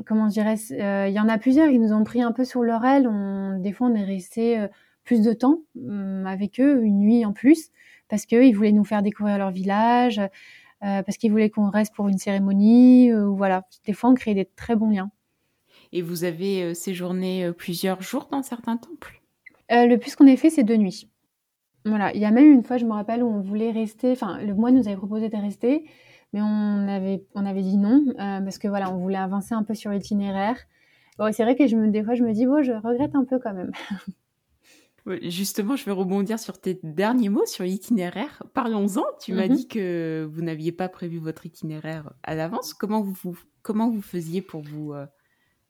Comment 0.07 0.29
je 0.29 0.35
dirais 0.35 0.57
euh, 0.73 1.09
Il 1.09 1.15
y 1.15 1.21
en 1.21 1.29
a 1.29 1.39
plusieurs 1.39 1.69
qui 1.69 1.79
nous 1.79 1.93
ont 1.93 2.05
pris 2.05 2.23
un 2.23 2.33
peu 2.33 2.45
sur 2.45 2.63
leur 2.63 2.85
aile. 2.85 3.07
On, 3.09 3.59
des 3.59 3.73
fois, 3.73 3.89
on 3.89 3.95
est 3.95 4.05
resté 4.05 4.59
euh, 4.59 4.69
plus 5.05 5.23
de 5.23 5.33
temps 5.33 5.61
hum, 5.77 6.27
avec 6.27 6.61
eux, 6.61 6.83
une 6.83 6.99
nuit 6.99 7.25
en 7.25 7.33
plus 7.33 7.71
parce 8.09 8.27
qu'ils 8.27 8.57
voulaient 8.57 8.73
nous 8.73 8.85
faire 8.85 9.03
découvrir 9.03 9.39
leur 9.39 9.53
village, 9.53 10.19
euh, 10.19 10.29
parce 10.81 11.17
qu'ils 11.17 11.31
voulaient 11.31 11.51
qu'on 11.51 11.71
reste 11.71 11.95
pour 11.95 12.09
une 12.09 12.19
cérémonie. 12.19 13.13
Voilà, 13.13 13.63
des 13.87 13.93
fois, 13.93 14.11
on 14.11 14.15
crée 14.15 14.35
des 14.35 14.47
très 14.47 14.75
bons 14.75 14.91
liens. 14.91 15.13
Et 15.93 16.03
vous 16.03 16.25
avez 16.25 16.75
séjourné 16.75 17.53
plusieurs 17.53 18.03
jours 18.03 18.29
dans 18.33 18.43
certains 18.43 18.77
temples? 18.77 19.23
Le 19.71 19.95
plus 19.97 20.17
qu'on 20.17 20.27
ait 20.27 20.37
fait, 20.37 20.51
c'est 20.51 20.65
deux 20.65 20.77
nuits. 20.77 21.09
Voilà, 21.85 22.13
il 22.15 22.21
y 22.21 22.25
a 22.25 22.31
même 22.31 22.53
une 22.53 22.65
fois, 22.65 22.77
je 22.77 22.85
me 22.85 22.93
rappelle, 22.93 23.23
où 23.23 23.29
on 23.29 23.41
voulait 23.41 23.71
rester, 23.71 24.11
enfin, 24.11 24.39
le 24.43 24.55
moine 24.55 24.75
nous 24.75 24.89
avait 24.89 24.97
proposé 24.97 25.29
de 25.29 25.37
rester, 25.37 25.85
mais 26.33 26.41
on 26.43 26.89
avait, 26.89 27.25
on 27.35 27.45
avait 27.45 27.63
dit 27.63 27.77
non, 27.77 28.05
parce 28.17 28.59
que 28.59 28.69
voilà, 28.69 28.93
on 28.93 28.99
voulait 28.99 29.17
avancer 29.17 29.55
un 29.55 29.63
peu 29.63 29.75
sur 29.75 29.91
l'itinéraire. 29.91 30.57
Bon, 31.19 31.31
c'est 31.33 31.43
vrai 31.43 31.55
que 31.55 31.67
je 31.67 31.77
me, 31.77 31.91
des 31.91 32.03
fois, 32.03 32.15
je 32.15 32.23
me 32.23 32.33
dis, 32.33 32.47
bon, 32.47 32.63
je 32.63 32.73
regrette 32.73 33.15
un 33.15 33.25
peu 33.25 33.39
quand 33.39 33.53
même. 33.53 33.73
Justement, 35.23 35.77
je 35.77 35.85
vais 35.85 35.93
rebondir 35.93 36.39
sur 36.39 36.61
tes 36.61 36.79
derniers 36.83 37.29
mots 37.29 37.47
sur 37.47 37.65
l'itinéraire. 37.65 38.43
Parlons-en. 38.55 39.05
Tu 39.21 39.33
m'as 39.33 39.49
mhm. 39.49 39.55
dit 39.55 39.69
que 39.69 40.29
vous 40.31 40.43
n'aviez 40.43 40.73
pas 40.73 40.89
prévu 40.89 41.19
votre 41.19 41.47
itinéraire 41.47 42.13
à 42.23 42.35
l'avance. 42.35 42.75
Comment 42.75 43.03
vous, 43.03 43.37
comment 43.63 43.91
vous 43.91 44.03
faisiez 44.03 44.43
pour 44.43 44.63
vous, 44.63 44.93
euh, 44.93 45.07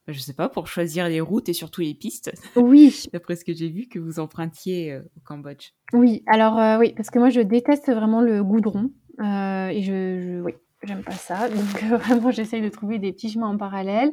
je 0.09 0.19
sais 0.19 0.35
pas, 0.35 0.49
pour 0.49 0.67
choisir 0.67 1.09
les 1.09 1.21
routes 1.21 1.49
et 1.49 1.53
surtout 1.53 1.81
les 1.81 1.95
pistes? 1.95 2.33
Oui. 2.57 3.07
D'après 3.13 3.37
ce 3.37 3.45
que 3.45 3.53
j'ai 3.53 3.69
vu 3.69 3.89
que 3.89 3.99
vous 3.99 4.19
empruntiez 4.19 4.93
euh, 4.93 5.03
au 5.17 5.21
Cambodge. 5.25 5.71
Oui. 5.93 6.23
Alors 6.27 6.59
euh, 6.59 6.79
oui, 6.79 6.93
parce 6.97 7.11
que 7.11 7.19
moi 7.19 7.31
je 7.31 7.41
déteste 7.41 7.91
vraiment 7.91 8.21
le 8.21 8.43
goudron 8.45 8.91
et 9.19 9.83
je, 9.83 10.21
je, 10.21 10.41
oui, 10.43 10.53
j'aime 10.83 11.03
pas 11.03 11.13
ça. 11.13 11.49
Donc 11.51 12.01
vraiment, 12.01 12.31
j'essaye 12.31 12.63
de 12.63 12.69
trouver 12.69 12.99
des 12.99 13.13
petits 13.13 13.31
chemins 13.31 13.49
en 13.49 13.57
parallèle. 13.57 14.13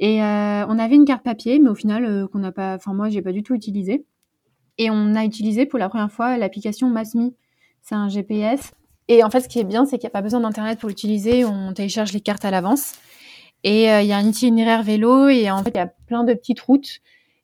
Et 0.00 0.20
on 0.20 0.78
avait 0.78 0.94
une 0.94 1.04
carte 1.04 1.24
papier, 1.24 1.58
mais 1.58 1.68
au 1.70 1.74
final 1.74 2.28
qu'on 2.28 2.38
n'a 2.38 2.52
pas, 2.52 2.76
enfin 2.76 2.94
moi 2.94 3.08
j'ai 3.08 3.20
pas 3.20 3.32
du 3.32 3.42
tout 3.42 3.54
utilisé. 3.54 4.04
Et 4.78 4.90
on 4.90 5.14
a 5.16 5.24
utilisé 5.24 5.66
pour 5.66 5.78
la 5.78 5.88
première 5.88 6.10
fois 6.10 6.38
l'application 6.38 6.88
Masmi. 6.88 7.34
C'est 7.82 7.96
un 7.96 8.08
GPS. 8.08 8.72
Et 9.08 9.24
en 9.24 9.30
fait, 9.30 9.40
ce 9.40 9.48
qui 9.48 9.58
est 9.58 9.64
bien, 9.64 9.86
c'est 9.86 9.98
qu'il 9.98 10.06
n'y 10.06 10.10
a 10.10 10.18
pas 10.18 10.22
besoin 10.22 10.40
d'Internet 10.40 10.78
pour 10.78 10.88
l'utiliser. 10.88 11.44
On 11.44 11.72
télécharge 11.72 12.12
les 12.12 12.20
cartes 12.20 12.44
à 12.44 12.50
l'avance. 12.50 12.94
Et 13.64 13.90
euh, 13.90 14.02
il 14.02 14.06
y 14.06 14.12
a 14.12 14.18
un 14.18 14.26
itinéraire 14.26 14.82
vélo 14.82 15.28
et 15.28 15.50
en 15.50 15.64
fait, 15.64 15.70
il 15.70 15.78
y 15.78 15.80
a 15.80 15.86
plein 15.86 16.24
de 16.24 16.34
petites 16.34 16.60
routes. 16.60 17.00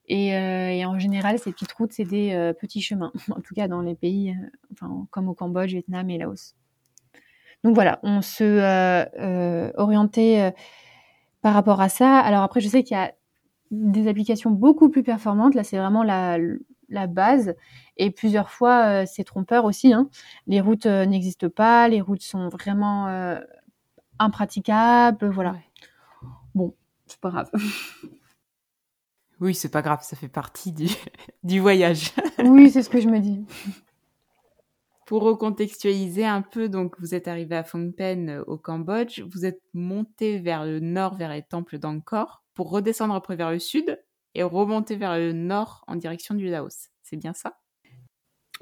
Et, 0.07 0.37
euh, 0.37 0.85
en 0.87 0.99
général, 0.99 1.39
ces 1.39 1.51
petites 1.51 1.73
routes, 1.73 1.93
c'est 1.93 2.05
des 2.05 2.33
euh, 2.33 2.53
petits 2.53 2.83
chemins. 2.83 3.13
En 3.31 3.41
tout 3.41 3.55
cas, 3.55 3.67
dans 3.67 3.81
les 3.81 3.95
pays 3.95 4.37
enfin, 4.73 5.07
comme 5.11 5.29
au 5.29 5.35
Cambodge, 5.35 5.73
Vietnam 5.73 6.09
et 6.11 6.19
Laos. 6.19 6.55
Donc 7.65 7.75
voilà, 7.75 7.99
on 8.03 8.23
se 8.23 9.77
orientait 9.77 10.55
par 11.43 11.55
rapport 11.55 11.81
à 11.81 11.89
ça. 11.89 12.19
Alors 12.19 12.43
après, 12.43 12.61
je 12.61 12.69
sais 12.69 12.83
qu'il 12.83 12.97
y 12.97 13.01
a 13.01 13.13
des 13.71 14.07
applications 14.07 14.51
beaucoup 14.51 14.91
plus 14.91 15.03
performantes. 15.03 15.55
Là, 15.55 15.65
c'est 15.65 15.79
vraiment 15.79 16.03
la, 16.03 16.39
la 16.89 17.07
base. 17.07 17.55
Et 17.97 18.11
plusieurs 18.11 18.51
fois, 18.51 19.07
c'est 19.07 19.25
trompeur 19.25 19.65
aussi. 19.65 19.93
Hein. 19.93 20.09
Les 20.47 20.61
routes 20.61 20.87
n'existent 20.87 21.49
pas, 21.49 21.89
les 21.89 22.01
routes 22.01 22.23
sont 22.23 22.49
vraiment 22.49 23.37
impraticables. 24.19 25.29
Voilà. 25.31 25.57
Bon, 26.55 26.75
c'est 27.07 27.21
pas 27.21 27.31
grave. 27.31 27.51
Oui, 29.41 29.55
c'est 29.55 29.69
pas 29.69 29.83
grave, 29.83 30.01
ça 30.03 30.17
fait 30.17 30.29
partie 30.29 30.73
du, 30.73 30.87
du 31.43 31.61
voyage. 31.61 32.13
oui, 32.45 32.71
c'est 32.71 32.83
ce 32.83 32.91
que 32.91 33.01
je 33.01 33.09
me 33.09 33.21
dis. 33.21 33.45
Pour 35.07 35.23
recontextualiser 35.23 36.25
un 36.25 36.41
peu, 36.41 36.71
donc 36.71 36.99
vous 36.99 37.15
êtes 37.15 37.29
arrivé 37.29 37.57
à 37.57 37.63
Phnom 37.63 37.93
Penh 37.93 38.31
euh, 38.31 38.45
au 38.47 38.57
Cambodge, 38.57 39.21
vous 39.21 39.45
êtes 39.45 39.61
monté 39.75 40.39
vers 40.39 40.65
le 40.65 40.81
nord, 40.81 41.17
vers 41.17 41.31
les 41.31 41.43
temples 41.43 41.79
d'Angkor, 41.79 42.43
pour 42.55 42.71
redescendre 42.71 43.15
après 43.15 43.37
vers 43.37 43.51
le 43.51 43.59
sud 43.59 44.01
et 44.35 44.43
remonter 44.43 44.97
vers 44.97 45.19
le 45.19 45.33
nord 45.33 45.85
en 45.89 45.97
direction 45.97 46.35
du 46.35 46.49
Laos. 46.49 46.89
C'est 47.03 47.17
bien 47.17 47.35
ça? 47.35 47.59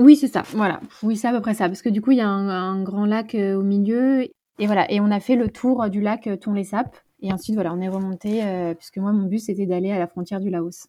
Oui, 0.00 0.16
c'est 0.16 0.28
ça. 0.28 0.42
Voilà. 0.50 0.81
Oui, 1.02 1.16
c'est 1.16 1.28
à 1.28 1.33
peu 1.33 1.40
près 1.40 1.55
ça. 1.55 1.68
Parce 1.68 1.83
que 1.83 1.88
du 1.88 2.00
coup, 2.00 2.11
il 2.11 2.18
y 2.18 2.22
a 2.22 2.28
un, 2.28 2.83
grand 2.83 3.07
lac 3.07 3.35
euh, 3.35 3.55
au 3.55 3.62
milieu. 3.62 4.22
Et 4.59 4.66
voilà. 4.66 4.90
Et 4.90 5.00
on 5.00 5.11
a 5.11 5.20
fait 5.20 5.37
le 5.37 5.48
tour 5.48 5.88
du 5.90 6.00
lac 6.00 6.26
euh, 6.26 6.37
Tonlé 6.37 6.64
Sap. 6.64 6.96
Et 7.20 7.33
ensuite, 7.33 7.55
voilà, 7.55 7.72
on 7.72 7.81
est 7.81 7.88
remonté, 7.88 8.42
puisque 8.76 8.96
moi, 8.96 9.12
mon 9.12 9.28
but, 9.28 9.38
c'était 9.38 9.64
d'aller 9.64 9.92
à 9.92 9.98
la 10.00 10.09
frontière 10.09 10.40
du 10.40 10.50
Laos. 10.50 10.88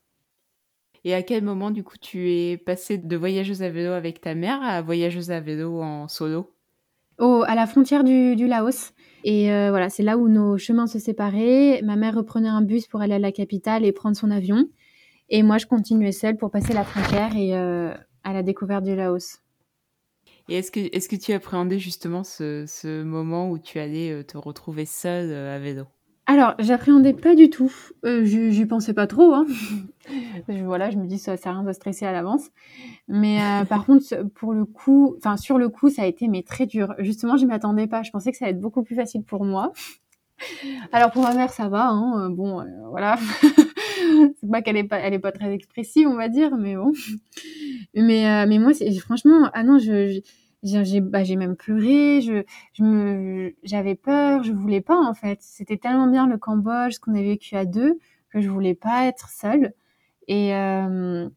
Et 1.05 1.13
à 1.13 1.21
quel 1.21 1.43
moment, 1.43 1.69
du 1.69 1.83
coup, 1.83 1.97
tu 1.97 2.31
es 2.31 2.57
passée 2.57 2.97
de 2.97 3.17
voyageuse 3.17 3.61
à 3.61 3.69
vélo 3.69 3.91
avec 3.91 4.21
ta 4.21 4.35
mère 4.35 4.61
à 4.63 4.81
voyageuse 4.81 5.31
à 5.31 5.39
vélo 5.41 5.81
en 5.81 6.07
solo? 6.07 6.53
Oh, 7.19 7.43
à 7.45 7.55
la 7.55 7.67
frontière 7.67 8.03
du, 8.03 8.47
Laos. 8.47 8.93
Et 9.23 9.51
euh, 9.51 9.69
voilà, 9.69 9.89
c'est 9.89 10.03
là 10.03 10.17
où 10.17 10.29
nos 10.29 10.57
chemins 10.57 10.87
se 10.87 10.99
séparaient. 10.99 11.81
Ma 11.83 11.95
mère 11.95 12.15
reprenait 12.15 12.49
un 12.49 12.61
bus 12.61 12.87
pour 12.87 13.01
aller 13.01 13.15
à 13.15 13.19
la 13.19 13.31
capitale 13.31 13.85
et 13.85 13.91
prendre 13.91 14.15
son 14.15 14.31
avion. 14.31 14.67
Et 15.29 15.43
moi, 15.43 15.57
je 15.57 15.65
continuais 15.65 16.11
seule 16.11 16.37
pour 16.37 16.51
passer 16.51 16.73
la 16.73 16.83
frontière 16.83 17.35
et 17.35 17.55
euh, 17.55 17.93
à 18.23 18.33
la 18.33 18.41
découverte 18.41 18.83
du 18.83 18.95
Laos. 18.95 19.39
Et 20.49 20.55
est-ce 20.55 20.71
que, 20.71 20.79
est 20.79 21.07
que 21.07 21.15
tu 21.15 21.33
appréhendais 21.33 21.79
justement 21.79 22.23
ce, 22.23 22.65
ce, 22.67 23.03
moment 23.03 23.49
où 23.49 23.59
tu 23.59 23.79
allais 23.79 24.11
euh, 24.11 24.23
te 24.23 24.37
retrouver 24.37 24.85
seule 24.85 25.33
à 25.33 25.59
vélo? 25.59 25.85
Alors, 26.25 26.55
j'appréhendais 26.59 27.13
pas 27.13 27.35
du 27.35 27.49
tout. 27.49 27.73
Euh, 28.05 28.23
J'y 28.23 28.65
pensais 28.65 28.93
pas 28.93 29.07
trop. 29.07 29.33
Hein. 29.33 29.45
voilà, 30.47 30.89
je 30.89 30.97
me 30.97 31.05
dis 31.05 31.19
ça 31.19 31.35
sert 31.35 31.51
à 31.51 31.55
rien 31.55 31.63
de 31.63 31.73
stresser 31.73 32.05
à 32.05 32.13
l'avance. 32.13 32.49
Mais 33.09 33.41
euh, 33.41 33.65
par 33.69 33.85
contre, 33.85 34.05
pour 34.35 34.53
le 34.53 34.63
coup, 34.65 35.15
enfin 35.17 35.35
sur 35.35 35.57
le 35.57 35.67
coup, 35.67 35.89
ça 35.89 36.03
a 36.03 36.05
été 36.05 36.29
mais 36.29 36.43
très 36.43 36.65
dur. 36.65 36.95
Justement, 36.99 37.35
je 37.35 37.45
m'attendais 37.45 37.87
pas. 37.87 38.03
Je 38.03 38.11
pensais 38.11 38.31
que 38.31 38.37
ça 38.37 38.45
allait 38.45 38.53
être 38.53 38.61
beaucoup 38.61 38.83
plus 38.83 38.95
facile 38.95 39.23
pour 39.23 39.43
moi. 39.43 39.73
Alors 40.93 41.11
pour 41.11 41.23
ma 41.23 41.33
mère, 41.33 41.51
ça 41.51 41.67
va. 41.67 41.89
Hein. 41.89 42.29
Bon, 42.29 42.61
euh, 42.61 42.65
voilà. 42.89 43.17
c'est 44.39 44.49
pas 44.49 44.61
qu'elle 44.61 44.77
est 44.77 44.85
pas, 44.85 44.99
elle 44.99 45.13
est 45.13 45.19
pas 45.19 45.33
très 45.33 45.51
expressive, 45.51 46.07
on 46.07 46.15
va 46.15 46.29
dire, 46.29 46.55
mais 46.55 46.75
bon. 46.75 46.93
Mais 47.95 48.29
euh, 48.29 48.45
mais 48.47 48.59
moi, 48.59 48.71
franchement, 49.01 49.49
ah 49.53 49.63
non, 49.63 49.77
je 49.77 50.21
j'ai 50.63 51.01
bah, 51.01 51.23
même 51.37 51.55
pleuré, 51.55 52.21
je, 52.21 52.43
je 52.73 52.83
me 52.83 53.53
j'avais 53.63 53.95
peur, 53.95 54.43
je 54.43 54.51
voulais 54.53 54.81
pas 54.81 54.97
en 54.97 55.13
fait. 55.13 55.39
C'était 55.41 55.77
tellement 55.77 56.07
bien 56.07 56.27
le 56.27 56.37
Cambodge, 56.37 56.93
ce 56.93 56.99
qu'on 56.99 57.15
a 57.15 57.21
vécu 57.21 57.55
à 57.55 57.65
deux, 57.65 57.99
que 58.29 58.41
je 58.41 58.49
voulais 58.49 58.75
pas 58.75 59.05
être 59.05 59.29
seule. 59.29 59.73
Et 60.27 60.55
euh, 60.55 61.29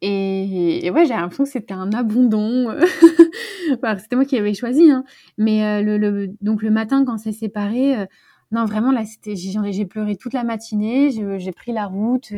et, 0.00 0.90
ouais, 0.94 1.06
j'ai 1.06 1.14
l'impression 1.14 1.44
que 1.44 1.50
c'était 1.50 1.74
un 1.74 1.92
abandon. 1.92 2.72
c'était 3.98 4.16
moi 4.16 4.24
qui 4.24 4.36
avais 4.38 4.54
choisi, 4.54 4.90
hein. 4.90 5.04
Mais 5.38 5.64
euh, 5.64 5.82
le, 5.82 5.98
le, 5.98 6.28
donc 6.40 6.62
le 6.62 6.70
matin 6.70 7.04
quand 7.04 7.18
c'est 7.18 7.32
séparé, 7.32 7.96
euh, 7.98 8.06
non 8.52 8.64
vraiment 8.64 8.92
là 8.92 9.04
c'était 9.04 9.34
j'ai 9.36 9.86
pleuré 9.86 10.16
toute 10.16 10.34
la 10.34 10.44
matinée. 10.44 11.10
J'ai 11.10 11.52
pris 11.52 11.72
la 11.72 11.86
route, 11.86 12.32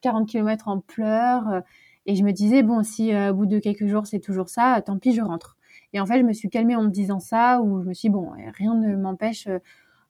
40 0.00 0.28
km 0.28 0.68
en 0.68 0.80
pleurs. 0.80 1.62
Et 2.06 2.16
je 2.16 2.24
me 2.24 2.32
disais, 2.32 2.62
bon, 2.62 2.82
si 2.82 3.14
euh, 3.14 3.30
au 3.30 3.34
bout 3.34 3.46
de 3.46 3.58
quelques 3.58 3.86
jours 3.86 4.06
c'est 4.06 4.20
toujours 4.20 4.48
ça, 4.48 4.82
tant 4.84 4.98
pis, 4.98 5.14
je 5.14 5.22
rentre. 5.22 5.56
Et 5.92 6.00
en 6.00 6.06
fait, 6.06 6.18
je 6.18 6.24
me 6.24 6.32
suis 6.32 6.50
calmée 6.50 6.76
en 6.76 6.82
me 6.82 6.90
disant 6.90 7.20
ça, 7.20 7.60
ou 7.60 7.82
je 7.82 7.88
me 7.88 7.94
suis 7.94 8.08
dit, 8.08 8.12
bon, 8.12 8.30
rien 8.56 8.74
ne 8.74 8.96
m'empêche 8.96 9.46
euh, 9.46 9.58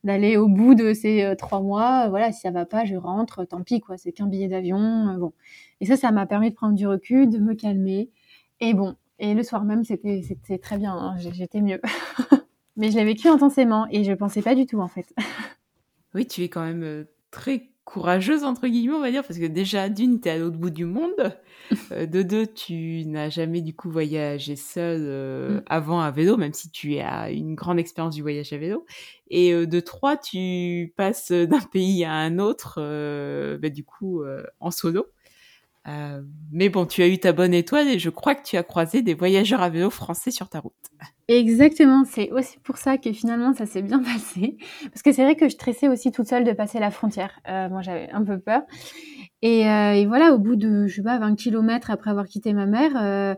d'aller 0.02 0.36
au 0.36 0.48
bout 0.48 0.74
de 0.74 0.92
ces 0.92 1.22
euh, 1.22 1.34
trois 1.34 1.60
mois. 1.60 2.08
Voilà, 2.08 2.32
si 2.32 2.40
ça 2.40 2.50
va 2.50 2.66
pas, 2.66 2.84
je 2.84 2.96
rentre, 2.96 3.44
tant 3.44 3.62
pis, 3.62 3.80
quoi, 3.80 3.96
c'est 3.96 4.12
qu'un 4.12 4.26
billet 4.26 4.48
d'avion. 4.48 5.16
bon. 5.18 5.32
Et 5.80 5.86
ça, 5.86 5.96
ça 5.96 6.10
m'a 6.10 6.26
permis 6.26 6.50
de 6.50 6.54
prendre 6.54 6.74
du 6.74 6.86
recul, 6.86 7.28
de 7.28 7.38
me 7.38 7.54
calmer. 7.54 8.10
Et 8.60 8.74
bon, 8.74 8.96
et 9.18 9.34
le 9.34 9.42
soir 9.42 9.64
même, 9.64 9.84
c'était, 9.84 10.22
c'était 10.22 10.58
très 10.58 10.78
bien, 10.78 10.92
hein, 10.94 11.16
j'étais 11.18 11.60
mieux. 11.60 11.80
Mais 12.76 12.90
je 12.90 12.96
l'ai 12.96 13.04
vécu 13.04 13.28
intensément 13.28 13.86
et 13.90 14.02
je 14.02 14.12
pensais 14.12 14.42
pas 14.42 14.54
du 14.54 14.66
tout, 14.66 14.80
en 14.80 14.88
fait. 14.88 15.14
oui, 16.14 16.26
tu 16.26 16.42
es 16.42 16.48
quand 16.48 16.64
même 16.64 17.06
très 17.30 17.73
courageuse 17.84 18.44
entre 18.44 18.66
guillemets 18.66 18.94
on 18.94 19.00
va 19.00 19.10
dire 19.10 19.22
parce 19.22 19.38
que 19.38 19.46
déjà 19.46 19.88
d'une 19.88 20.20
t'es 20.20 20.30
à 20.30 20.38
l'autre 20.38 20.56
bout 20.56 20.70
du 20.70 20.84
monde. 20.84 21.12
Euh, 21.92 22.04
de 22.04 22.20
deux 22.20 22.46
tu 22.46 23.06
n'as 23.06 23.30
jamais 23.30 23.62
du 23.62 23.74
coup 23.74 23.90
voyagé 23.90 24.54
seul 24.54 25.00
euh, 25.00 25.48
mm. 25.48 25.62
avant 25.64 26.00
à 26.02 26.10
vélo 26.10 26.36
même 26.36 26.52
si 26.52 26.70
tu 26.70 26.98
as 26.98 27.30
une 27.30 27.54
grande 27.54 27.78
expérience 27.78 28.14
du 28.14 28.20
voyage 28.20 28.52
à 28.52 28.58
vélo. 28.58 28.84
Et 29.28 29.54
euh, 29.54 29.66
de 29.66 29.80
trois 29.80 30.18
tu 30.18 30.92
passes 30.98 31.32
d'un 31.32 31.60
pays 31.72 32.04
à 32.04 32.12
un 32.12 32.38
autre 32.38 32.80
bah, 33.56 33.70
du 33.70 33.82
coup 33.82 34.22
en 34.60 34.70
solo 34.70 35.06
mais 36.50 36.68
bon 36.68 36.86
tu 36.86 37.02
as 37.02 37.08
eu 37.08 37.18
ta 37.18 37.32
bonne 37.32 37.54
étoile 37.54 37.88
et 37.88 37.98
je 37.98 38.10
crois 38.10 38.34
que 38.34 38.42
tu 38.42 38.56
as 38.56 38.62
croisé 38.62 39.02
des 39.02 39.14
voyageurs 39.14 39.62
à 39.62 39.68
vélo 39.68 39.90
français 39.90 40.30
sur 40.30 40.48
ta 40.48 40.60
route 40.60 40.72
Exactement, 41.28 42.04
c'est 42.04 42.30
aussi 42.32 42.58
pour 42.58 42.76
ça 42.76 42.98
que 42.98 43.10
finalement 43.12 43.54
ça 43.54 43.64
s'est 43.64 43.80
bien 43.80 43.98
passé. 44.02 44.58
Parce 44.90 45.02
que 45.02 45.12
c'est 45.12 45.22
vrai 45.22 45.36
que 45.36 45.46
je 45.46 45.54
stressais 45.54 45.88
aussi 45.88 46.12
toute 46.12 46.26
seule 46.26 46.44
de 46.44 46.52
passer 46.52 46.78
la 46.78 46.90
frontière. 46.90 47.40
Euh, 47.48 47.68
moi 47.70 47.80
j'avais 47.80 48.10
un 48.10 48.22
peu 48.22 48.38
peur. 48.38 48.62
Et, 49.40 49.68
euh, 49.68 49.92
et, 49.92 50.06
voilà, 50.06 50.32
au 50.32 50.38
bout 50.38 50.56
de, 50.56 50.86
je 50.86 50.96
sais 50.96 51.02
pas, 51.02 51.18
20 51.18 51.36
km 51.36 51.90
après 51.90 52.10
avoir 52.10 52.26
quitté 52.26 52.52
ma 52.54 52.66
mère, 52.66 52.92
euh, 52.96 53.34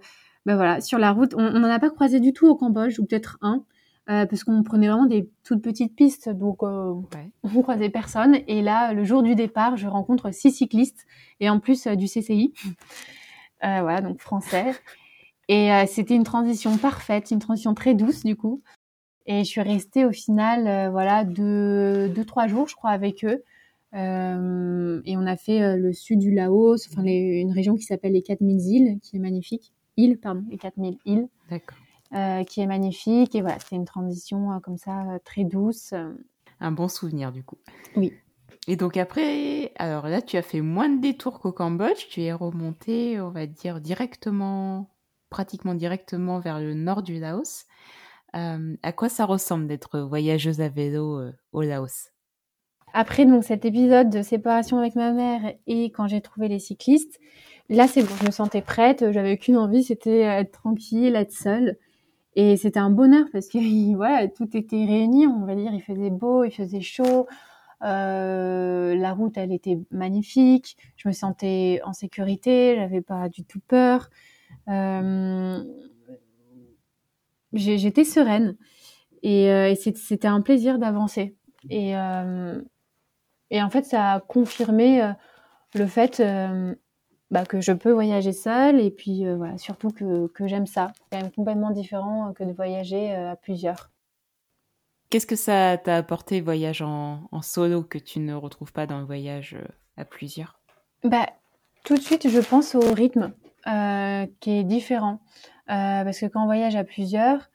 ben 0.47 0.55
voilà, 0.55 0.81
sur 0.81 0.99
la 0.99 1.11
route, 1.11 1.35
on 1.37 1.51
n'en 1.51 1.69
a 1.69 1.79
pas 1.81 1.91
croisé 1.91 2.21
du 2.21 2.33
tout 2.33 2.47
au 2.47 2.55
Cambodge, 2.55 2.99
ou 3.01 3.07
peut-être 3.07 3.39
un, 3.41 3.65
euh, 4.09 4.27
parce 4.27 4.45
qu'on 4.45 4.63
prenait 4.63 4.89
vraiment 4.89 5.07
des 5.07 5.29
toutes 5.45 5.63
petites 5.63 5.97
pistes, 5.97 6.29
donc 6.29 6.63
euh, 6.63 6.93
ouais. 6.93 7.31
on 7.43 7.63
croisait 7.63 7.91
personne. 7.91 8.39
Et 8.47 8.63
là, 8.63 8.93
le 8.93 9.05
jour 9.05 9.23
du 9.23 9.35
départ, 9.35 9.77
je 9.77 9.89
rencontre 9.89 10.33
six 10.33 10.53
cyclistes, 10.53 11.07
et 11.41 11.51
en 11.51 11.61
plus 11.61 11.87
du 11.87 12.07
CCI. 12.07 12.53
voilà, 13.63 14.01
donc 14.01 14.21
français. 14.21 14.73
Et 15.49 15.73
euh, 15.73 15.85
c'était 15.87 16.17
une 16.17 16.25
transition 16.25 16.77
parfaite, 16.77 17.31
une 17.31 17.39
transition 17.39 17.75
très 17.75 17.95
douce 17.95 18.25
du 18.25 18.37
coup. 18.37 18.63
Et 19.27 19.41
je 19.41 19.49
suis 19.49 19.61
restée 19.61 20.05
au 20.05 20.13
final, 20.13 20.67
euh, 20.67 20.91
voilà, 20.91 21.25
deux, 21.25 22.09
deux, 22.09 22.25
trois 22.25 22.47
jours, 22.47 22.69
je 22.69 22.77
crois, 22.77 22.91
avec 22.91 23.25
eux. 23.25 23.43
Euh, 23.95 25.01
et 25.05 25.17
on 25.17 25.27
a 25.27 25.37
fait 25.37 25.63
euh, 25.63 25.77
le 25.77 25.93
sud 25.93 26.19
du 26.19 26.33
Laos, 26.33 26.87
enfin 26.91 27.03
les, 27.03 27.41
une 27.41 27.53
région 27.53 27.75
qui 27.75 27.83
s'appelle 27.83 28.13
les 28.13 28.23
4000 28.23 28.61
îles, 28.61 28.99
qui 29.01 29.17
est 29.17 29.21
magnifique. 29.21 29.73
Îles, 29.97 30.19
pardon, 30.19 30.45
les 30.51 30.59
4000 30.59 30.99
îles. 31.07 31.29
D'accord. 31.51 31.79
Qui 32.11 32.61
est 32.61 32.67
magnifique. 32.67 33.35
Et 33.35 33.41
voilà, 33.41 33.59
c'est 33.59 33.77
une 33.77 33.85
transition 33.85 34.61
comme 34.61 34.79
ça, 34.79 35.05
très 35.25 35.45
douce. 35.45 35.95
Un 36.61 36.73
bon 36.73 36.89
souvenir 36.89 37.33
du 37.33 37.43
coup. 37.45 37.59
Oui. 37.97 38.13
Et 38.69 38.77
donc 38.77 38.97
après, 38.97 39.73
alors 39.77 40.09
là, 40.09 40.23
tu 40.23 40.37
as 40.37 40.43
fait 40.43 40.61
moins 40.61 40.89
de 40.89 41.01
détours 41.01 41.41
qu'au 41.41 41.53
Cambodge. 41.53 42.09
Tu 42.09 42.23
es 42.23 42.33
remonté, 42.33 43.21
on 43.21 43.31
va 43.31 43.47
dire, 43.47 43.81
directement 43.81 44.91
pratiquement 45.31 45.75
directement 45.75 46.39
vers 46.39 46.61
le 46.61 46.75
nord 46.75 47.03
du 47.03 47.19
Laos. 47.19 47.67
Euh, 48.35 48.77
à 48.83 48.93
quoi 48.93 49.09
ça 49.09 49.25
ressemble 49.25 49.67
d'être 49.67 50.01
voyageuse 50.01 50.61
à 50.61 50.69
vélo 50.69 51.19
euh, 51.21 51.33
au 51.53 51.63
Laos? 51.63 52.11
Après 52.93 53.27
donc 53.27 53.45
cet 53.45 53.65
épisode 53.65 54.09
de 54.09 54.23
séparation 54.23 54.79
avec 54.79 54.95
ma 54.95 55.13
mère 55.13 55.55
et 55.67 55.87
quand 55.91 56.07
j'ai 56.07 56.21
trouvé 56.21 56.49
les 56.49 56.59
cyclistes, 56.59 57.19
là 57.69 57.87
c'est 57.87 58.03
bon, 58.03 58.15
je 58.21 58.27
me 58.27 58.31
sentais 58.31 58.63
prête, 58.63 59.13
j'avais 59.13 59.37
qu'une 59.37 59.57
envie, 59.57 59.85
c'était 59.85 60.21
être 60.21 60.53
tranquille, 60.53 61.17
être 61.17 61.33
seule. 61.33 61.77
Et 62.37 62.59
c'était 62.59 62.79
un 62.79 62.91
bonheur 62.91 63.27
parce 63.33 63.49
que 63.49 63.59
voilà, 63.97 64.29
tout 64.29 64.57
était 64.57 64.85
réuni, 64.85 65.27
on 65.27 65.45
va 65.45 65.55
dire, 65.55 65.73
il 65.73 65.83
faisait 65.83 66.11
beau, 66.11 66.45
il 66.45 66.53
faisait 66.53 66.83
chaud, 66.83 67.27
euh, 67.83 68.95
la 68.95 69.13
route 69.13 69.37
elle 69.37 69.53
était 69.53 69.79
magnifique, 69.91 70.77
je 70.97 71.09
me 71.09 71.13
sentais 71.13 71.81
en 71.85 71.93
sécurité, 71.93 72.77
j'avais 72.77 73.01
pas 73.01 73.29
du 73.31 73.45
tout 73.45 73.61
peur. 73.61 74.11
Euh, 74.69 75.63
j'étais 77.53 78.05
sereine 78.05 78.57
et, 79.23 79.51
euh, 79.51 79.75
c'était 79.75 80.29
un 80.29 80.43
plaisir 80.43 80.79
d'avancer. 80.79 81.37
Et, 81.71 81.93
et 83.51 83.63
en 83.63 83.71
fait, 83.71 83.85
ça 83.85 84.13
a 84.13 84.21
confirmé 84.21 85.13
le 85.75 85.87
fait 85.87 86.23
bah, 87.31 87.45
que 87.45 87.61
je 87.61 87.73
peux 87.73 87.93
voyager 87.93 88.33
seule 88.33 88.81
et 88.81 88.91
puis 88.91 89.25
voilà, 89.35 89.59
surtout 89.59 89.91
que, 89.91 90.29
que 90.29 90.47
j'aime 90.47 90.67
ça. 90.67 90.93
C'est 90.95 91.05
quand 91.11 91.23
même 91.23 91.33
complètement 91.33 91.71
différent 91.71 92.33
que 92.33 92.45
de 92.45 92.53
voyager 92.53 93.13
à 93.13 93.37
plusieurs. 93.37 93.91
Qu'est-ce 95.11 95.27
que 95.27 95.37
ça 95.37 95.79
t'a 95.79 95.97
apporté, 95.97 96.41
voyage 96.41 96.83
en, 96.83 97.29
en, 97.31 97.43
solo, 97.43 97.83
que 97.83 97.99
tu 97.99 98.21
ne 98.21 98.35
retrouves 98.35 98.73
pas 98.73 98.87
dans 98.87 98.99
le 98.99 99.05
voyage 99.05 99.57
à 99.97 100.05
plusieurs? 100.05 100.61
Bah, 101.05 101.27
Tout 101.85 101.95
de 101.95 102.01
suite, 102.01 102.29
je 102.29 102.41
pense 102.41 102.75
au 102.75 102.93
rythme. 102.93 103.33
Euh, 103.67 104.27
qui 104.39 104.53
est 104.53 104.65
différent. 104.65 105.19
Euh, 105.71 106.05
parce 106.05 106.21
que 106.21 106.27
quand 106.27 106.45
on 106.45 106.47
voyage 106.47 106.77
à 106.77 106.85
plusieurs, 106.85 107.51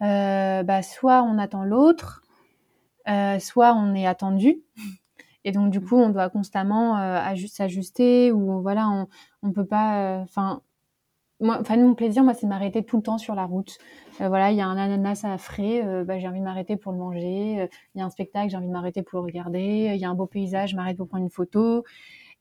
euh, 0.00 0.62
bah, 0.62 0.82
soit 0.82 1.24
on 1.24 1.38
attend 1.38 1.64
l'autre, 1.64 2.22
soit 3.40 3.74
on 3.74 3.94
est 3.94 4.06
attendu. 4.06 4.62
Et 5.46 5.52
donc 5.52 5.70
du 5.70 5.80
coup, 5.80 5.96
on 5.96 6.10
doit 6.10 6.28
constamment 6.28 6.96
s'ajuster 7.48 8.32
ou 8.32 8.60
voilà, 8.60 8.88
on 8.90 9.06
on 9.42 9.52
peut 9.52 9.64
pas. 9.64 10.20
Enfin, 10.22 10.60
moi, 11.40 11.58
enfin 11.60 11.76
mon 11.76 11.94
plaisir, 11.94 12.24
moi, 12.24 12.34
c'est 12.34 12.46
de 12.46 12.50
m'arrêter 12.50 12.84
tout 12.84 12.96
le 12.98 13.02
temps 13.02 13.18
sur 13.18 13.34
la 13.34 13.44
route. 13.44 13.78
voilà, 14.18 14.50
il 14.50 14.56
y 14.56 14.60
a 14.60 14.66
un 14.66 14.76
ananas 14.76 15.22
à 15.24 15.38
frais, 15.38 16.04
bah, 16.04 16.18
j'ai 16.18 16.28
envie 16.28 16.40
de 16.40 16.44
m'arrêter 16.44 16.76
pour 16.76 16.92
le 16.92 16.98
manger. 16.98 17.68
Il 17.94 17.98
y 17.98 18.02
a 18.02 18.04
un 18.04 18.10
spectacle, 18.10 18.50
j'ai 18.50 18.56
envie 18.56 18.66
de 18.68 18.72
m'arrêter 18.72 19.02
pour 19.02 19.20
le 19.20 19.26
regarder. 19.26 19.92
Il 19.94 20.00
y 20.00 20.04
a 20.04 20.10
un 20.10 20.14
beau 20.14 20.26
paysage, 20.26 20.70
je 20.70 20.76
m'arrête 20.76 20.96
pour 20.96 21.08
prendre 21.08 21.24
une 21.24 21.30
photo. 21.30 21.84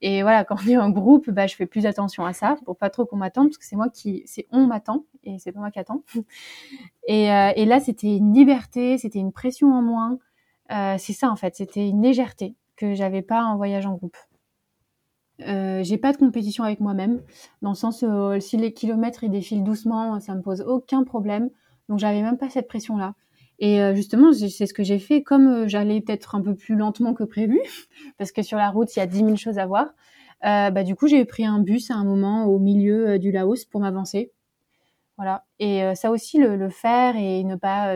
Et 0.01 0.21
voilà, 0.23 0.43
quand 0.43 0.57
on 0.65 0.67
est 0.67 0.77
en 0.77 0.89
groupe, 0.89 1.29
bah, 1.29 1.47
je 1.47 1.55
fais 1.55 1.65
plus 1.65 1.85
attention 1.85 2.25
à 2.25 2.33
ça 2.33 2.57
pour 2.65 2.77
pas 2.77 2.89
trop 2.89 3.05
qu'on 3.05 3.17
m'attende 3.17 3.47
parce 3.47 3.57
que 3.57 3.65
c'est 3.65 3.75
moi 3.75 3.89
qui, 3.89 4.23
c'est 4.25 4.47
on 4.51 4.67
m'attend 4.67 5.05
et 5.23 5.39
c'est 5.39 5.51
pas 5.51 5.59
moi 5.59 5.71
qui 5.71 5.79
attends. 5.79 6.03
Et, 7.07 7.31
euh, 7.31 7.51
et 7.55 7.65
là, 7.65 7.79
c'était 7.79 8.17
une 8.17 8.33
liberté, 8.33 8.97
c'était 8.97 9.19
une 9.19 9.31
pression 9.31 9.71
en 9.73 9.83
moins. 9.83 10.17
Euh, 10.71 10.95
c'est 10.97 11.13
ça 11.13 11.29
en 11.29 11.35
fait, 11.35 11.55
c'était 11.55 11.87
une 11.87 12.01
légèreté 12.01 12.55
que 12.75 12.93
j'avais 12.93 13.21
pas 13.21 13.43
en 13.43 13.57
voyage 13.57 13.85
en 13.85 13.93
groupe. 13.93 14.17
Euh, 15.41 15.83
j'ai 15.83 15.97
pas 15.97 16.13
de 16.13 16.17
compétition 16.17 16.63
avec 16.63 16.79
moi-même, 16.79 17.21
dans 17.61 17.71
le 17.71 17.75
sens 17.75 18.03
où 18.03 18.39
si 18.39 18.57
les 18.57 18.73
kilomètres 18.73 19.23
ils 19.23 19.31
défilent 19.31 19.63
doucement, 19.63 20.19
ça 20.19 20.33
me 20.35 20.41
pose 20.41 20.61
aucun 20.61 21.03
problème. 21.03 21.49
Donc 21.89 21.99
j'avais 21.99 22.21
même 22.21 22.37
pas 22.37 22.49
cette 22.49 22.67
pression-là. 22.67 23.15
Et 23.59 23.81
euh, 23.81 23.95
justement, 23.95 24.33
c'est 24.33 24.65
ce 24.65 24.73
que 24.73 24.83
j'ai 24.83 24.99
fait. 24.99 25.23
Comme 25.23 25.47
euh, 25.47 25.67
j'allais 25.67 26.01
peut-être 26.01 26.35
un 26.35 26.41
peu 26.41 26.55
plus 26.55 26.75
lentement 26.75 27.13
que 27.13 27.23
prévu, 27.23 27.59
parce 28.17 28.31
que 28.31 28.41
sur 28.41 28.57
la 28.57 28.69
route, 28.69 28.93
il 28.95 28.99
y 28.99 29.01
a 29.01 29.07
10 29.07 29.17
000 29.17 29.35
choses 29.35 29.59
à 29.59 29.65
voir, 29.65 29.87
euh, 30.45 30.71
bah, 30.71 30.83
du 30.83 30.95
coup, 30.95 31.07
j'ai 31.07 31.23
pris 31.25 31.45
un 31.45 31.59
bus 31.59 31.91
à 31.91 31.95
un 31.95 32.03
moment 32.03 32.45
au 32.45 32.59
milieu 32.59 33.11
euh, 33.11 33.17
du 33.17 33.31
Laos 33.31 33.65
pour 33.65 33.81
m'avancer. 33.81 34.31
Voilà. 35.17 35.45
Et 35.59 35.81
ça 35.95 36.11
aussi, 36.11 36.37
le, 36.39 36.69
faire 36.69 37.15
et 37.15 37.45
ne 37.45 37.55
pas... 37.55 37.95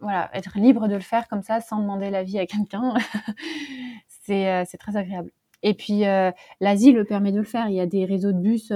voilà, 0.00 0.30
être 0.34 0.58
libre 0.58 0.88
de 0.88 0.94
le 0.94 1.00
faire 1.00 1.28
comme 1.28 1.42
ça, 1.42 1.60
sans 1.60 1.80
demander 1.80 2.10
l'avis 2.10 2.38
à 2.38 2.46
quelqu'un, 2.46 2.94
c'est 4.22 4.78
très 4.78 4.96
agréable. 4.96 5.30
Et 5.62 5.74
puis, 5.74 6.04
l'Asie 6.60 6.92
le 6.92 7.04
permet 7.04 7.32
de 7.32 7.38
le 7.38 7.44
faire. 7.44 7.68
Il 7.68 7.74
y 7.74 7.80
a 7.80 7.86
des 7.86 8.04
réseaux 8.04 8.32
de 8.32 8.38
bus 8.38 8.72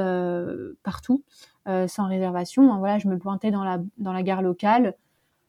partout, 0.82 1.22
sans 1.66 2.08
réservation. 2.08 2.76
Voilà, 2.78 2.98
je 2.98 3.08
me 3.08 3.18
pointais 3.18 3.50
dans 3.50 3.62
la, 3.64 4.22
gare 4.22 4.42
locale 4.42 4.94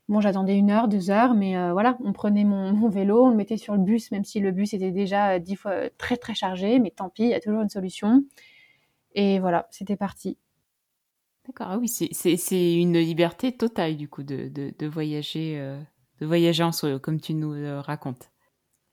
Bon, 0.09 0.19
j'attendais 0.19 0.57
une 0.57 0.69
heure, 0.69 0.89
deux 0.89 1.09
heures, 1.11 1.33
mais 1.33 1.57
euh, 1.57 1.71
voilà, 1.71 1.97
on 2.03 2.11
prenait 2.11 2.43
mon, 2.43 2.89
vélo, 2.89 3.23
on 3.25 3.29
le 3.29 3.35
mettait 3.37 3.55
sur 3.55 3.73
le 3.73 3.79
bus, 3.79 4.11
même 4.11 4.25
si 4.25 4.41
le 4.41 4.51
bus 4.51 4.73
était 4.73 4.91
déjà 4.91 5.35
euh, 5.35 5.39
dix 5.39 5.55
fois 5.55 5.71
euh, 5.71 5.89
très 5.97 6.17
très 6.17 6.35
chargé, 6.35 6.79
mais 6.79 6.91
tant 6.91 7.07
pis, 7.09 7.23
il 7.23 7.29
y 7.29 7.33
a 7.33 7.39
toujours 7.39 7.61
une 7.61 7.69
solution. 7.69 8.23
Et 9.15 9.39
voilà, 9.39 9.67
c'était 9.71 9.95
parti. 9.95 10.37
D'accord, 11.45 11.67
ah 11.69 11.77
oui, 11.77 11.89
c'est 11.89 12.73
une 12.75 12.97
liberté 12.97 13.51
totale 13.51 13.97
du 13.97 14.07
coup 14.07 14.23
de, 14.23 14.47
de, 14.47 14.87
voyager, 14.87 15.57
de 16.21 16.25
voyager 16.25 16.63
en 16.63 16.71
solo, 16.71 16.99
comme 16.99 17.19
tu 17.19 17.33
nous 17.33 17.53
racontes. 17.81 18.31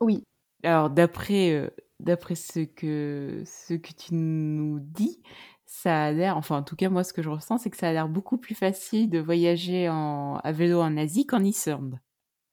Oui. 0.01 0.25
Alors 0.65 0.91
d'après 0.91 1.73
d'après 2.01 2.35
ce 2.35 2.61
que 2.61 3.43
ce 3.47 3.75
que 3.75 3.93
tu 3.93 4.15
nous 4.15 4.81
dis, 4.81 5.23
ça 5.67 6.07
a 6.07 6.13
l'air, 6.13 6.37
enfin 6.37 6.59
en 6.59 6.63
tout 6.63 6.77
cas 6.77 6.89
moi 6.89 7.05
ce 7.05 7.13
que 7.13 7.23
je 7.23 7.31
ressens, 7.31 7.59
c'est 7.59 7.71
que 7.71 7.77
ça 7.77 7.89
a 7.89 7.93
l'air 7.93 8.09
beaucoup 8.09 8.39
plus 8.39 8.55
facile 8.55 9.09
de 9.09 9.21
voyager 9.21 9.89
en, 9.89 10.37
à 10.43 10.53
vélo 10.53 10.81
en 10.81 10.97
Asie 10.97 11.27
qu'en 11.27 11.45
Islande. 11.45 12.01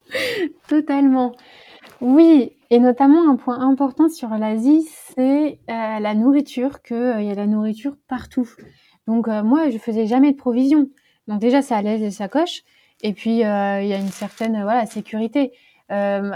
Totalement. 0.68 1.36
Oui, 2.02 2.52
et 2.70 2.80
notamment 2.80 3.30
un 3.30 3.36
point 3.36 3.60
important 3.60 4.10
sur 4.10 4.30
l'Asie, 4.30 4.88
c'est 5.16 5.60
euh, 5.70 6.00
la 6.00 6.14
nourriture, 6.14 6.82
qu'il 6.82 6.96
euh, 6.96 7.22
y 7.22 7.32
a 7.32 7.34
la 7.34 7.48
nourriture 7.48 7.96
partout. 8.08 8.50
Donc 9.08 9.28
euh, 9.28 9.44
moi, 9.44 9.70
je 9.70 9.78
faisais 9.78 10.06
jamais 10.06 10.32
de 10.32 10.38
provisions. 10.38 10.90
Donc 11.28 11.40
déjà, 11.40 11.60
à 11.70 11.82
l'aise 11.82 12.02
des 12.02 12.12
sacoches. 12.12 12.64
Et 13.02 13.14
puis, 13.14 13.32
il 13.32 13.40
y 13.40 13.44
a 13.44 14.00
une 14.00 14.10
certaine 14.10 14.62
voilà 14.64 14.86
sécurité. 14.86 15.54
Euh, 15.90 16.32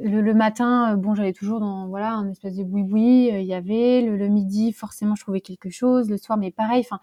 le, 0.00 0.20
le, 0.20 0.34
matin, 0.34 0.92
euh, 0.92 0.96
bon, 0.96 1.14
j'allais 1.14 1.32
toujours 1.32 1.58
dans 1.58 1.88
voilà 1.88 2.12
un 2.12 2.30
espèce 2.30 2.56
de 2.56 2.64
boui-boui. 2.64 3.30
Euh, 3.32 3.40
il 3.40 3.46
y 3.46 3.54
avait 3.54 4.02
le, 4.02 4.28
midi, 4.28 4.72
forcément, 4.72 5.14
je 5.16 5.22
trouvais 5.22 5.40
quelque 5.40 5.70
chose. 5.70 6.08
Le 6.08 6.16
soir, 6.16 6.38
mais 6.38 6.50
pareil. 6.50 6.84
Enfin, 6.84 7.00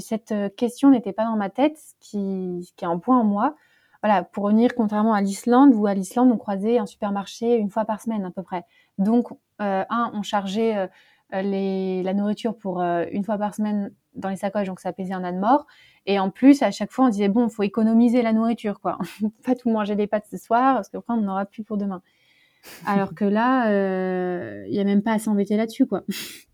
cette 0.00 0.34
question 0.56 0.90
n'était 0.90 1.12
pas 1.12 1.24
dans 1.24 1.36
ma 1.36 1.48
tête, 1.48 1.78
ce 1.78 1.94
qui, 2.00 2.72
qui 2.76 2.84
est 2.84 2.88
un 2.88 2.98
point 2.98 3.18
en 3.18 3.24
moi. 3.24 3.54
Voilà, 4.02 4.24
pour 4.24 4.44
revenir 4.44 4.74
contrairement 4.74 5.14
à 5.14 5.20
l'Islande, 5.20 5.74
où 5.74 5.86
à 5.86 5.94
l'Islande, 5.94 6.30
on 6.32 6.38
croisait 6.38 6.78
un 6.78 6.86
supermarché 6.86 7.56
une 7.56 7.70
fois 7.70 7.84
par 7.84 8.00
semaine 8.00 8.24
à 8.24 8.30
peu 8.30 8.42
près. 8.42 8.64
Donc, 8.98 9.30
euh, 9.60 9.84
un, 9.88 10.10
on 10.14 10.22
chargeait 10.22 10.88
les, 11.32 12.02
la 12.02 12.14
nourriture 12.14 12.56
pour 12.56 12.80
une 12.80 13.24
fois 13.24 13.38
par 13.38 13.54
semaine 13.54 13.92
dans 14.14 14.28
les 14.28 14.36
sacoches, 14.36 14.66
donc 14.66 14.80
ça 14.80 14.92
pesait 14.92 15.14
un 15.14 15.24
âne 15.24 15.38
mort. 15.38 15.66
Et 16.06 16.18
en 16.18 16.30
plus, 16.30 16.62
à 16.62 16.70
chaque 16.70 16.90
fois, 16.90 17.06
on 17.06 17.08
disait 17.08 17.28
bon, 17.28 17.46
il 17.46 17.50
faut 17.50 17.62
économiser 17.62 18.22
la 18.22 18.32
nourriture, 18.32 18.80
quoi. 18.80 18.98
pas 19.44 19.54
tout 19.54 19.70
manger 19.70 19.94
des 19.94 20.06
pâtes 20.06 20.26
ce 20.30 20.36
soir, 20.36 20.74
parce 20.74 20.88
qu'après, 20.88 21.14
on 21.14 21.18
n'en 21.18 21.32
aura 21.32 21.44
plus 21.44 21.62
pour 21.62 21.76
demain. 21.76 22.02
Alors 22.86 23.14
que 23.14 23.24
là, 23.24 23.68
il 23.68 23.72
euh, 23.72 24.68
n'y 24.68 24.80
a 24.80 24.84
même 24.84 25.02
pas 25.02 25.12
à 25.12 25.18
s'embêter 25.18 25.56
là-dessus, 25.56 25.86
quoi. 25.86 26.02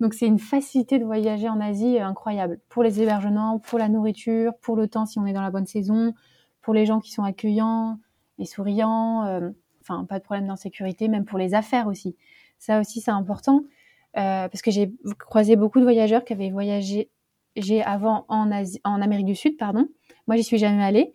Donc 0.00 0.14
c'est 0.14 0.26
une 0.26 0.40
facilité 0.40 0.98
de 0.98 1.04
voyager 1.04 1.48
en 1.48 1.60
Asie 1.60 1.98
euh, 1.98 2.06
incroyable 2.06 2.58
pour 2.68 2.82
les 2.82 3.00
hébergements, 3.00 3.58
pour 3.60 3.78
la 3.78 3.88
nourriture, 3.88 4.52
pour 4.60 4.76
le 4.76 4.88
temps 4.88 5.06
si 5.06 5.18
on 5.18 5.26
est 5.26 5.32
dans 5.32 5.42
la 5.42 5.50
bonne 5.50 5.66
saison, 5.66 6.14
pour 6.62 6.74
les 6.74 6.84
gens 6.84 7.00
qui 7.00 7.12
sont 7.12 7.22
accueillants 7.22 8.00
et 8.38 8.44
souriants. 8.44 9.24
Euh, 9.24 9.50
enfin, 9.80 10.04
pas 10.04 10.18
de 10.18 10.24
problème 10.24 10.48
d'insécurité, 10.48 11.08
même 11.08 11.24
pour 11.24 11.38
les 11.38 11.54
affaires 11.54 11.86
aussi. 11.86 12.16
Ça 12.58 12.80
aussi, 12.80 13.00
c'est 13.00 13.12
important 13.12 13.62
parce 14.14 14.62
que 14.62 14.70
j'ai 14.70 14.92
croisé 15.18 15.56
beaucoup 15.56 15.78
de 15.78 15.84
voyageurs 15.84 16.24
qui 16.24 16.32
avaient 16.32 16.50
voyagé 16.50 17.10
avant 17.84 18.24
en, 18.28 18.50
Asie, 18.50 18.80
en 18.84 19.00
Amérique 19.00 19.26
du 19.26 19.34
Sud, 19.34 19.56
pardon. 19.56 19.88
Moi, 20.26 20.36
j'y 20.36 20.44
suis 20.44 20.58
jamais 20.58 20.82
allée. 20.82 21.12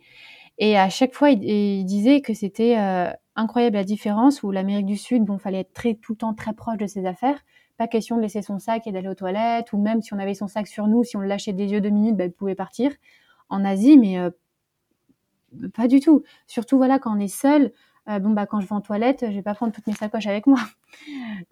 Et 0.58 0.76
à 0.76 0.90
chaque 0.90 1.14
fois, 1.14 1.30
il, 1.30 1.42
il 1.42 1.84
disait 1.84 2.20
que 2.20 2.34
c'était 2.34 2.78
euh, 2.78 3.10
incroyable 3.34 3.76
la 3.76 3.84
différence 3.84 4.42
où 4.42 4.50
l'Amérique 4.50 4.86
du 4.86 4.96
Sud, 4.96 5.24
bon, 5.24 5.38
fallait 5.38 5.60
être 5.60 6.00
tout 6.00 6.12
le 6.12 6.18
temps 6.18 6.34
très 6.34 6.52
proche 6.52 6.76
de 6.76 6.86
ses 6.86 7.06
affaires. 7.06 7.40
Pas 7.76 7.88
question 7.88 8.16
de 8.16 8.22
laisser 8.22 8.42
son 8.42 8.58
sac 8.58 8.86
et 8.86 8.92
d'aller 8.92 9.08
aux 9.08 9.14
toilettes, 9.14 9.72
ou 9.72 9.78
même 9.78 10.02
si 10.02 10.12
on 10.12 10.18
avait 10.18 10.34
son 10.34 10.48
sac 10.48 10.66
sur 10.66 10.86
nous, 10.86 11.02
si 11.02 11.16
on 11.16 11.20
le 11.20 11.26
lâchait 11.26 11.54
des 11.54 11.72
yeux 11.72 11.80
deux 11.80 11.90
minutes, 11.90 12.16
ben, 12.16 12.30
il 12.30 12.32
pouvait 12.32 12.54
partir. 12.54 12.92
En 13.48 13.64
Asie, 13.64 13.96
mais 13.96 14.18
euh, 14.18 14.30
pas 15.74 15.88
du 15.88 16.00
tout. 16.00 16.22
Surtout, 16.46 16.76
voilà, 16.76 16.98
quand 16.98 17.16
on 17.16 17.20
est 17.20 17.28
seul, 17.28 17.64
euh, 17.64 17.70
bon, 18.18 18.30
bah, 18.30 18.46
quand 18.46 18.60
je 18.60 18.66
vais 18.66 18.74
en 18.74 18.80
toilette, 18.80 19.26
je 19.28 19.34
vais 19.34 19.42
pas 19.42 19.54
prendre 19.54 19.72
toutes 19.72 19.86
mes 19.86 19.94
sacoches 19.94 20.26
avec 20.26 20.46
moi. 20.46 20.60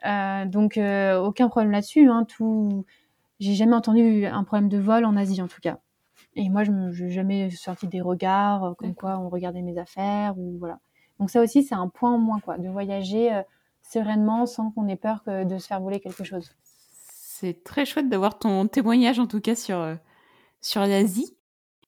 Euh, 0.05 0.45
donc, 0.45 0.77
euh, 0.77 1.19
aucun 1.19 1.49
problème 1.49 1.71
là-dessus. 1.71 2.09
Hein, 2.09 2.25
tout, 2.25 2.85
j'ai 3.41 3.55
jamais 3.55 3.75
entendu 3.75 4.27
un 4.27 4.45
problème 4.45 4.69
de 4.69 4.79
vol 4.79 5.05
en 5.05 5.17
Asie, 5.17 5.41
en 5.41 5.49
tout 5.49 5.61
cas. 5.61 5.79
Et 6.35 6.49
moi, 6.49 6.65
je 6.65 6.71
n'ai 6.71 7.11
jamais 7.11 7.51
sorti 7.51 7.87
des 7.89 8.01
regards 8.01 8.65
euh, 8.65 8.75
comme 8.75 8.95
quoi 8.95 9.19
on 9.19 9.29
regardait 9.29 9.63
mes 9.63 9.79
affaires 9.79 10.39
ou 10.39 10.57
voilà. 10.59 10.79
Donc 11.19 11.31
ça 11.31 11.43
aussi, 11.43 11.63
c'est 11.63 11.75
un 11.75 11.89
point 11.89 12.13
en 12.13 12.19
moins, 12.19 12.41
quoi, 12.41 12.59
de 12.59 12.69
voyager 12.69 13.33
euh, 13.35 13.43
sereinement 13.83 14.47
sans 14.47 14.71
qu'on 14.71 14.87
ait 14.89 14.97
peur 14.97 15.23
de 15.27 15.59
se 15.59 15.67
faire 15.67 15.81
voler 15.81 16.01
quelque 16.01 16.25
chose. 16.25 16.55
C'est 17.41 17.63
très 17.63 17.85
chouette 17.85 18.09
d'avoir 18.09 18.39
ton 18.39 18.67
témoignage, 18.67 19.21
en 19.21 19.27
tout 19.27 19.41
cas, 19.41 19.55
sur, 19.55 19.79
euh, 19.79 19.95
sur 20.61 20.81
l'Asie. 20.81 21.37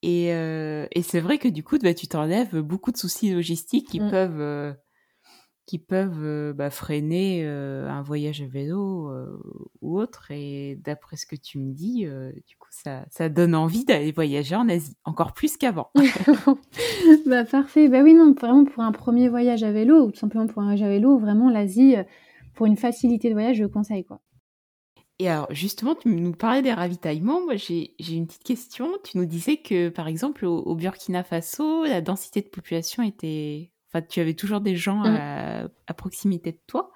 Et, 0.03 0.29
et 0.29 1.03
c'est 1.03 1.21
vrai 1.21 1.39
que 1.39 1.49
du 1.49 1.63
coup, 1.63 1.79
bah, 1.79 1.95
tu 1.95 2.07
t'enlèves 2.07 2.59
beaucoup 2.61 2.91
de 2.91 2.97
soucis 2.97 3.33
logistiques 3.33 3.89
qui 3.89 4.01
mm. 4.01 4.11
peuvent 4.11 4.77
qui 5.71 5.79
peuvent 5.79 6.25
euh, 6.25 6.53
bah, 6.53 6.69
freiner 6.69 7.43
euh, 7.45 7.89
un 7.89 8.03
voyage 8.03 8.43
à 8.43 8.47
vélo 8.47 9.09
euh, 9.09 9.41
ou 9.81 10.01
autre. 10.01 10.33
Et 10.33 10.77
d'après 10.85 11.17
ce 11.17 11.27
que 11.27 11.37
tu 11.37 11.61
me 11.61 11.73
dis, 11.73 12.09
du 12.49 12.57
coup, 12.57 12.69
ça, 12.71 13.05
ça 13.09 13.29
donne 13.29 13.55
envie 13.55 13.85
d'aller 13.85 14.11
voyager 14.11 14.57
en 14.57 14.69
Asie, 14.69 14.97
encore 15.05 15.33
plus 15.33 15.57
qu'avant. 15.57 15.93
bah 17.27 17.45
parfait. 17.45 17.89
Bah 17.89 18.01
oui, 18.03 18.15
non, 18.15 18.33
vraiment 18.33 18.65
pour 18.65 18.83
un 18.83 18.91
premier 18.91 19.29
voyage 19.29 19.63
à 19.63 19.71
vélo, 19.71 20.07
ou 20.07 20.11
tout 20.11 20.19
simplement 20.19 20.49
pour 20.49 20.61
un 20.61 20.65
voyage 20.65 20.83
à 20.83 20.89
vélo, 20.89 21.17
vraiment 21.19 21.49
l'Asie, 21.49 21.95
pour 22.55 22.67
une 22.67 22.77
facilité 22.77 23.29
de 23.29 23.35
voyage, 23.35 23.59
je 23.59 23.67
conseille 23.67 24.05
quoi. 24.05 24.21
Et 25.21 25.29
alors, 25.29 25.47
justement, 25.51 25.95
tu 25.95 26.09
nous 26.09 26.33
parlais 26.33 26.63
des 26.63 26.73
ravitaillements. 26.73 27.45
Moi, 27.45 27.57
j'ai 27.57 27.95
une 28.09 28.27
petite 28.27 28.43
question. 28.43 28.91
Tu 29.05 29.19
nous 29.19 29.27
disais 29.27 29.59
que, 29.59 29.91
par 29.91 30.09
exemple, 30.09 30.47
au 30.47 30.75
Burkina 30.75 31.23
Faso, 31.23 31.85
la 31.85 32.01
densité 32.01 32.41
de 32.41 32.49
population 32.49 33.03
était 33.03 33.71
Enfin, 33.93 34.07
tu 34.09 34.21
avais 34.21 34.35
toujours 34.35 34.61
des 34.61 34.77
gens 34.77 34.99
mmh. 34.99 35.69
à, 35.87 35.95
proximité 35.95 36.53
de 36.53 36.61
toi. 36.67 36.93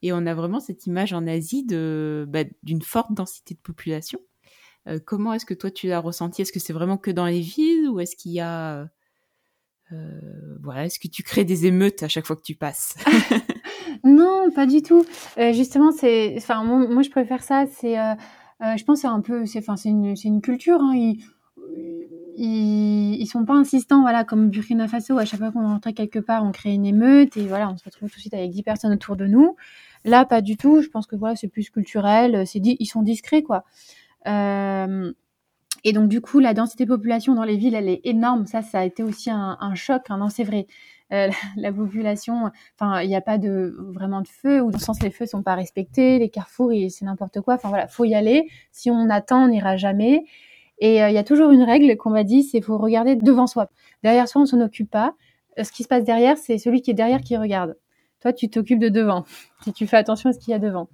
Et 0.00 0.12
on 0.12 0.24
a 0.24 0.34
vraiment 0.34 0.60
cette 0.60 0.86
image 0.86 1.12
en 1.12 1.26
Asie 1.26 1.66
bah, 1.68 2.44
d'une 2.62 2.82
forte 2.82 3.12
densité 3.12 3.54
de 3.54 3.60
population. 3.60 4.18
Euh, 4.86 4.98
comment 5.04 5.34
est-ce 5.34 5.44
que 5.44 5.54
toi 5.54 5.70
tu 5.70 5.88
l'as 5.88 6.00
ressenti? 6.00 6.42
Est-ce 6.42 6.52
que 6.52 6.60
c'est 6.60 6.72
vraiment 6.72 6.96
que 6.96 7.10
dans 7.10 7.26
les 7.26 7.40
villes 7.40 7.88
ou 7.90 8.00
est-ce 8.00 8.16
qu'il 8.16 8.32
y 8.32 8.40
a 8.40 8.80
euh, 8.80 8.86
voilà, 10.62 10.84
est-ce 10.86 10.98
que 10.98 11.08
tu 11.08 11.22
crées 11.22 11.44
des 11.44 11.66
émeutes 11.66 12.02
à 12.02 12.08
chaque 12.08 12.26
fois 12.26 12.36
que 12.36 12.42
tu 12.42 12.54
passes? 12.54 12.94
Non, 14.04 14.50
pas 14.54 14.66
du 14.66 14.82
tout. 14.82 15.04
Euh, 15.38 15.52
justement, 15.52 15.90
c'est, 15.90 16.34
enfin, 16.36 16.62
moi, 16.62 17.02
je 17.02 17.10
préfère 17.10 17.42
ça. 17.42 17.64
C'est, 17.66 17.94
je 18.60 18.84
pense, 18.84 19.00
c'est 19.00 19.08
un 19.08 19.20
peu, 19.20 19.44
c'est, 19.46 19.58
enfin, 19.58 19.76
c'est 19.76 19.88
une, 19.88 20.14
c'est 20.14 20.28
une 20.28 20.40
culture. 20.40 20.80
Hein, 20.80 20.92
ils, 20.94 21.18
ils 22.36 23.26
sont 23.26 23.44
pas 23.44 23.54
insistants, 23.54 24.02
voilà, 24.02 24.24
comme 24.24 24.50
Burkina 24.50 24.86
Faso, 24.86 25.18
à 25.18 25.24
chaque 25.24 25.40
fois 25.40 25.50
qu'on 25.50 25.66
rentrait 25.66 25.92
quelque 25.92 26.18
part, 26.20 26.44
on 26.44 26.52
crée 26.52 26.72
une 26.72 26.86
émeute 26.86 27.36
et 27.36 27.46
voilà, 27.46 27.68
on 27.70 27.76
se 27.76 27.84
retrouve 27.84 28.08
tout 28.10 28.16
de 28.16 28.20
suite 28.20 28.34
avec 28.34 28.50
10 28.50 28.62
personnes 28.62 28.92
autour 28.92 29.16
de 29.16 29.26
nous. 29.26 29.56
Là, 30.04 30.24
pas 30.24 30.40
du 30.40 30.56
tout. 30.56 30.80
Je 30.82 30.88
pense 30.88 31.06
que 31.06 31.16
voilà, 31.16 31.34
c'est 31.36 31.48
plus 31.48 31.70
culturel. 31.70 32.46
C'est 32.46 32.60
ils 32.64 32.86
sont 32.86 33.02
discrets, 33.02 33.42
quoi. 33.42 33.64
Euh, 34.26 35.12
Et 35.84 35.92
donc, 35.92 36.08
du 36.08 36.20
coup, 36.20 36.38
la 36.40 36.54
densité 36.54 36.84
de 36.84 36.90
population 36.90 37.34
dans 37.34 37.44
les 37.44 37.56
villes, 37.56 37.74
elle 37.74 37.88
est 37.88 38.00
énorme. 38.04 38.46
Ça, 38.46 38.62
ça 38.62 38.80
a 38.80 38.84
été 38.84 39.02
aussi 39.02 39.30
un, 39.30 39.74
choc. 39.74 40.02
Hein. 40.08 40.18
Non, 40.18 40.28
c'est 40.28 40.44
vrai. 40.44 40.66
Euh, 41.12 41.28
la, 41.56 41.72
population, 41.72 42.50
enfin, 42.78 43.00
il 43.00 43.08
n'y 43.08 43.16
a 43.16 43.20
pas 43.20 43.38
de 43.38 43.74
vraiment 43.94 44.20
de 44.20 44.28
feu, 44.28 44.60
ou 44.60 44.70
dans 44.70 44.78
le 44.78 44.82
sens 44.82 45.02
les 45.02 45.10
feux 45.10 45.24
sont 45.24 45.42
pas 45.42 45.54
respectés, 45.54 46.18
les 46.18 46.28
carrefours, 46.28 46.72
c'est 46.90 47.04
n'importe 47.04 47.40
quoi. 47.40 47.54
Enfin 47.54 47.68
voilà, 47.68 47.86
faut 47.86 48.04
y 48.04 48.14
aller. 48.14 48.48
Si 48.72 48.90
on 48.90 49.08
attend, 49.08 49.44
on 49.44 49.48
n'ira 49.48 49.76
jamais. 49.76 50.24
Et 50.80 51.02
euh, 51.02 51.08
il 51.08 51.14
y 51.14 51.18
a 51.18 51.24
toujours 51.24 51.50
une 51.50 51.62
règle 51.62 51.96
qu'on 51.96 52.10
m'a 52.10 52.24
dit, 52.24 52.42
c'est 52.42 52.60
faut 52.60 52.78
regarder 52.78 53.16
devant 53.16 53.46
soi. 53.46 53.68
Derrière 54.02 54.28
soi, 54.28 54.42
on 54.42 54.46
s'en 54.46 54.60
occupe 54.60 54.90
pas. 54.90 55.14
Euh, 55.58 55.64
ce 55.64 55.72
qui 55.72 55.82
se 55.82 55.88
passe 55.88 56.04
derrière, 56.04 56.36
c'est 56.38 56.58
celui 56.58 56.82
qui 56.82 56.90
est 56.90 56.94
derrière 56.94 57.20
qui 57.20 57.36
regarde. 57.36 57.76
Toi, 58.20 58.32
tu 58.32 58.48
t'occupes 58.48 58.80
de 58.80 58.88
devant. 58.88 59.24
Si 59.64 59.72
tu 59.72 59.86
fais 59.86 59.96
attention 59.96 60.30
à 60.30 60.32
ce 60.32 60.38
qu'il 60.38 60.52
y 60.52 60.54
a 60.54 60.58
devant. 60.58 60.88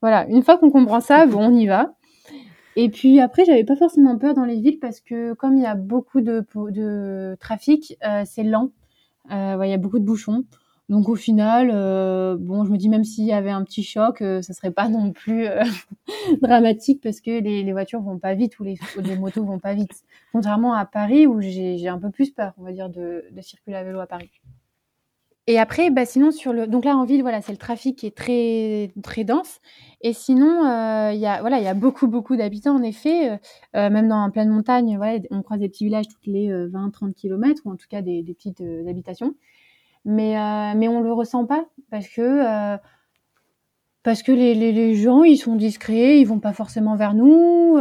Voilà. 0.00 0.26
Une 0.28 0.42
fois 0.42 0.58
qu'on 0.58 0.70
comprend 0.70 1.00
ça, 1.00 1.26
bon, 1.26 1.48
on 1.48 1.54
y 1.54 1.66
va. 1.66 1.92
Et 2.82 2.88
puis 2.88 3.20
après, 3.20 3.44
j'avais 3.44 3.64
pas 3.64 3.76
forcément 3.76 4.16
peur 4.16 4.32
dans 4.32 4.46
les 4.46 4.58
villes 4.58 4.78
parce 4.78 5.02
que 5.02 5.34
comme 5.34 5.58
il 5.58 5.62
y 5.62 5.66
a 5.66 5.74
beaucoup 5.74 6.22
de, 6.22 7.36
trafic, 7.38 7.98
c'est 8.24 8.42
lent. 8.42 8.70
Euh, 9.30 9.60
il 9.62 9.68
y 9.68 9.74
a 9.74 9.76
beaucoup 9.76 9.98
de 9.98 10.04
bouchons. 10.04 10.44
Donc 10.88 11.10
au 11.10 11.14
final, 11.14 11.70
euh, 11.74 12.38
bon, 12.40 12.64
je 12.64 12.70
me 12.70 12.78
dis 12.78 12.88
même 12.88 13.04
s'il 13.04 13.26
y 13.26 13.34
avait 13.34 13.50
un 13.50 13.64
petit 13.64 13.82
choc, 13.82 14.22
euh, 14.22 14.40
ça 14.40 14.54
serait 14.54 14.70
pas 14.70 14.88
non 14.88 15.12
plus 15.12 15.46
dramatique 16.40 17.02
parce 17.02 17.20
que 17.20 17.42
les, 17.42 17.70
voitures 17.70 18.00
vont 18.00 18.18
pas 18.18 18.32
vite 18.32 18.58
ou 18.60 18.64
les, 18.64 18.78
motos 19.18 19.44
vont 19.44 19.58
pas 19.58 19.74
vite. 19.74 19.92
Contrairement 20.32 20.72
à 20.72 20.86
Paris 20.86 21.26
où 21.26 21.38
j'ai 21.42 21.86
un 21.86 21.98
peu 21.98 22.10
plus 22.10 22.30
peur, 22.30 22.54
on 22.56 22.62
va 22.62 22.72
dire, 22.72 22.88
de 22.88 23.22
circuler 23.42 23.76
à 23.76 23.84
vélo 23.84 24.00
à 24.00 24.06
Paris. 24.06 24.30
Et 25.46 25.58
après, 25.58 25.90
bah, 25.90 26.04
sinon 26.04 26.30
sur 26.30 26.52
le, 26.52 26.66
donc 26.66 26.84
là 26.84 26.96
en 26.96 27.04
ville, 27.04 27.22
voilà, 27.22 27.40
c'est 27.40 27.52
le 27.52 27.58
trafic 27.58 27.98
qui 27.98 28.06
est 28.06 28.16
très 28.16 28.92
très 29.02 29.24
dense. 29.24 29.60
Et 30.02 30.12
sinon, 30.12 30.62
il 31.12 31.18
y 31.18 31.26
a 31.26 31.40
voilà, 31.40 31.58
il 31.58 31.64
y 31.64 31.68
a 31.68 31.74
beaucoup 31.74 32.08
beaucoup 32.08 32.36
d'habitants 32.36 32.76
en 32.76 32.82
effet, 32.82 33.40
même 33.74 34.08
dans 34.08 34.18
en 34.18 34.30
pleine 34.30 34.48
montagne, 34.50 34.96
voilà, 34.96 35.18
on 35.30 35.42
croise 35.42 35.60
des 35.60 35.68
petits 35.68 35.84
villages 35.84 36.08
toutes 36.08 36.26
les 36.26 36.48
20-30 36.48 37.14
km 37.14 37.62
ou 37.64 37.72
en 37.72 37.76
tout 37.76 37.86
cas 37.88 38.02
des, 38.02 38.22
petites 38.22 38.62
habitations. 38.88 39.34
Mais 40.04 40.34
mais 40.76 40.88
on 40.88 41.00
le 41.00 41.12
ressent 41.12 41.46
pas 41.46 41.66
parce 41.90 42.08
que 42.08 42.76
parce 44.02 44.22
que 44.22 44.32
les, 44.32 44.54
les, 44.54 44.72
les, 44.72 44.94
gens 44.94 45.22
ils 45.24 45.36
sont 45.36 45.56
discrets, 45.56 46.20
ils 46.20 46.24
vont 46.24 46.40
pas 46.40 46.52
forcément 46.54 46.96
vers 46.96 47.14
nous, 47.14 47.78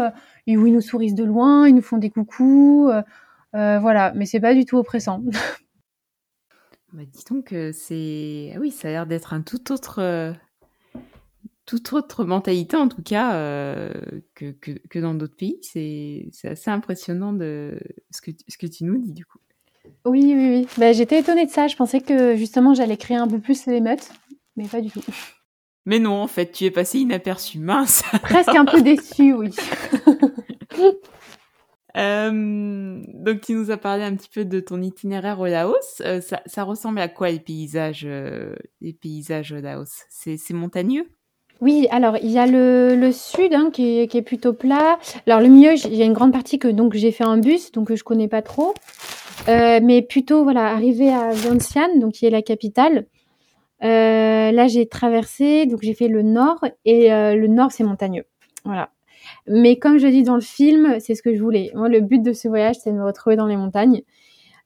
ils, 0.48 0.54
ils 0.54 0.74
nous 0.74 0.82
sourient 0.82 1.14
de 1.14 1.24
loin, 1.24 1.68
ils 1.68 1.76
nous 1.76 1.82
font 1.82 1.98
des 1.98 2.10
coucous, 2.10 2.90
voilà. 3.54 4.14
Mais 4.16 4.26
c'est 4.26 4.40
pas 4.42 4.54
du 4.56 4.66
tout 4.66 4.78
oppressant. 4.78 5.22
Bah, 6.94 7.04
dis 7.06 7.24
donc, 7.30 7.54
c'est. 7.74 8.52
Ah 8.56 8.60
oui, 8.60 8.72
ça 8.72 8.88
a 8.88 8.92
l'air 8.92 9.08
d'être 9.08 9.34
un 9.34 9.42
tout 9.42 9.72
autre. 9.72 10.00
Euh, 10.00 10.34
toute 11.70 11.94
autre 11.94 12.26
mentalité, 12.26 12.76
en 12.78 12.88
tout 12.88 13.04
cas, 13.04 13.36
euh, 13.36 13.92
que, 14.34 14.50
que, 14.54 14.72
que, 14.90 14.98
dans 14.98 15.14
d'autres 15.14 15.36
pays. 15.36 15.60
C'est 15.62 16.32
assez 16.48 16.72
impressionnant 16.72 17.32
de 17.32 17.80
ce 18.10 18.22
que, 18.22 18.32
ce 18.48 18.58
que 18.58 18.66
tu 18.66 18.86
nous 18.86 18.98
dis, 18.98 19.12
du 19.12 19.24
coup. 19.24 19.38
Oui, 20.04 20.34
oui, 20.36 20.50
oui. 20.50 20.68
Bah, 20.80 20.94
J'étais 20.94 21.20
étonnée 21.20 21.46
de 21.46 21.52
ça. 21.52 21.68
Je 21.68 21.76
pensais 21.76 22.02
que 22.02 22.36
justement, 22.36 22.74
j'allais 22.74 22.98
créer 22.98 23.18
un 23.18 23.28
peu 23.28 23.38
plus 23.38 23.68
l'émeute, 23.68 24.10
mais 24.56 24.68
pas 24.68 24.82
du 24.82 24.90
tout. 24.90 25.04
Mais 25.86 26.00
non, 26.00 26.24
en 26.24 26.28
fait, 26.28 26.52
tu 26.52 26.66
es 26.66 26.72
passé 26.72 27.00
inaperçu. 27.00 27.60
Mince. 27.60 28.02
Presque 28.24 28.56
un 28.56 28.66
peu 28.66 28.82
déçue, 28.84 29.34
oui. 29.34 29.52
Euh, 31.98 33.02
donc, 33.14 33.42
tu 33.42 33.54
nous 33.54 33.72
as 33.72 33.78
parlé 33.78 34.04
un 34.04 34.16
petit 34.16 34.30
peu 34.30 34.46
de 34.46 34.60
ton 34.60 34.82
itinéraire 34.82 35.40
au 35.40 35.48
Laos. 35.48 36.02
Euh, 36.02 36.22
ça, 36.22 36.64
ressemble 36.64 37.00
à 37.00 37.08
quoi 37.08 37.30
les 37.30 37.40
paysages, 37.40 38.06
euh, 38.06 38.56
les 38.82 38.94
paysages 38.94 39.52
au 39.52 39.60
Laos? 39.60 40.06
C'est 40.10 40.52
montagneux? 40.52 41.08
Oui, 41.62 41.88
alors 41.92 42.16
il 42.18 42.32
y 42.32 42.40
a 42.40 42.48
le, 42.48 43.12
sud 43.12 43.54
hein, 43.54 43.70
qui, 43.74 44.00
est, 44.00 44.08
qui, 44.08 44.18
est, 44.18 44.22
plutôt 44.22 44.54
plat. 44.54 44.98
Alors 45.28 45.42
le 45.42 45.48
milieu, 45.48 45.74
il 45.74 45.96
y 45.96 46.02
a 46.02 46.06
une 46.06 46.14
grande 46.14 46.32
partie 46.32 46.58
que 46.58 46.70
donc 46.70 46.94
j'ai 46.94 47.12
fait 47.12 47.26
en 47.26 47.38
bus, 47.38 47.74
donc 47.74 47.94
je 47.94 48.02
connais 48.02 48.30
pas 48.30 48.42
trop. 48.42 48.74
mais 49.48 50.02
plutôt 50.02 50.44
voilà, 50.44 50.68
arrivé 50.68 51.12
à 51.12 51.32
Vientiane, 51.32 52.00
donc 52.00 52.14
qui 52.14 52.26
est 52.26 52.30
la 52.30 52.42
capitale. 52.42 53.08
là, 53.82 54.68
j'ai 54.68 54.88
traversé, 54.88 55.66
donc 55.66 55.80
j'ai 55.82 55.94
fait 55.94 56.08
le 56.08 56.22
nord 56.22 56.64
et 56.86 57.10
le 57.10 57.48
nord 57.48 57.74
c'est 57.74 57.84
montagneux. 57.84 58.24
Voilà. 58.64 58.92
Mais 59.50 59.80
comme 59.80 59.98
je 59.98 60.06
dis 60.08 60.22
dans 60.22 60.36
le 60.36 60.42
film, 60.42 61.00
c'est 61.00 61.16
ce 61.16 61.24
que 61.24 61.36
je 61.36 61.42
voulais. 61.42 61.72
Moi, 61.74 61.90
le 61.90 62.02
but 62.02 62.22
de 62.22 62.34
ce 62.34 62.48
voyage, 62.48 62.76
c'est 62.76 62.92
de 62.92 62.96
me 62.96 63.04
retrouver 63.04 63.36
dans 63.36 63.48
les 63.48 63.58
montagnes. 63.58 64.04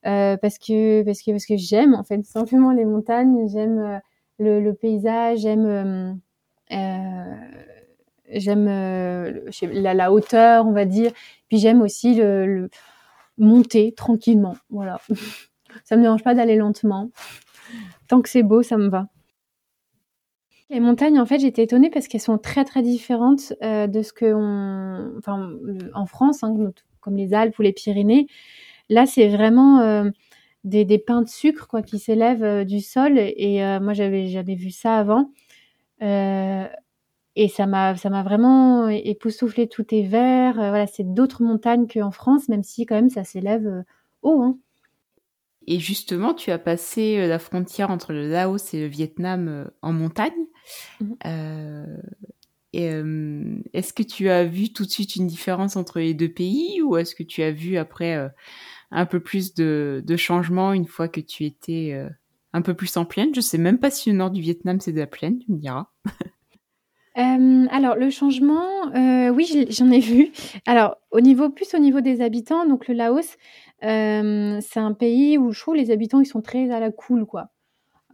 Euh, 0.06 0.36
parce 0.36 0.58
que 0.58 1.04
parce 1.04 1.22
que 1.22 1.32
parce 1.32 1.46
que 1.46 1.56
j'aime 1.56 1.96
en 1.96 2.04
fait 2.04 2.22
simplement 2.26 2.72
les 2.72 2.84
montagnes. 2.84 3.48
J'aime 3.48 3.80
euh, 3.80 4.60
le, 4.60 4.74
paysage. 4.74 5.40
J'aime 5.40 6.20
euh, 6.74 7.10
j'aime 8.30 8.66
la, 9.72 10.12
hauteur 10.12 10.68
on 10.68 10.74
va 10.74 10.84
dire. 10.84 11.14
Puis 11.48 11.60
j'aime 11.60 11.82
aussi 11.82 12.16
le, 12.16 12.46
le, 12.46 12.70
monter 13.38 13.94
tranquillement. 13.94 14.58
Voilà. 14.70 15.00
Ça 15.86 15.96
me 15.96 16.02
dérange 16.02 16.24
pas 16.24 16.36
d'aller 16.36 16.58
lentement. 16.58 17.10
Tant 18.10 18.22
que 18.22 18.30
c'est 18.30 18.44
beau 18.44 18.62
ça 18.64 18.78
me 18.78 18.90
va 18.90 19.08
les 20.74 20.80
montagnes, 20.80 21.20
en 21.20 21.26
fait, 21.26 21.40
j'étais 21.40 21.64
étonnée 21.64 21.90
parce 21.90 22.08
qu'elles 22.08 22.22
sont 22.22 22.38
très 22.38 22.66
très 22.66 22.82
différentes 22.82 23.54
euh, 23.64 23.88
de 23.88 24.02
ce 24.02 24.12
que 24.12 24.34
on, 24.34 25.18
enfin, 25.20 25.52
en 25.94 26.06
France, 26.06 26.44
hein, 26.44 26.56
comme 27.00 27.16
les 27.16 27.34
Alpes 27.34 27.58
ou 27.60 27.62
les 27.62 27.74
Pyrénées. 27.74 28.28
Là, 28.90 29.06
c'est 29.06 29.30
vraiment 29.30 29.80
euh, 29.82 30.10
des, 30.64 30.86
des 30.86 30.98
pains 31.00 31.22
de 31.22 31.30
sucre 31.30 31.68
quoi 31.68 31.84
qui 31.84 32.00
s'élèvent 32.00 32.44
euh, 32.44 32.64
du 32.66 32.82
sol 32.82 33.18
et 33.18 33.62
moi 33.82 33.94
j'avais 33.94 34.28
jamais 34.28 34.56
vu 34.56 34.72
ça 34.72 34.98
avant. 34.98 35.32
et 36.02 37.48
ça 37.50 37.66
m'a 37.68 37.96
ça 37.96 38.10
m'a 38.10 38.24
vraiment 38.24 38.90
époustouflé. 38.90 39.68
Tout 39.68 39.86
est 39.94 40.04
vert. 40.04 40.56
voilà, 40.56 40.88
c'est 40.88 41.14
d'autres 41.14 41.44
montagnes 41.44 41.88
qu'en 41.88 42.12
France, 42.12 42.50
même 42.50 42.64
si 42.64 42.86
quand 42.86 42.96
même 42.96 43.10
ça 43.10 43.24
s'élève 43.24 43.84
haut. 44.24 44.42
Hein. 44.42 44.58
Et 45.68 45.80
justement, 45.80 46.34
tu 46.34 46.52
as 46.52 46.60
passé 46.60 47.28
la 47.28 47.40
frontière 47.40 47.90
entre 47.90 48.14
le 48.14 48.30
Laos 48.30 48.74
et 48.74 48.82
le 48.82 48.88
Vietnam 48.88 49.70
en 49.82 49.94
montagne. 49.94 50.34
Mmh. 51.00 51.14
Euh, 51.26 51.98
euh, 52.76 53.56
est-ce 53.74 53.94
que 53.94 54.04
tu 54.04 54.30
as 54.30 54.46
vu 54.46 54.74
tout 54.74 54.86
de 54.86 54.90
suite 54.90 55.16
une 55.16 55.28
différence 55.28 55.76
entre 55.76 56.00
les 56.00 56.14
deux 56.14 56.32
pays 56.32 56.82
ou 56.82 56.98
est-ce 56.98 57.16
que 57.16 57.24
tu 57.24 57.44
as 57.44 57.52
vu 57.52 57.78
après 57.78 58.16
euh, 58.16 58.30
un 58.92 59.06
peu 59.06 59.20
plus 59.20 59.54
de, 59.54 60.04
de 60.06 60.18
changements 60.18 60.74
une 60.74 60.88
fois 60.88 61.08
que 61.08 61.22
tu 61.22 61.46
étais 61.46 61.96
un 62.54 62.62
peu 62.62 62.74
plus 62.74 62.96
en 62.98 63.06
plaine? 63.06 63.34
Je 63.36 63.42
sais 63.42 63.58
même 63.58 63.80
pas 63.80 63.92
si 63.92 64.12
le 64.12 64.18
nord 64.18 64.32
du 64.32 64.42
Vietnam 64.42 64.80
c'est 64.80 64.92
de 64.94 65.00
la 65.00 65.08
plaine, 65.08 65.40
tu 65.40 65.52
me 65.52 65.58
diras. 65.58 65.88
alors 67.16 67.96
le 67.96 68.10
changement, 68.10 68.66
oui, 69.36 69.68
j'en 69.70 69.92
ai 69.92 70.00
vu. 70.00 70.32
Alors 70.66 70.98
au 71.12 71.22
niveau 71.22 71.50
plus 71.50 71.76
au 71.76 71.80
niveau 71.80 72.02
des 72.02 72.22
habitants, 72.22 72.66
donc 72.66 72.88
le 72.88 72.96
Laos, 72.96 73.38
c'est 73.84 74.80
un 74.80 74.94
pays 74.94 75.38
où 75.38 75.52
je 75.52 75.60
trouve 75.60 75.76
les 75.76 75.92
habitants 75.92 76.22
ils 76.22 76.26
sont 76.26 76.42
très 76.42 76.72
à 76.72 76.80
la 76.80 76.92
cool 76.92 77.26
quoi. 77.26 77.50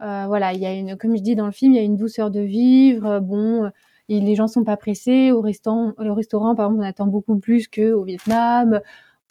Euh, 0.02 0.24
voilà, 0.26 0.52
il 0.54 0.60
y 0.60 0.66
a 0.66 0.72
une, 0.72 0.96
comme 0.96 1.16
je 1.16 1.22
dis 1.22 1.34
dans 1.34 1.46
le 1.46 1.52
film, 1.52 1.72
il 1.72 1.76
y 1.76 1.78
a 1.78 1.82
une 1.82 1.96
douceur 1.96 2.30
de 2.30 2.40
vivre. 2.40 3.06
Euh, 3.06 3.20
bon, 3.20 3.64
euh, 3.64 3.70
les 4.08 4.34
gens 4.34 4.48
sont 4.48 4.64
pas 4.64 4.76
pressés. 4.76 5.30
Au 5.30 5.40
restaurant, 5.40 5.92
au 5.98 6.14
restaurant, 6.14 6.54
par 6.54 6.66
exemple, 6.66 6.82
on 6.82 6.86
attend 6.86 7.06
beaucoup 7.06 7.38
plus 7.38 7.68
qu'au 7.68 8.04
Vietnam. 8.04 8.80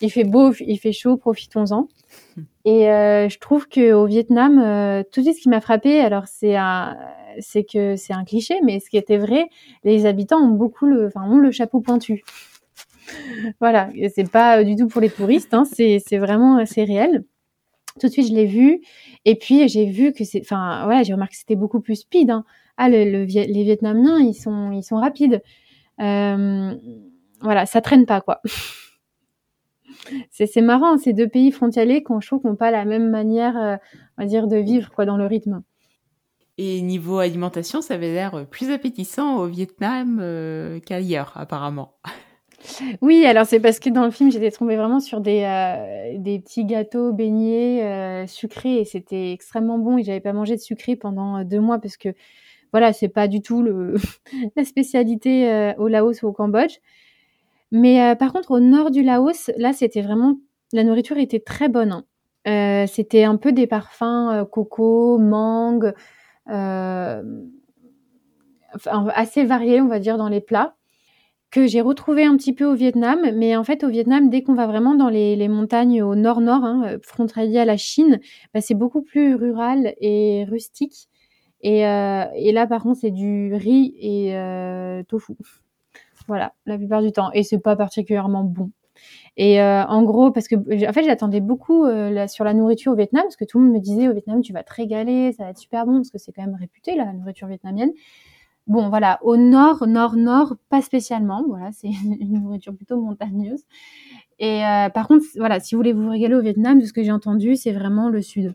Il 0.01 0.11
fait 0.11 0.23
beau, 0.23 0.53
il 0.59 0.77
fait 0.77 0.93
chaud, 0.93 1.17
profitons-en. 1.17 1.87
Et 2.65 2.85
je 2.85 3.39
trouve 3.39 3.67
que 3.67 3.93
au 3.93 4.05
Vietnam, 4.05 5.03
tout 5.11 5.21
de 5.21 5.25
suite, 5.25 5.37
ce 5.37 5.41
qui 5.41 5.49
m'a 5.49 5.59
frappé, 5.59 5.99
alors 5.99 6.27
c'est 6.27 6.55
un, 6.55 6.95
c'est 7.39 7.63
que 7.63 7.95
c'est 7.95 8.13
un 8.13 8.23
cliché, 8.23 8.59
mais 8.63 8.79
ce 8.79 8.89
qui 8.89 8.97
était 8.97 9.17
vrai, 9.17 9.49
les 9.83 10.05
habitants 10.05 10.37
ont 10.37 10.51
beaucoup 10.51 10.85
le, 10.85 11.07
enfin, 11.07 11.23
ont 11.29 11.37
le 11.37 11.51
chapeau 11.51 11.81
pointu. 11.81 12.23
Voilà, 13.59 13.89
c'est 14.13 14.29
pas 14.29 14.63
du 14.63 14.75
tout 14.75 14.87
pour 14.87 15.01
les 15.01 15.09
touristes, 15.09 15.53
hein, 15.53 15.65
c'est, 15.65 15.99
vraiment, 16.17 16.65
c'est 16.65 16.83
réel. 16.83 17.23
Tout 17.99 18.07
de 18.07 18.11
suite, 18.11 18.27
je 18.27 18.33
l'ai 18.33 18.45
vu. 18.45 18.81
Et 19.25 19.35
puis, 19.35 19.67
j'ai 19.67 19.85
vu 19.85 20.13
que 20.13 20.23
c'est, 20.23 20.41
enfin, 20.41 20.87
ouais, 20.87 21.03
j'ai 21.03 21.13
remarqué 21.13 21.33
que 21.33 21.39
c'était 21.39 21.55
beaucoup 21.55 21.81
plus 21.81 21.95
speed. 21.95 22.29
Hein. 22.29 22.45
Ah, 22.77 22.89
le, 22.89 23.25
les 23.25 23.63
Vietnamiens, 23.63 24.19
ils 24.19 24.33
sont, 24.33 24.71
ils 24.71 24.83
sont 24.83 24.97
rapides. 24.97 25.41
Euh, 25.99 26.75
voilà, 27.41 27.65
ça 27.65 27.81
traîne 27.81 28.05
pas, 28.05 28.21
quoi. 28.21 28.41
c'est 30.31 30.61
marrant, 30.61 30.97
ces 30.97 31.13
deux 31.13 31.27
pays 31.27 31.51
frontaliers 31.51 32.03
qu'on 32.03 32.19
trouve 32.19 32.41
n'ont 32.45 32.55
pas 32.55 32.71
la 32.71 32.85
même 32.85 33.09
manière, 33.09 33.57
euh, 33.57 33.75
on 34.17 34.23
va 34.23 34.27
dire, 34.27 34.47
de 34.47 34.57
vivre, 34.57 34.91
quoi, 34.91 35.05
dans 35.05 35.17
le 35.17 35.25
rythme. 35.25 35.61
Et 36.57 36.81
niveau 36.81 37.19
alimentation, 37.19 37.81
ça 37.81 37.93
avait 37.93 38.13
l'air 38.13 38.45
plus 38.49 38.69
appétissant 38.69 39.37
au 39.37 39.45
Vietnam 39.45 40.19
euh, 40.21 40.79
qu'ailleurs, 40.79 41.31
apparemment. 41.35 41.95
Oui, 43.01 43.25
alors 43.25 43.45
c'est 43.45 43.59
parce 43.59 43.79
que 43.79 43.89
dans 43.89 44.05
le 44.05 44.11
film, 44.11 44.31
j'étais 44.31 44.51
tombée 44.51 44.75
vraiment 44.75 44.99
sur 44.99 45.21
des, 45.21 45.43
euh, 45.43 46.39
petits 46.39 46.65
gâteaux 46.65 47.11
beignets 47.13 47.83
euh, 47.83 48.27
sucrés 48.27 48.77
et 48.77 48.85
c'était 48.85 49.31
extrêmement 49.31 49.77
bon 49.77 49.97
et 49.97 50.03
j'avais 50.03 50.19
pas 50.19 50.33
mangé 50.33 50.55
de 50.55 50.61
sucré 50.61 50.95
pendant 50.95 51.37
euh, 51.37 51.43
deux 51.43 51.59
mois 51.59 51.79
parce 51.79 51.97
que 51.97 52.09
voilà, 52.71 52.93
c'est 52.93 53.09
pas 53.09 53.27
du 53.27 53.41
tout 53.41 53.63
la 54.55 54.63
spécialité 54.63 55.73
au 55.79 55.87
Laos 55.87 56.21
ou 56.21 56.27
au 56.27 56.33
Cambodge. 56.33 56.77
Mais 57.71 58.15
par 58.15 58.31
contre, 58.31 58.51
au 58.51 58.59
nord 58.59 58.91
du 58.91 59.01
Laos, 59.01 59.49
là, 59.57 59.73
c'était 59.73 60.01
vraiment 60.01 60.37
la 60.71 60.83
nourriture 60.83 61.17
était 61.17 61.39
très 61.39 61.67
bonne. 61.67 62.03
Hein. 62.45 62.85
c'était 62.85 63.23
un 63.23 63.37
peu 63.37 63.53
des 63.53 63.65
parfums 63.65 64.45
coco, 64.51 65.17
mangue, 65.17 65.95
assez 68.85 69.43
variés, 69.45 69.81
on 69.81 69.87
va 69.87 69.97
dire, 69.97 70.19
dans 70.19 70.29
les 70.29 70.41
plats. 70.41 70.75
Que 71.51 71.67
j'ai 71.67 71.81
retrouvé 71.81 72.25
un 72.25 72.37
petit 72.37 72.53
peu 72.53 72.65
au 72.65 72.75
Vietnam. 72.75 73.19
Mais 73.35 73.55
en 73.55 73.63
fait, 73.63 73.83
au 73.83 73.89
Vietnam, 73.89 74.29
dès 74.29 74.43
qu'on 74.43 74.53
va 74.53 74.67
vraiment 74.67 74.95
dans 74.95 75.09
les, 75.09 75.47
montagnes 75.47 76.01
au 76.03 76.15
nord-nord, 76.15 76.63
hein, 76.63 76.97
frontalier 77.03 77.59
à 77.59 77.65
la 77.65 77.77
Chine, 77.77 78.19
bah, 78.53 78.61
c'est 78.61 78.75
beaucoup 78.75 79.01
plus 79.01 79.35
rural 79.35 79.93
et 79.99 80.45
rustique. 80.49 81.09
Et, 81.61 81.85
euh, 81.87 82.25
et 82.35 82.51
là, 82.51 82.67
par 82.67 82.83
contre, 82.83 82.99
c'est 83.01 83.11
du 83.11 83.53
riz 83.53 83.93
et 83.99 84.35
euh, 84.35 85.03
tofu. 85.03 85.33
Voilà, 86.27 86.53
la 86.65 86.77
plupart 86.77 87.01
du 87.01 87.11
temps. 87.11 87.31
Et 87.33 87.43
c'est 87.43 87.59
pas 87.59 87.75
particulièrement 87.75 88.43
bon. 88.43 88.71
Et 89.37 89.61
euh, 89.61 89.85
en 89.85 90.03
gros, 90.03 90.31
parce 90.31 90.47
que 90.47 90.55
en 90.55 90.93
fait, 90.93 91.03
j'attendais 91.03 91.39
beaucoup 91.39 91.85
euh, 91.85 92.27
sur 92.27 92.43
la 92.43 92.53
nourriture 92.53 92.91
au 92.91 92.95
Vietnam, 92.95 93.23
parce 93.23 93.35
que 93.35 93.45
tout 93.45 93.59
le 93.59 93.65
monde 93.65 93.73
me 93.73 93.79
disait 93.79 94.07
au 94.07 94.13
Vietnam, 94.13 94.41
tu 94.41 94.53
vas 94.53 94.63
te 94.63 94.73
régaler, 94.73 95.31
ça 95.33 95.45
va 95.45 95.51
être 95.51 95.57
super 95.57 95.85
bon, 95.85 95.95
parce 95.95 96.09
que 96.09 96.17
c'est 96.17 96.31
quand 96.31 96.43
même 96.43 96.57
réputé 96.59 96.95
la 96.95 97.11
nourriture 97.13 97.47
vietnamienne. 97.47 97.91
Bon, 98.69 98.89
voilà, 98.89 99.17
au 99.23 99.35
nord, 99.35 99.87
nord, 99.87 100.15
nord, 100.15 100.55
pas 100.69 100.83
spécialement. 100.83 101.43
Voilà, 101.47 101.71
c'est 101.71 101.87
une 102.03 102.43
nourriture 102.43 102.75
plutôt 102.75 103.01
montagneuse. 103.01 103.63
Et 104.37 104.63
euh, 104.63 104.89
par 104.89 105.07
contre, 105.07 105.25
voilà, 105.37 105.59
si 105.59 105.73
vous 105.73 105.79
voulez 105.79 105.91
vous 105.91 106.07
régaler 106.07 106.35
au 106.35 106.41
Vietnam, 106.41 106.79
de 106.79 106.85
ce 106.85 106.93
que 106.93 107.03
j'ai 107.03 107.11
entendu, 107.11 107.55
c'est 107.55 107.73
vraiment 107.73 108.09
le 108.09 108.21
sud. 108.21 108.53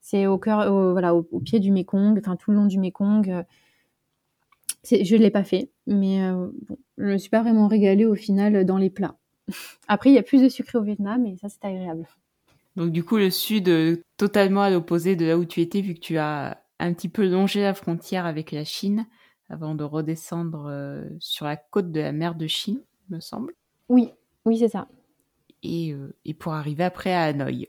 C'est 0.00 0.26
au 0.26 0.36
cœur, 0.36 0.70
voilà, 0.92 1.14
au, 1.14 1.22
pied 1.40 1.60
du 1.60 1.70
Mekong, 1.70 2.18
enfin 2.18 2.34
tout 2.34 2.50
le 2.50 2.56
long 2.56 2.66
du 2.66 2.78
Mekong. 2.78 3.30
Euh, 3.30 3.42
je 4.84 5.16
ne 5.16 5.22
l'ai 5.22 5.30
pas 5.30 5.44
fait, 5.44 5.70
mais 5.86 6.22
euh, 6.22 6.48
je 6.98 7.04
ne 7.04 7.12
me 7.12 7.18
suis 7.18 7.30
pas 7.30 7.42
vraiment 7.42 7.68
régalée 7.68 8.04
au 8.04 8.16
final 8.16 8.64
dans 8.64 8.78
les 8.78 8.90
plats. 8.90 9.16
Après, 9.88 10.10
il 10.10 10.14
y 10.14 10.18
a 10.18 10.22
plus 10.24 10.42
de 10.42 10.48
sucre 10.48 10.76
au 10.76 10.82
Vietnam 10.82 11.24
et 11.24 11.36
ça, 11.36 11.48
c'est 11.48 11.64
agréable. 11.64 12.06
Donc 12.74 12.90
du 12.90 13.04
coup, 13.04 13.16
le 13.16 13.30
sud, 13.30 13.70
totalement 14.16 14.62
à 14.62 14.70
l'opposé 14.70 15.14
de 15.14 15.24
là 15.24 15.38
où 15.38 15.44
tu 15.44 15.60
étais, 15.60 15.80
vu 15.82 15.94
que 15.94 16.00
tu 16.00 16.18
as 16.18 16.60
un 16.78 16.92
petit 16.92 17.08
peu 17.08 17.26
longé 17.26 17.62
la 17.62 17.74
frontière 17.74 18.26
avec 18.26 18.50
la 18.50 18.64
Chine 18.64 19.06
avant 19.48 19.74
de 19.74 19.84
redescendre 19.84 20.66
euh, 20.68 21.04
sur 21.20 21.46
la 21.46 21.56
côte 21.56 21.92
de 21.92 22.00
la 22.00 22.12
mer 22.12 22.34
de 22.34 22.46
Chine, 22.46 22.80
me 23.10 23.20
semble. 23.20 23.54
Oui, 23.88 24.10
oui, 24.44 24.58
c'est 24.58 24.68
ça. 24.68 24.88
Et, 25.62 25.92
euh, 25.92 26.14
et, 26.24 26.34
pour 26.34 26.54
arriver 26.54 26.84
après 26.84 27.12
à 27.12 27.24
Hanoï. 27.24 27.68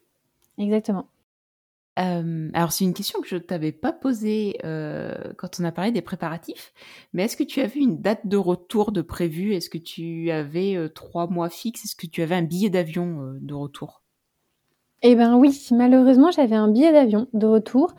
Exactement. 0.58 1.08
Euh, 2.00 2.52
alors 2.54 2.72
c'est 2.72 2.84
une 2.84 2.94
question 2.94 3.22
que 3.22 3.28
je 3.28 3.36
ne 3.36 3.42
t'avais 3.42 3.72
pas 3.72 3.92
posée 3.92 4.58
quand 5.38 5.60
on 5.60 5.64
a 5.64 5.72
parlé 5.72 5.92
des 5.92 6.04
préparatifs, 6.04 6.72
mais 7.12 7.24
est-ce 7.24 7.36
que 7.36 7.44
tu 7.44 7.60
avais 7.60 7.80
une 7.80 8.02
date 8.02 8.28
de 8.28 8.38
retour 8.38 8.92
de 8.92 9.02
prévu? 9.02 9.56
Est-ce 9.56 9.70
que 9.72 9.80
tu 9.80 10.30
avais 10.30 10.78
trois 10.94 11.26
mois 11.26 11.50
fixes? 11.50 11.86
Est-ce 11.86 11.96
que 11.96 12.06
tu 12.06 12.22
avais 12.22 12.36
un 12.36 12.44
billet 12.44 12.70
d'avion 12.70 13.34
de 13.42 13.54
retour? 13.56 14.04
Eh 15.02 15.16
bien 15.16 15.36
oui, 15.38 15.68
malheureusement 15.72 16.30
j'avais 16.30 16.56
un 16.56 16.68
billet 16.68 16.92
d'avion 16.92 17.28
de 17.34 17.48
retour 17.48 17.96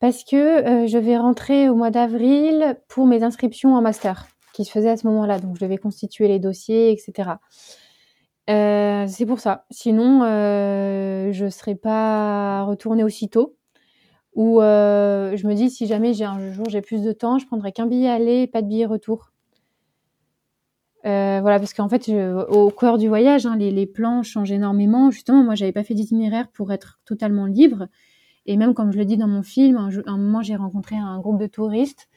parce 0.00 0.24
que 0.24 0.36
euh, 0.36 0.86
je 0.86 0.98
vais 0.98 1.16
rentrer 1.16 1.68
au 1.68 1.74
mois 1.74 1.90
d'avril 1.90 2.78
pour 2.88 3.06
mes 3.06 3.22
inscriptions 3.22 3.74
en 3.74 3.82
master 3.82 4.26
qui 4.52 4.64
se 4.64 4.70
faisaient 4.70 4.90
à 4.90 4.96
ce 4.96 5.06
moment-là. 5.06 5.38
Donc, 5.38 5.56
je 5.56 5.64
devais 5.64 5.78
constituer 5.78 6.28
les 6.28 6.38
dossiers, 6.38 6.90
etc. 6.90 7.32
Euh, 8.48 9.06
c'est 9.08 9.26
pour 9.26 9.40
ça. 9.40 9.66
Sinon, 9.70 10.22
euh, 10.22 11.30
je 11.32 11.44
ne 11.44 11.50
serais 11.50 11.74
pas 11.74 12.62
retournée 12.64 13.04
aussitôt. 13.04 13.56
Ou 14.34 14.60
je 14.60 15.46
me 15.46 15.54
dis, 15.54 15.70
si 15.70 15.86
jamais 15.86 16.12
j'ai 16.12 16.26
un 16.26 16.52
jour 16.52 16.68
j'ai 16.68 16.82
plus 16.82 17.02
de 17.02 17.12
temps, 17.12 17.38
je 17.38 17.46
prendrai 17.46 17.72
qu'un 17.72 17.86
billet 17.86 18.10
aller, 18.10 18.46
pas 18.46 18.60
de 18.60 18.68
billet 18.68 18.84
retour. 18.84 19.32
voilà, 21.04 21.58
parce 21.58 21.72
qu'en 21.72 21.88
fait, 21.88 22.10
au 22.50 22.70
cœur 22.70 22.98
du 22.98 23.08
voyage, 23.08 23.46
hein, 23.46 23.56
les, 23.56 23.70
les, 23.70 23.86
plans 23.86 24.22
changent 24.22 24.52
énormément. 24.52 25.10
Justement, 25.10 25.42
moi, 25.42 25.54
j'avais 25.54 25.72
pas 25.72 25.84
fait 25.84 25.94
d'itinéraire 25.94 26.48
pour 26.48 26.70
être 26.70 27.00
totalement 27.06 27.46
libre. 27.46 27.88
Et 28.46 28.56
même 28.56 28.74
comme 28.74 28.92
je 28.92 28.98
le 28.98 29.04
dis 29.04 29.16
dans 29.16 29.28
mon 29.28 29.42
film, 29.42 29.76
un, 29.76 30.16
moment 30.16 30.42
j'ai 30.42 30.56
rencontré 30.56 30.96
un 30.96 31.18
groupe 31.18 31.38
de 31.38 31.46
touristes 31.46 32.08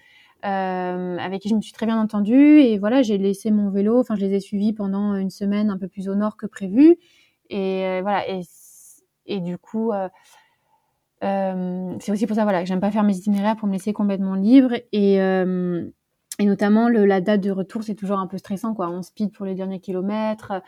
euh, 0.45 1.17
avec 1.17 1.41
qui 1.41 1.49
je 1.49 1.55
me 1.55 1.61
suis 1.61 1.73
très 1.73 1.85
bien 1.85 1.99
entendue. 1.99 2.59
Et 2.59 2.77
voilà 2.77 3.01
j'ai 3.01 3.17
laissé 3.17 3.51
mon 3.51 3.69
vélo, 3.69 3.99
enfin 3.99 4.15
je 4.15 4.21
les 4.21 4.35
ai 4.35 4.39
suivis 4.39 4.73
pendant 4.73 5.15
une 5.15 5.31
semaine 5.31 5.69
un 5.69 5.77
peu 5.77 5.87
plus 5.87 6.07
au 6.07 6.15
nord 6.15 6.37
que 6.37 6.45
prévu. 6.45 6.97
Et 7.49 7.85
euh, 7.85 8.01
voilà 8.01 8.23
et, 9.25 9.39
du 9.39 9.57
coup 9.57 9.91
euh, 9.91 10.07
c'est 11.99 12.11
aussi 12.11 12.25
pour 12.27 12.35
ça 12.35 12.43
voilà 12.43 12.61
que 12.61 12.67
j'aime 12.67 12.79
pas 12.79 12.91
faire 12.91 13.03
mes 13.03 13.17
itinéraires 13.17 13.55
pour 13.55 13.67
me 13.67 13.73
laisser 13.73 13.93
complètement 13.93 14.35
libre. 14.35 14.73
Et 14.91 15.19
notamment 16.39 16.87
la 16.89 17.21
date 17.21 17.41
de 17.41 17.51
retour 17.51 17.83
c'est 17.83 17.95
toujours 17.95 18.19
un 18.19 18.27
peu 18.27 18.37
stressant 18.37 18.75
quoi. 18.75 18.89
On 18.89 19.01
speed 19.01 19.31
pour 19.31 19.45
les 19.45 19.55
derniers 19.55 19.79
kilomètres 19.79 20.61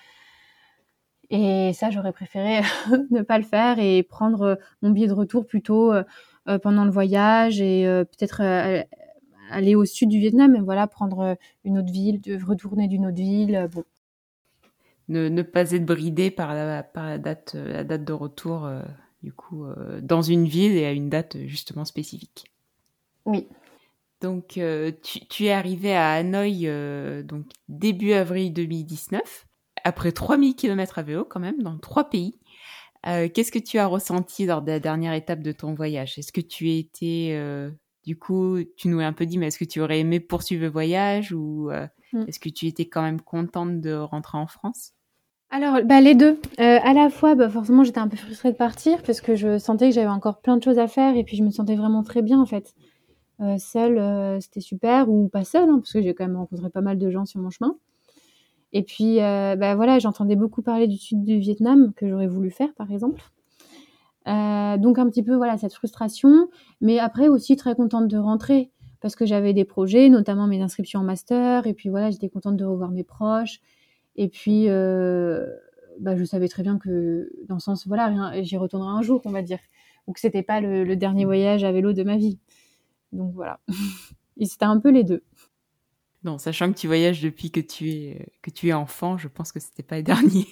et 1.32 1.72
ça, 1.72 1.90
j'aurais 1.90 2.12
préféré 2.12 2.60
ne 3.10 3.22
pas 3.22 3.38
le 3.38 3.46
faire 3.46 3.80
et 3.80 4.04
prendre 4.04 4.42
euh, 4.42 4.56
mon 4.82 4.90
billet 4.90 5.08
de 5.08 5.14
retour 5.14 5.48
plutôt 5.48 5.94
euh, 5.94 6.04
euh, 6.50 6.60
pendant 6.60 6.84
le 6.84 6.92
voyage 6.92 7.62
et 7.62 7.86
peut-être 7.86 8.42
aller 9.50 9.76
au 9.76 9.86
sud 9.86 10.10
du 10.10 10.20
Vietnam, 10.20 10.56
et 10.56 10.60
voilà, 10.60 10.88
prendre 10.88 11.38
une 11.64 11.78
autre 11.78 11.92
ville, 11.92 12.20
de 12.22 12.44
retourner 12.44 12.88
d'une 12.88 13.06
autre 13.06 13.18
ville. 13.18 13.70
Bon. 13.72 13.84
Ne, 15.08 15.30
ne, 15.30 15.42
pas 15.42 15.72
être 15.72 15.86
bridé 15.86 16.32
par 16.32 16.54
la, 16.54 16.84
par 16.84 17.06
la, 17.06 17.18
date, 17.18 17.54
la 17.54 17.84
date 17.84 18.04
de 18.04 18.14
retour, 18.14 18.70
du 19.24 19.34
coup, 19.34 19.66
dans 20.02 20.22
une 20.22 20.46
ville 20.46 20.76
et 20.78 20.86
à 20.86 20.94
une 20.94 21.10
date 21.10 21.38
justement 21.46 21.86
spécifique. 21.86 22.52
Oui. 23.26 23.48
Donc, 24.22 24.60
tu, 25.04 25.28
tu, 25.28 25.46
es 25.46 25.52
arrivé 25.52 25.94
à 25.94 26.14
Hanoï 26.14 26.66
donc 27.24 27.46
début 27.68 28.14
avril 28.14 28.54
2019 28.54 29.46
après 29.84 30.12
3000 30.12 30.56
km 30.56 31.00
à 31.00 31.02
vélo 31.04 31.26
quand 31.26 31.40
même, 31.40 31.62
dans 31.62 31.78
trois 31.78 32.10
pays. 32.10 32.40
Euh, 33.08 33.28
Qu'est-ce 33.34 33.52
que 33.52 33.60
tu 33.60 33.80
as 33.80 33.88
ressenti 33.88 34.46
lors 34.46 34.62
de 34.62 34.72
la 34.72 34.80
dernière 34.80 35.14
étape 35.14 35.42
de 35.42 35.52
ton 35.52 35.74
voyage? 35.74 36.18
Est-ce 36.18 36.32
que 36.32 36.42
tu 36.42 36.72
étais, 36.72 37.30
euh, 37.32 37.72
du 38.06 38.18
coup, 38.18 38.58
tu 38.78 38.88
nous 38.90 39.00
as 39.00 39.06
un 39.06 39.14
peu 39.14 39.26
dit, 39.26 39.38
mais 39.38 39.48
est-ce 39.48 39.60
que 39.60 39.66
tu 39.66 39.82
aurais 39.82 40.00
aimé 40.00 40.20
poursuivre 40.20 40.62
le 40.64 40.70
voyage 40.70 41.32
ou 41.32 41.72
euh, 41.72 41.88
mm. 42.14 42.26
est-ce 42.28 42.40
que 42.40 42.50
tu 42.50 42.68
étais 42.68 42.86
quand 42.86 43.02
même 43.02 43.22
contente 43.22 43.82
de 43.82 43.96
rentrer 43.96 44.38
en 44.38 44.48
France? 44.48 44.94
Alors, 45.50 45.84
bah, 45.84 46.00
les 46.00 46.16
deux. 46.16 46.40
Euh, 46.60 46.80
à 46.82 46.94
la 46.94 47.10
fois, 47.10 47.36
bah, 47.36 47.50
forcément, 47.50 47.84
j'étais 47.84 48.00
un 48.00 48.08
peu 48.08 48.18
frustrée 48.18 48.52
de 48.52 48.58
partir 48.58 49.02
parce 49.04 49.20
que 49.20 49.36
je 49.36 49.58
sentais 49.58 49.90
que 49.90 49.96
j'avais 49.96 50.08
encore 50.08 50.40
plein 50.40 50.56
de 50.56 50.64
choses 50.64 50.80
à 50.80 50.88
faire 50.88 51.18
et 51.18 51.24
puis 51.24 51.36
je 51.36 51.44
me 51.44 51.50
sentais 51.50 51.76
vraiment 51.76 52.04
très 52.04 52.22
bien 52.22 52.40
en 52.40 52.46
fait. 52.46 52.74
Seule, 53.58 54.40
c'était 54.40 54.62
super 54.62 55.10
ou 55.10 55.28
pas 55.28 55.44
seule, 55.44 55.68
hein, 55.68 55.80
parce 55.80 55.92
que 55.92 56.00
j'ai 56.00 56.14
quand 56.14 56.28
même 56.28 56.38
rencontré 56.38 56.70
pas 56.70 56.82
mal 56.82 57.00
de 57.00 57.10
gens 57.10 57.26
sur 57.26 57.42
mon 57.42 57.50
chemin. 57.50 57.76
Et 58.74 58.84
puis, 58.84 59.22
euh, 59.22 59.56
bah, 59.56 59.76
voilà, 59.76 60.00
j'entendais 60.00 60.36
beaucoup 60.36 60.62
parler 60.62 60.88
du 60.88 60.98
sud 60.98 61.24
du 61.24 61.40
Vietnam, 61.40 61.94
que 61.96 62.08
j'aurais 62.08 62.28
voulu 62.28 62.52
faire, 62.52 62.74
par 62.76 62.92
exemple. 62.92 63.22
Euh, 64.28 64.78
donc, 64.78 64.98
un 64.98 65.10
petit 65.10 65.24
peu, 65.24 65.36
voilà, 65.36 65.58
cette 65.58 65.74
frustration. 65.74 66.50
Mais 66.80 67.00
après, 67.00 67.28
aussi 67.28 67.56
très 67.58 67.76
contente 67.76 68.08
de 68.08 68.18
rentrer, 68.18 68.72
parce 69.02 69.16
que 69.16 69.26
j'avais 69.26 69.54
des 69.54 69.66
projets, 69.66 70.10
notamment 70.10 70.48
mes 70.48 70.62
inscriptions 70.62 71.02
en 71.02 71.04
master. 71.04 71.68
Et 71.68 71.74
puis, 71.74 71.90
voilà, 71.90 72.12
j'étais 72.12 72.30
contente 72.30 72.56
de 72.56 72.66
revoir 72.66 72.92
mes 72.92 73.04
proches. 73.04 73.60
Et 74.16 74.30
puis, 74.30 74.70
euh, 74.70 75.46
bah, 76.00 76.16
je 76.16 76.24
savais 76.24 76.48
très 76.48 76.64
bien 76.64 76.78
que, 76.78 77.30
dans 77.48 77.56
le 77.56 77.62
sens, 77.62 77.88
voilà, 77.88 78.42
j'y 78.42 78.58
retournerai 78.58 78.92
un 78.92 79.02
jour, 79.02 79.22
on 79.26 79.32
va 79.32 79.42
dire. 79.42 79.60
Donc, 80.08 80.18
c'était 80.18 80.44
pas 80.44 80.62
le, 80.62 80.84
le 80.86 80.96
dernier 80.96 81.26
voyage 81.26 81.64
à 81.64 81.72
vélo 81.72 81.92
de 81.94 82.04
ma 82.04 82.16
vie. 82.18 82.40
Donc, 83.12 83.34
voilà. 83.34 83.60
C'était 84.42 84.66
un 84.66 84.80
peu 84.80 84.90
les 84.90 85.04
deux. 85.04 85.24
Non, 86.24 86.38
sachant 86.38 86.72
que 86.72 86.78
tu 86.78 86.88
voyages 86.88 87.22
depuis 87.22 87.50
que 87.50 87.60
tu 87.60 87.90
es, 87.90 88.28
que 88.42 88.52
tu 88.52 88.68
es 88.68 88.74
enfant, 88.74 89.18
je 89.18 89.28
pense 89.28 89.52
que 89.52 89.60
c'était 89.60 89.84
pas 89.84 89.98
le 89.98 90.04
dernier. 90.04 90.46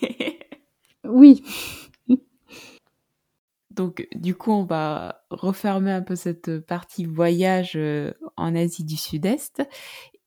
oui. 1.03 1.43
Donc, 3.71 4.07
du 4.13 4.35
coup, 4.35 4.51
on 4.51 4.65
va 4.65 5.23
refermer 5.29 5.91
un 5.91 6.01
peu 6.01 6.15
cette 6.15 6.59
partie 6.59 7.05
voyage 7.05 7.73
euh, 7.75 8.11
en 8.35 8.55
Asie 8.55 8.83
du 8.83 8.97
Sud-Est. 8.97 9.61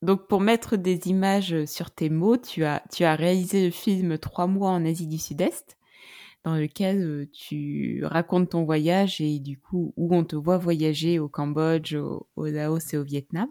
Donc, 0.01 0.27
pour 0.27 0.41
mettre 0.41 0.77
des 0.77 1.09
images 1.09 1.65
sur 1.67 1.91
tes 1.91 2.09
mots, 2.09 2.37
tu 2.37 2.65
as, 2.65 2.83
tu 2.91 3.05
as 3.05 3.15
réalisé 3.15 3.65
le 3.67 3.71
film 3.71 4.17
Trois 4.17 4.47
mois 4.47 4.71
en 4.71 4.87
Asie 4.87 5.07
du 5.07 5.19
Sud-Est, 5.19 5.77
dans 6.45 6.55
lequel 6.55 7.03
euh, 7.03 7.31
tu 7.33 8.03
racontes 8.05 8.51
ton 8.51 8.65
voyage 8.65 9.21
et 9.21 9.39
du 9.39 9.59
coup, 9.59 9.93
où 9.97 10.15
on 10.15 10.25
te 10.25 10.37
voit 10.37 10.57
voyager 10.57 11.19
au 11.19 11.29
Cambodge, 11.29 11.95
au, 11.95 12.29
au 12.37 12.47
Laos 12.47 12.95
et 12.95 12.97
au 12.97 13.05
Vietnam 13.05 13.49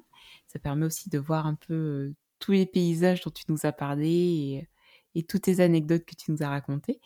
ça 0.52 0.60
permet 0.60 0.86
aussi 0.86 1.10
de 1.10 1.18
voir 1.18 1.48
un 1.48 1.56
peu 1.56 2.14
tous 2.40 2.52
les 2.52 2.66
paysages 2.66 3.22
dont 3.22 3.32
tu 3.32 3.44
nous 3.50 3.66
as 3.66 3.72
parlé 3.72 4.68
et, 5.16 5.24
toutes 5.24 5.48
les 5.48 5.62
anecdotes 5.62 6.06
que 6.06 6.16
tu 6.16 6.32
nous 6.32 6.42
as 6.42 6.50
racontées. 6.50 7.00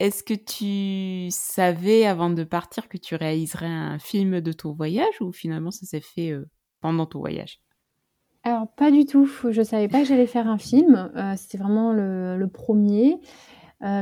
Est-ce 0.00 0.22
que 0.22 0.34
tu 0.34 1.30
savais 1.30 2.06
avant 2.06 2.30
de 2.30 2.42
partir 2.42 2.88
que 2.88 2.96
tu 2.96 3.14
réaliserais 3.14 3.66
un 3.66 3.98
film 3.98 4.40
de 4.40 4.52
ton 4.52 4.72
voyage 4.72 5.20
ou 5.20 5.30
finalement 5.30 5.70
ça 5.70 5.84
s'est 5.84 6.00
fait 6.00 6.34
pendant 6.80 7.04
ton 7.04 7.18
voyage? 7.18 7.60
Alors 8.42 8.66
pas 8.74 8.90
du 8.90 9.04
tout, 9.04 9.30
je 9.50 9.62
savais 9.62 9.88
pas 9.88 10.00
que 10.00 10.08
j'allais 10.08 10.26
faire 10.26 10.48
un 10.48 10.56
film, 10.56 11.12
c'était 11.36 11.58
vraiment 11.58 11.92
le, 11.92 12.38
le 12.38 12.48
premier. 12.48 13.18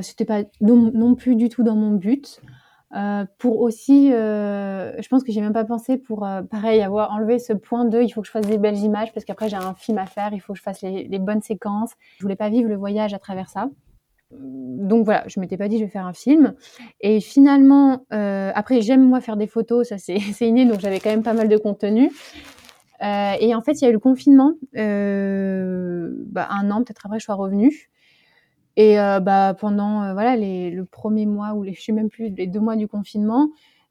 C'était 0.02 0.24
pas 0.24 0.44
non, 0.60 0.90
non, 0.94 1.14
plus 1.14 1.36
du 1.36 1.48
tout 1.48 1.64
dans 1.64 1.76
mon 1.76 1.92
but. 1.92 2.40
Euh, 2.96 3.26
pour 3.36 3.60
aussi, 3.60 4.12
euh, 4.12 4.92
je 5.00 5.08
pense 5.08 5.22
que 5.22 5.30
j'ai 5.30 5.42
même 5.42 5.52
pas 5.52 5.64
pensé 5.64 5.98
pour, 5.98 6.26
euh, 6.26 6.42
pareil, 6.42 6.80
avoir 6.80 7.12
enlevé 7.12 7.38
ce 7.38 7.52
point 7.52 7.84
de, 7.84 8.00
il 8.00 8.08
faut 8.08 8.22
que 8.22 8.26
je 8.26 8.32
fasse 8.32 8.46
des 8.46 8.56
belles 8.56 8.78
images 8.78 9.12
parce 9.12 9.26
qu'après 9.26 9.48
j'ai 9.48 9.56
un 9.56 9.74
film 9.74 9.98
à 9.98 10.06
faire, 10.06 10.30
il 10.32 10.40
faut 10.40 10.54
que 10.54 10.58
je 10.58 10.62
fasse 10.62 10.80
les, 10.80 11.18
bonnes 11.18 11.42
séquences. 11.42 11.92
Je 12.18 12.22
voulais 12.22 12.36
pas 12.36 12.48
vivre 12.48 12.68
le 12.68 12.76
voyage 12.76 13.12
à 13.12 13.18
travers 13.18 13.48
ça. 13.48 13.68
Donc 14.30 15.04
voilà, 15.04 15.24
je 15.26 15.40
m'étais 15.40 15.56
pas 15.56 15.68
dit 15.68 15.78
je 15.78 15.84
vais 15.84 15.90
faire 15.90 16.06
un 16.06 16.12
film. 16.14 16.54
Et 17.00 17.20
finalement, 17.20 18.04
euh, 18.12 18.52
après 18.54 18.80
j'aime 18.80 19.02
moi 19.02 19.20
faire 19.20 19.36
des 19.36 19.46
photos, 19.46 19.88
ça 19.88 19.98
c'est 19.98 20.18
inné, 20.40 20.64
donc 20.64 20.80
j'avais 20.80 21.00
quand 21.00 21.10
même 21.10 21.22
pas 21.22 21.34
mal 21.34 21.48
de 21.48 21.56
contenu. 21.58 22.10
et 23.02 23.54
en 23.54 23.60
fait, 23.62 23.72
il 23.72 23.84
y 23.84 23.86
a 23.86 23.90
eu 23.90 23.92
le 23.92 23.98
confinement, 23.98 24.54
bah, 24.72 26.48
un 26.50 26.70
an 26.70 26.82
peut-être 26.82 27.04
après, 27.04 27.18
je 27.18 27.24
suis 27.24 27.32
revenue. 27.32 27.90
Et 28.80 28.94
bah, 28.96 29.56
pendant 29.58 30.12
voilà 30.12 30.36
les, 30.36 30.70
le 30.70 30.84
premier 30.84 31.26
mois 31.26 31.52
ou 31.52 31.64
les, 31.64 31.74
je 31.74 31.82
sais 31.82 31.90
même 31.90 32.08
plus, 32.08 32.28
les 32.28 32.46
deux 32.46 32.60
mois 32.60 32.76
du 32.76 32.86
confinement, 32.86 33.48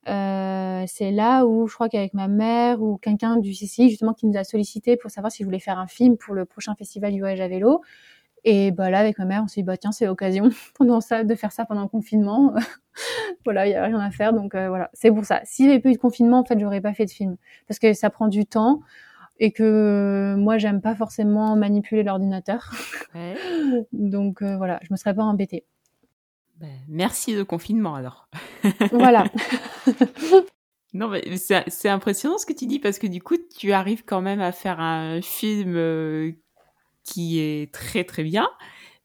euh, 0.09 0.85
c'est 0.87 1.11
là 1.11 1.45
où 1.45 1.67
je 1.67 1.73
crois 1.73 1.89
qu'avec 1.89 2.13
ma 2.13 2.29
mère 2.29 2.81
ou 2.81 2.97
quelqu'un 2.97 3.37
du 3.37 3.51
CCI 3.51 3.89
justement 3.89 4.13
qui 4.13 4.25
nous 4.25 4.37
a 4.37 4.45
sollicité 4.45 4.95
pour 4.95 5.11
savoir 5.11 5.31
si 5.31 5.43
je 5.43 5.45
voulais 5.45 5.59
faire 5.59 5.79
un 5.79 5.87
film 5.87 6.17
pour 6.17 6.33
le 6.33 6.45
prochain 6.45 6.75
festival 6.75 7.11
du 7.11 7.19
voyage 7.19 7.41
à 7.41 7.47
vélo. 7.49 7.81
Et 8.45 8.71
bah 8.71 8.89
là 8.89 8.99
avec 8.99 9.17
ma 9.17 9.25
mère 9.25 9.43
on 9.43 9.47
s'est 9.47 9.61
dit 9.61 9.65
bah 9.65 9.75
tiens 9.75 9.91
c'est 9.91 10.05
l'occasion 10.05 10.45
de 10.79 11.35
faire 11.35 11.51
ça 11.51 11.65
pendant 11.65 11.81
le 11.81 11.89
confinement. 11.89 12.53
voilà 13.45 13.67
il 13.67 13.71
y 13.71 13.75
a 13.75 13.83
rien 13.83 13.99
à 13.99 14.11
faire 14.11 14.31
donc 14.31 14.55
euh, 14.55 14.69
voilà 14.69 14.89
c'est 14.93 15.11
pour 15.11 15.25
ça. 15.25 15.41
S'il 15.43 15.65
n'y 15.65 15.71
avait 15.73 15.81
pas 15.81 15.89
eu 15.89 15.93
de 15.93 15.97
confinement 15.97 16.39
en 16.39 16.45
fait 16.45 16.57
j'aurais 16.57 16.81
pas 16.81 16.93
fait 16.93 17.05
de 17.05 17.11
film 17.11 17.35
parce 17.67 17.79
que 17.79 17.91
ça 17.93 18.09
prend 18.09 18.29
du 18.29 18.45
temps 18.45 18.79
et 19.39 19.51
que 19.51 20.35
moi 20.37 20.57
j'aime 20.57 20.81
pas 20.81 20.95
forcément 20.95 21.55
manipuler 21.55 22.03
l'ordinateur. 22.03 22.71
Ouais. 23.13 23.35
donc 23.91 24.41
euh, 24.41 24.57
voilà 24.57 24.79
je 24.81 24.87
me 24.91 24.97
serais 24.97 25.15
pas 25.15 25.23
embêtée. 25.23 25.65
Ben, 26.59 26.71
merci 26.87 27.35
de 27.35 27.43
confinement 27.43 27.95
alors. 27.95 28.29
voilà. 28.91 29.25
non, 30.93 31.07
mais 31.07 31.23
c'est 31.37 31.89
impressionnant 31.89 32.39
ce 32.39 32.47
que 32.47 32.53
tu 32.53 32.65
dis 32.65 32.79
parce 32.79 32.97
que 32.97 33.05
du 33.05 33.21
coup, 33.21 33.35
tu 33.57 33.73
arrives 33.73 34.03
quand 34.03 34.21
même 34.21 34.41
à 34.41 34.51
faire 34.51 34.79
un 34.79 35.21
film 35.21 35.75
euh, 35.75 36.31
qui 37.03 37.39
est 37.39 37.71
très 37.71 38.03
très 38.03 38.23
bien 38.23 38.49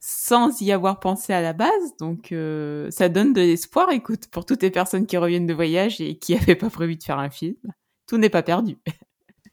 sans 0.05 0.61
y 0.61 0.73
avoir 0.73 0.99
pensé 0.99 1.33
à 1.33 1.41
la 1.41 1.53
base. 1.53 1.97
Donc, 2.01 2.33
euh, 2.33 2.91
ça 2.91 3.09
donne 3.09 3.33
de 3.33 3.41
l'espoir, 3.41 3.91
écoute, 3.91 4.27
pour 4.29 4.45
toutes 4.45 4.63
les 4.63 4.71
personnes 4.71 5.07
qui 5.07 5.17
reviennent 5.17 5.47
de 5.47 5.55
voyage 5.55 6.01
et 6.01 6.19
qui 6.19 6.35
n'avaient 6.35 6.57
pas 6.57 6.71
prévu 6.71 6.97
de 6.97 7.03
faire 7.03 7.21
un 7.21 7.31
film. 7.31 7.55
Tout 8.09 8.19
n'est 8.19 8.31
pas 8.31 8.43
perdu. 8.43 8.79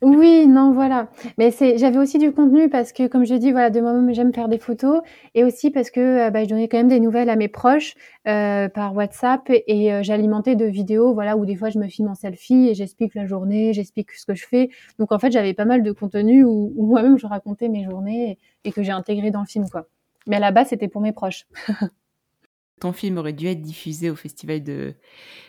Oui, 0.01 0.47
non, 0.47 0.71
voilà. 0.71 1.09
Mais 1.37 1.51
c'est, 1.51 1.77
j'avais 1.77 1.97
aussi 1.97 2.17
du 2.19 2.31
contenu 2.31 2.69
parce 2.69 2.93
que, 2.93 3.07
comme 3.07 3.25
je 3.25 3.35
dis, 3.35 3.51
voilà, 3.51 3.69
de 3.69 3.81
moi-même, 3.81 4.13
j'aime 4.13 4.33
faire 4.33 4.47
des 4.47 4.57
photos 4.57 5.01
et 5.35 5.43
aussi 5.43 5.71
parce 5.71 5.89
que 5.91 5.99
euh, 6.27 6.29
bah, 6.29 6.45
je 6.45 6.49
donnais 6.49 6.69
quand 6.69 6.77
même 6.77 6.87
des 6.87 7.01
nouvelles 7.01 7.29
à 7.29 7.35
mes 7.35 7.49
proches 7.49 7.95
euh, 8.25 8.69
par 8.69 8.95
WhatsApp 8.95 9.41
et 9.49 9.91
euh, 9.91 10.01
j'alimentais 10.01 10.55
de 10.55 10.63
vidéos, 10.63 11.13
voilà, 11.13 11.35
où 11.35 11.45
des 11.45 11.57
fois 11.57 11.69
je 11.69 11.79
me 11.79 11.87
filme 11.89 12.07
en 12.07 12.15
selfie 12.15 12.69
et 12.69 12.75
j'explique 12.75 13.13
la 13.13 13.25
journée, 13.27 13.73
j'explique 13.73 14.11
ce 14.13 14.25
que 14.25 14.35
je 14.35 14.47
fais. 14.47 14.69
Donc 14.99 15.11
en 15.11 15.19
fait, 15.19 15.31
j'avais 15.31 15.53
pas 15.53 15.65
mal 15.65 15.83
de 15.83 15.91
contenu 15.91 16.45
où, 16.45 16.73
moi-même 16.77 17.17
je 17.17 17.27
racontais 17.27 17.67
mes 17.67 17.83
journées 17.83 18.39
et, 18.63 18.69
et 18.69 18.71
que 18.71 18.81
j'ai 18.83 18.93
intégré 18.93 19.31
dans 19.31 19.41
le 19.41 19.47
film, 19.47 19.67
quoi. 19.69 19.87
Mais 20.27 20.37
à 20.37 20.39
la 20.39 20.51
base, 20.51 20.69
c'était 20.69 20.87
pour 20.87 21.01
mes 21.01 21.11
proches. 21.11 21.45
ton 22.79 22.93
film 22.93 23.17
aurait 23.17 23.33
dû 23.33 23.47
être 23.47 23.61
diffusé 23.61 24.09
au 24.09 24.15
festival 24.15 24.63
de, 24.63 24.95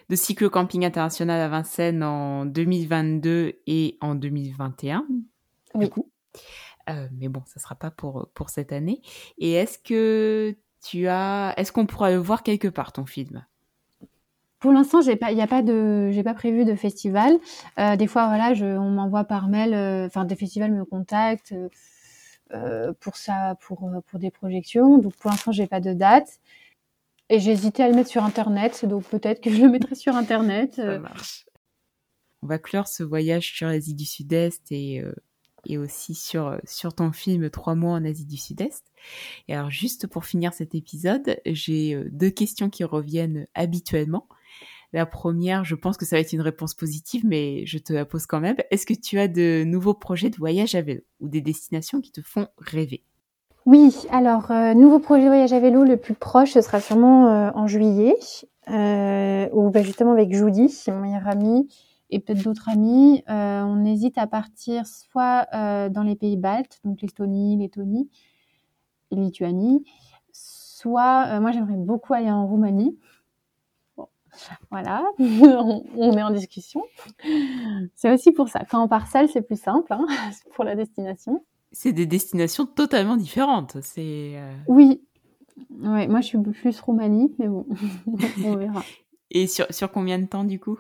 de 0.09 0.17
cyclo-camping 0.17 0.85
international 0.85 1.41
à 1.41 1.49
Vincennes 1.49 2.03
en 2.03 2.45
2022 2.45 3.61
et 3.67 3.97
en 4.01 4.15
2021. 4.15 5.07
Oui. 5.75 5.91
Euh, 6.89 7.09
mais 7.13 7.29
bon, 7.29 7.43
ça 7.47 7.61
sera 7.61 7.75
pas 7.75 7.91
pour, 7.91 8.29
pour 8.35 8.51
cette 8.51 8.73
année. 8.73 9.01
Et 9.39 9.53
est-ce 9.53 9.79
que 9.79 10.57
tu 10.83 11.07
as, 11.07 11.55
est-ce 11.57 11.73
qu'on 11.73 11.87
pourra 11.87 12.11
le 12.11 12.17
voir 12.17 12.43
quelque 12.43 12.69
part 12.69 12.93
ton 12.93 13.07
film? 13.07 13.45
Pour 14.59 14.73
l'instant, 14.73 15.01
j'ai 15.01 15.17
pas, 15.17 15.33
il 15.33 15.39
y 15.39 15.43
a 15.43 15.47
pas 15.47 15.63
de, 15.63 16.11
j'ai 16.11 16.23
pas 16.23 16.35
prévu 16.35 16.65
de 16.65 16.75
festival. 16.75 17.39
Euh, 17.79 17.97
des 17.97 18.07
fois, 18.07 18.27
voilà, 18.27 18.53
je, 18.53 18.67
on 18.67 18.91
m'envoie 18.91 19.25
par 19.25 19.49
mail, 19.49 19.73
euh, 19.73 20.07
enfin, 20.07 20.25
des 20.25 20.37
festivals 20.37 20.73
me 20.73 20.85
contactent 20.85 21.55
pour 22.99 23.17
ça, 23.17 23.55
pour 23.61 23.89
pour 24.09 24.19
des 24.19 24.33
projections. 24.33 24.99
Donc, 24.99 25.15
pour 25.17 25.31
l'instant, 25.31 25.53
j'ai 25.53 25.69
pas 25.69 25.79
de 25.79 25.93
date. 25.93 26.41
Et 27.31 27.39
j'ai 27.39 27.53
hésité 27.53 27.85
à 27.85 27.89
le 27.89 27.95
mettre 27.95 28.11
sur 28.11 28.25
Internet, 28.25 28.85
donc 28.85 29.05
peut-être 29.05 29.41
que 29.41 29.51
je 29.51 29.63
le 29.63 29.71
mettrai 29.71 29.95
sur 29.95 30.17
Internet. 30.17 30.75
Ça 30.75 30.83
euh. 30.83 30.99
marche. 30.99 31.47
On 32.43 32.49
va 32.49 32.59
clore 32.59 32.89
ce 32.89 33.05
voyage 33.05 33.55
sur 33.55 33.69
l'Asie 33.69 33.95
du 33.95 34.05
Sud-Est 34.05 34.73
et, 34.73 35.01
euh, 35.01 35.15
et 35.65 35.79
aussi 35.79 36.17
sur, 36.17 36.59
sur 36.65 36.93
ton 36.93 37.13
film 37.13 37.49
Trois 37.49 37.77
mois 37.77 37.93
en 37.93 38.05
Asie 38.05 38.27
du 38.27 38.37
Sud-Est. 38.37 38.85
Et 39.47 39.55
alors 39.55 39.71
juste 39.71 40.09
pour 40.09 40.25
finir 40.25 40.53
cet 40.53 40.75
épisode, 40.75 41.37
j'ai 41.47 41.95
euh, 41.95 42.09
deux 42.11 42.31
questions 42.31 42.69
qui 42.69 42.83
reviennent 42.83 43.47
habituellement. 43.55 44.27
La 44.93 45.07
première, 45.07 45.63
je 45.63 45.77
pense 45.77 45.97
que 45.97 46.05
ça 46.05 46.17
va 46.17 46.21
être 46.21 46.33
une 46.33 46.41
réponse 46.41 46.75
positive, 46.75 47.25
mais 47.25 47.65
je 47.65 47.79
te 47.79 47.93
la 47.93 48.05
pose 48.05 48.27
quand 48.27 48.41
même. 48.41 48.57
Est-ce 48.73 48.87
que 48.87 48.95
tu 48.95 49.21
as 49.21 49.29
de 49.29 49.63
nouveaux 49.65 49.95
projets 49.95 50.31
de 50.31 50.37
voyage 50.37 50.75
à 50.75 50.83
vélo 50.83 51.03
ou 51.21 51.29
des 51.29 51.43
destinations 51.43 52.01
qui 52.01 52.11
te 52.11 52.23
font 52.23 52.49
rêver? 52.59 53.05
Oui, 53.67 53.95
alors, 54.11 54.51
euh, 54.51 54.73
nouveau 54.73 54.99
projet 54.99 55.25
de 55.25 55.29
voyage 55.29 55.53
à 55.53 55.61
vélo 55.61 55.85
le 55.85 55.99
plus 55.99 56.15
proche, 56.15 56.53
ce 56.53 56.63
sera 56.63 56.81
sûrement 56.81 57.29
euh, 57.29 57.51
en 57.55 57.67
juillet, 57.67 58.17
euh, 58.69 59.49
où 59.53 59.71
bah, 59.71 59.83
justement 59.83 60.13
avec 60.13 60.35
Judy, 60.35 60.75
mon 60.89 61.01
meilleur 61.01 61.29
ami, 61.29 61.69
et 62.09 62.21
peut-être 62.21 62.43
d'autres 62.43 62.71
amis, 62.71 63.23
on 63.29 63.85
hésite 63.85 64.19
à 64.19 64.27
partir 64.27 64.87
soit 64.87 65.47
dans 65.53 66.03
les 66.03 66.17
pays 66.17 66.37
baltes, 66.37 66.81
donc 66.85 67.03
l'Estonie, 67.03 67.57
Lettonie, 67.57 68.11
et 69.13 69.17
Lituanie, 69.17 69.85
soit, 70.33 71.39
moi 71.39 71.53
j'aimerais 71.53 71.77
beaucoup 71.77 72.13
aller 72.15 72.31
en 72.31 72.49
Roumanie. 72.49 72.99
voilà, 74.73 75.05
on, 75.21 76.13
est 76.17 76.23
en 76.23 76.33
discussion. 76.33 76.83
C'est 77.95 78.13
aussi 78.13 78.33
pour 78.33 78.49
ça. 78.49 78.65
Quand 78.69 78.83
on 78.83 78.89
part 78.89 79.07
seul, 79.07 79.29
c'est 79.29 79.43
plus 79.43 79.61
simple 79.61 79.93
hein, 79.93 80.05
pour 80.55 80.65
la 80.65 80.75
destination 80.75 81.45
c'est 81.73 81.93
des 81.93 82.07
destinations 82.07 82.67
totalement 82.67 83.17
différentes. 83.17 83.79
C'est 83.83 84.35
euh, 84.37 84.55
oui, 84.69 85.03
ouais, 85.71 86.09
moi 86.09 86.21
je 86.21 86.27
suis 86.27 86.39
plus 86.39 86.81
Roumanie, 86.81 87.35
mais 87.39 87.49
bon, 87.49 87.67
on 88.45 88.57
verra. 88.57 88.83
Et 89.31 89.47
sur, 89.47 89.67
sur 89.73 89.91
combien 89.93 90.19
de 90.19 90.27
temps 90.27 90.45
du 90.45 90.59
coup? 90.59 90.79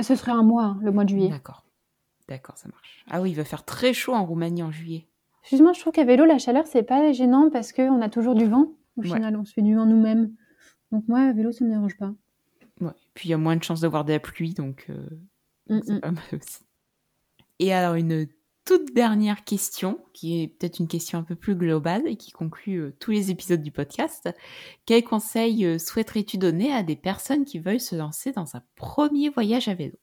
Ce 0.00 0.14
serait 0.14 0.32
un 0.32 0.42
mois, 0.42 0.64
hein, 0.64 0.78
le 0.82 0.92
mois 0.92 1.04
de 1.04 1.10
juillet. 1.10 1.28
D'accord, 1.28 1.64
d'accord, 2.28 2.56
ça 2.56 2.68
marche. 2.68 3.04
Ah 3.10 3.20
oui, 3.20 3.30
il 3.30 3.34
va 3.34 3.44
faire 3.44 3.64
très 3.64 3.92
chaud 3.92 4.14
en 4.14 4.24
Roumanie 4.24 4.62
en 4.62 4.70
juillet. 4.70 5.06
Justement, 5.48 5.72
je 5.72 5.80
trouve 5.80 5.92
qu'à 5.92 6.04
vélo, 6.04 6.24
la 6.24 6.38
chaleur 6.38 6.66
c'est 6.66 6.82
pas 6.82 7.12
gênant 7.12 7.50
parce 7.50 7.72
qu'on 7.72 8.00
a 8.00 8.08
toujours 8.08 8.34
du 8.34 8.46
vent. 8.46 8.68
Au 8.96 9.02
final, 9.02 9.36
on 9.36 9.44
se 9.44 9.52
fait 9.52 9.62
du 9.62 9.74
vent 9.74 9.86
nous-mêmes. 9.86 10.32
Donc 10.92 11.04
moi, 11.08 11.20
à 11.20 11.32
vélo, 11.32 11.50
ça 11.50 11.64
me 11.64 11.70
dérange 11.70 11.96
pas. 11.96 12.14
Ouais. 12.80 12.92
Puis 13.14 13.28
il 13.28 13.30
y 13.32 13.34
a 13.34 13.38
moins 13.38 13.56
de 13.56 13.62
chances 13.62 13.80
d'avoir 13.80 14.04
de 14.04 14.12
la 14.12 14.20
pluie, 14.20 14.54
donc 14.54 14.86
euh, 14.90 15.08
mm, 15.68 15.80
c'est 15.84 15.94
mm. 15.94 16.00
pas 16.00 16.10
mal 16.12 16.24
aussi. 16.32 16.60
Et 17.58 17.72
alors 17.72 17.94
une 17.94 18.26
toute 18.64 18.94
dernière 18.94 19.44
question, 19.44 19.98
qui 20.12 20.42
est 20.42 20.48
peut-être 20.48 20.78
une 20.78 20.88
question 20.88 21.18
un 21.18 21.22
peu 21.22 21.34
plus 21.34 21.54
globale 21.54 22.02
et 22.06 22.16
qui 22.16 22.32
conclut 22.32 22.78
euh, 22.78 22.96
tous 22.98 23.10
les 23.10 23.30
épisodes 23.30 23.62
du 23.62 23.70
podcast. 23.70 24.30
Quel 24.86 25.04
conseil 25.04 25.66
euh, 25.66 25.78
souhaiterais-tu 25.78 26.38
donner 26.38 26.72
à 26.72 26.82
des 26.82 26.96
personnes 26.96 27.44
qui 27.44 27.58
veulent 27.58 27.80
se 27.80 27.94
lancer 27.94 28.32
dans 28.32 28.56
un 28.56 28.62
premier 28.74 29.28
voyage 29.28 29.68
à 29.68 29.74
vélo? 29.74 29.96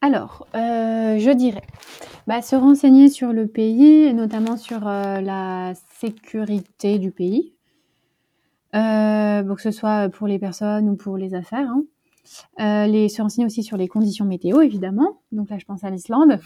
Alors, 0.00 0.46
euh, 0.54 1.18
je 1.18 1.30
dirais, 1.30 1.62
bah, 2.26 2.42
se 2.42 2.56
renseigner 2.56 3.08
sur 3.08 3.32
le 3.32 3.46
pays, 3.46 4.12
notamment 4.12 4.56
sur 4.56 4.80
la 4.80 5.72
sécurité 5.98 6.98
du 6.98 7.10
pays, 7.10 7.54
que 8.72 9.62
ce 9.62 9.70
soit 9.72 10.08
pour 10.08 10.28
les 10.28 10.38
personnes 10.38 10.88
ou 10.88 10.94
pour 10.94 11.16
les 11.16 11.34
affaires. 11.34 11.68
Hein. 12.58 12.86
les, 12.86 13.08
se 13.08 13.22
renseigner 13.22 13.46
aussi 13.46 13.64
sur 13.64 13.76
les 13.76 13.88
conditions 13.88 14.24
météo, 14.24 14.60
évidemment. 14.60 15.20
Donc 15.32 15.50
là, 15.50 15.58
je 15.58 15.64
pense 15.64 15.82
à 15.82 15.90
l'Islande. 15.90 16.38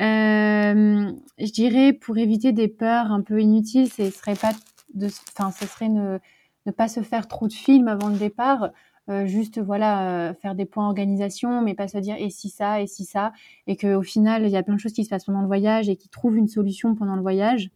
Euh, 0.00 1.12
je 1.38 1.52
dirais 1.52 1.92
pour 1.92 2.18
éviter 2.18 2.52
des 2.52 2.68
peurs 2.68 3.12
un 3.12 3.22
peu 3.22 3.40
inutiles, 3.40 3.90
ce 3.90 4.10
serait 4.10 4.34
pas 4.34 4.52
de, 4.94 5.08
enfin, 5.36 5.50
ce 5.50 5.66
serait 5.66 5.88
ne, 5.88 6.18
ne, 6.66 6.72
pas 6.72 6.88
se 6.88 7.00
faire 7.00 7.28
trop 7.28 7.46
de 7.48 7.52
films 7.52 7.88
avant 7.88 8.08
le 8.08 8.18
départ. 8.18 8.70
Euh, 9.08 9.26
juste 9.26 9.58
voilà 9.58 10.28
euh, 10.28 10.34
faire 10.34 10.54
des 10.54 10.66
points 10.66 10.86
organisation 10.86 11.62
mais 11.62 11.74
pas 11.74 11.88
se 11.88 11.98
dire 11.98 12.14
et 12.18 12.30
si 12.30 12.48
ça 12.48 12.80
et 12.80 12.86
si 12.86 13.04
ça. 13.04 13.32
Et 13.66 13.76
que 13.76 13.94
au 13.94 14.02
final 14.02 14.44
il 14.44 14.50
y 14.50 14.56
a 14.56 14.62
plein 14.62 14.74
de 14.74 14.80
choses 14.80 14.92
qui 14.92 15.04
se 15.04 15.10
passent 15.10 15.24
pendant 15.24 15.40
le 15.40 15.46
voyage 15.46 15.88
et 15.88 15.96
qui 15.96 16.08
trouvent 16.08 16.36
une 16.36 16.48
solution 16.48 16.94
pendant 16.94 17.16
le 17.16 17.22
voyage. 17.22 17.70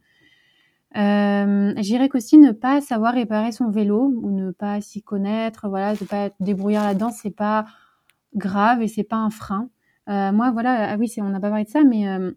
Euh, 0.95 1.73
je 1.75 1.81
dirais 1.81 2.07
qu'aussi 2.07 2.37
ne 2.37 2.51
pas 2.51 2.79
savoir 2.79 3.13
réparer 3.15 3.51
son 3.51 3.69
vélo 3.69 4.13
ou 4.21 4.31
ne 4.31 4.51
pas 4.51 4.79
s'y 4.79 5.01
connaître 5.01 5.67
voilà 5.67 5.93
de 5.95 6.05
pas 6.05 6.27
être 6.27 6.35
débrouillard 6.39 6.85
là-dedans 6.85 7.11
c'est 7.11 7.35
pas 7.35 7.65
grave 8.35 8.81
et 8.81 8.87
c'est 8.87 9.03
pas 9.03 9.17
un 9.17 9.29
frein 9.29 9.69
moi, 10.07 10.51
voilà, 10.51 10.91
ah 10.91 10.97
oui, 10.97 11.11
on 11.17 11.29
n'a 11.29 11.39
pas 11.39 11.49
parlé 11.49 11.63
de 11.63 11.69
ça, 11.69 11.83
mais 11.83 12.07
euh, 12.07 12.31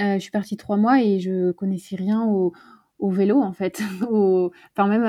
euh, 0.00 0.14
je 0.14 0.18
suis 0.18 0.30
partie 0.30 0.56
trois 0.56 0.76
mois 0.76 1.02
et 1.02 1.20
je 1.20 1.50
connaissais 1.52 1.96
rien 1.96 2.24
au, 2.24 2.52
vélo 3.00 3.40
en 3.40 3.52
fait. 3.52 3.80
Enfin 4.02 4.88
même 4.88 5.02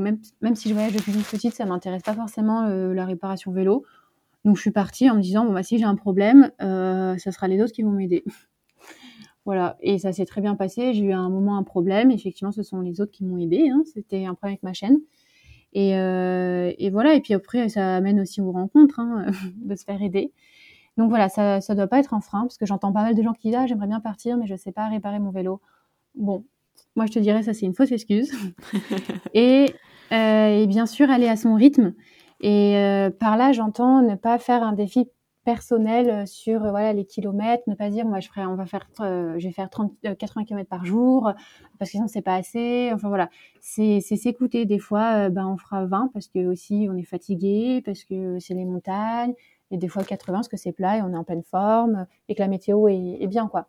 même, 0.00 0.18
même 0.40 0.54
si 0.54 0.68
je 0.68 0.74
voyage 0.74 0.92
depuis 0.92 1.12
une 1.12 1.22
petite, 1.22 1.54
ça 1.54 1.64
m'intéresse 1.66 2.02
pas 2.02 2.14
forcément 2.14 2.66
la 2.68 3.04
réparation 3.04 3.52
vélo. 3.52 3.84
Donc 4.44 4.56
je 4.56 4.60
suis 4.60 4.70
partie 4.70 5.10
en 5.10 5.16
me 5.16 5.20
disant 5.20 5.44
bon 5.44 5.52
bah 5.52 5.62
si 5.62 5.78
j'ai 5.78 5.84
un 5.84 5.96
problème, 5.96 6.50
euh, 6.62 7.16
ça 7.18 7.32
sera 7.32 7.48
les 7.48 7.60
autres 7.60 7.72
qui 7.72 7.82
vont 7.82 7.90
m'aider. 7.90 8.24
voilà 9.44 9.76
et 9.80 9.98
ça 9.98 10.12
s'est 10.12 10.26
très 10.26 10.40
bien 10.40 10.54
passé. 10.54 10.92
J'ai 10.92 11.04
eu 11.04 11.12
à 11.12 11.18
un 11.18 11.30
moment 11.30 11.56
un 11.56 11.64
problème. 11.64 12.10
Effectivement, 12.10 12.52
ce 12.52 12.62
sont 12.62 12.80
les 12.80 13.00
autres 13.00 13.12
qui 13.12 13.24
m'ont 13.24 13.38
aidé. 13.38 13.68
Hein. 13.68 13.82
C'était 13.92 14.24
un 14.24 14.34
problème 14.34 14.54
avec 14.54 14.62
ma 14.62 14.72
chaîne. 14.72 14.98
Et, 15.72 15.90
et, 15.90 16.90
voilà. 16.90 17.14
Et 17.14 17.20
puis 17.20 17.34
après, 17.34 17.68
ça 17.68 17.96
amène 17.96 18.20
aussi 18.20 18.40
aux 18.40 18.50
rencontres 18.52 18.98
hein, 18.98 19.26
de 19.56 19.74
se 19.74 19.84
faire 19.84 20.00
aider. 20.00 20.32
Donc 20.96 21.10
voilà, 21.10 21.28
ça 21.28 21.58
ne 21.58 21.74
doit 21.74 21.86
pas 21.86 21.98
être 21.98 22.14
un 22.14 22.20
frein, 22.20 22.42
parce 22.42 22.56
que 22.56 22.66
j'entends 22.66 22.92
pas 22.92 23.02
mal 23.02 23.14
de 23.14 23.22
gens 23.22 23.32
qui 23.32 23.48
disent 23.48 23.58
ah, 23.58 23.66
j'aimerais 23.66 23.86
bien 23.86 24.00
partir, 24.00 24.36
mais 24.36 24.46
je 24.46 24.54
ne 24.54 24.58
sais 24.58 24.72
pas 24.72 24.88
réparer 24.88 25.18
mon 25.18 25.30
vélo. 25.30 25.60
Bon, 26.14 26.44
moi 26.94 27.06
je 27.06 27.12
te 27.12 27.18
dirais 27.18 27.42
ça 27.42 27.52
c'est 27.52 27.66
une 27.66 27.74
fausse 27.74 27.92
excuse. 27.92 28.32
et, 29.34 29.74
euh, 30.12 30.62
et, 30.62 30.66
bien 30.66 30.86
sûr 30.86 31.10
aller 31.10 31.28
à 31.28 31.36
son 31.36 31.54
rythme. 31.54 31.94
Et 32.40 32.76
euh, 32.76 33.10
par 33.10 33.36
là, 33.36 33.52
j'entends 33.52 34.02
ne 34.02 34.14
pas 34.14 34.38
faire 34.38 34.62
un 34.62 34.72
défi 34.72 35.08
personnel 35.44 36.26
sur 36.26 36.60
voilà 36.60 36.92
les 36.92 37.04
kilomètres, 37.04 37.62
ne 37.68 37.74
pas 37.74 37.88
dire 37.88 38.04
moi 38.04 38.18
je 38.18 38.26
ferai, 38.26 38.44
on 38.46 38.56
va 38.56 38.66
faire, 38.66 38.88
je 38.98 39.40
vais 39.40 39.52
faire 39.52 39.70
30, 39.70 39.92
80 40.18 40.44
km 40.44 40.68
par 40.68 40.84
jour 40.84 41.32
parce 41.78 41.90
que 41.90 41.96
sinon 41.98 42.08
c'est 42.08 42.22
pas 42.22 42.34
assez. 42.34 42.90
Enfin 42.92 43.08
voilà, 43.08 43.28
c'est 43.60 44.00
s'écouter. 44.00 44.64
Des 44.64 44.80
fois, 44.80 45.28
ben 45.28 45.46
on 45.46 45.56
fera 45.56 45.84
20 45.84 46.10
parce 46.12 46.26
que 46.26 46.46
aussi 46.46 46.88
on 46.90 46.96
est 46.96 47.04
fatigué, 47.04 47.80
parce 47.84 48.02
que 48.02 48.40
c'est 48.40 48.54
les 48.54 48.64
montagnes, 48.64 49.34
et 49.70 49.76
des 49.76 49.88
fois 49.88 50.04
80 50.04 50.38
parce 50.38 50.48
que 50.48 50.56
c'est 50.56 50.72
plat 50.72 50.98
et 50.98 51.02
on 51.02 51.12
est 51.12 51.16
en 51.16 51.24
pleine 51.24 51.42
forme 51.42 52.06
et 52.28 52.34
que 52.34 52.40
la 52.40 52.48
météo 52.48 52.88
est, 52.88 53.26
bien 53.26 53.48
quoi. 53.48 53.68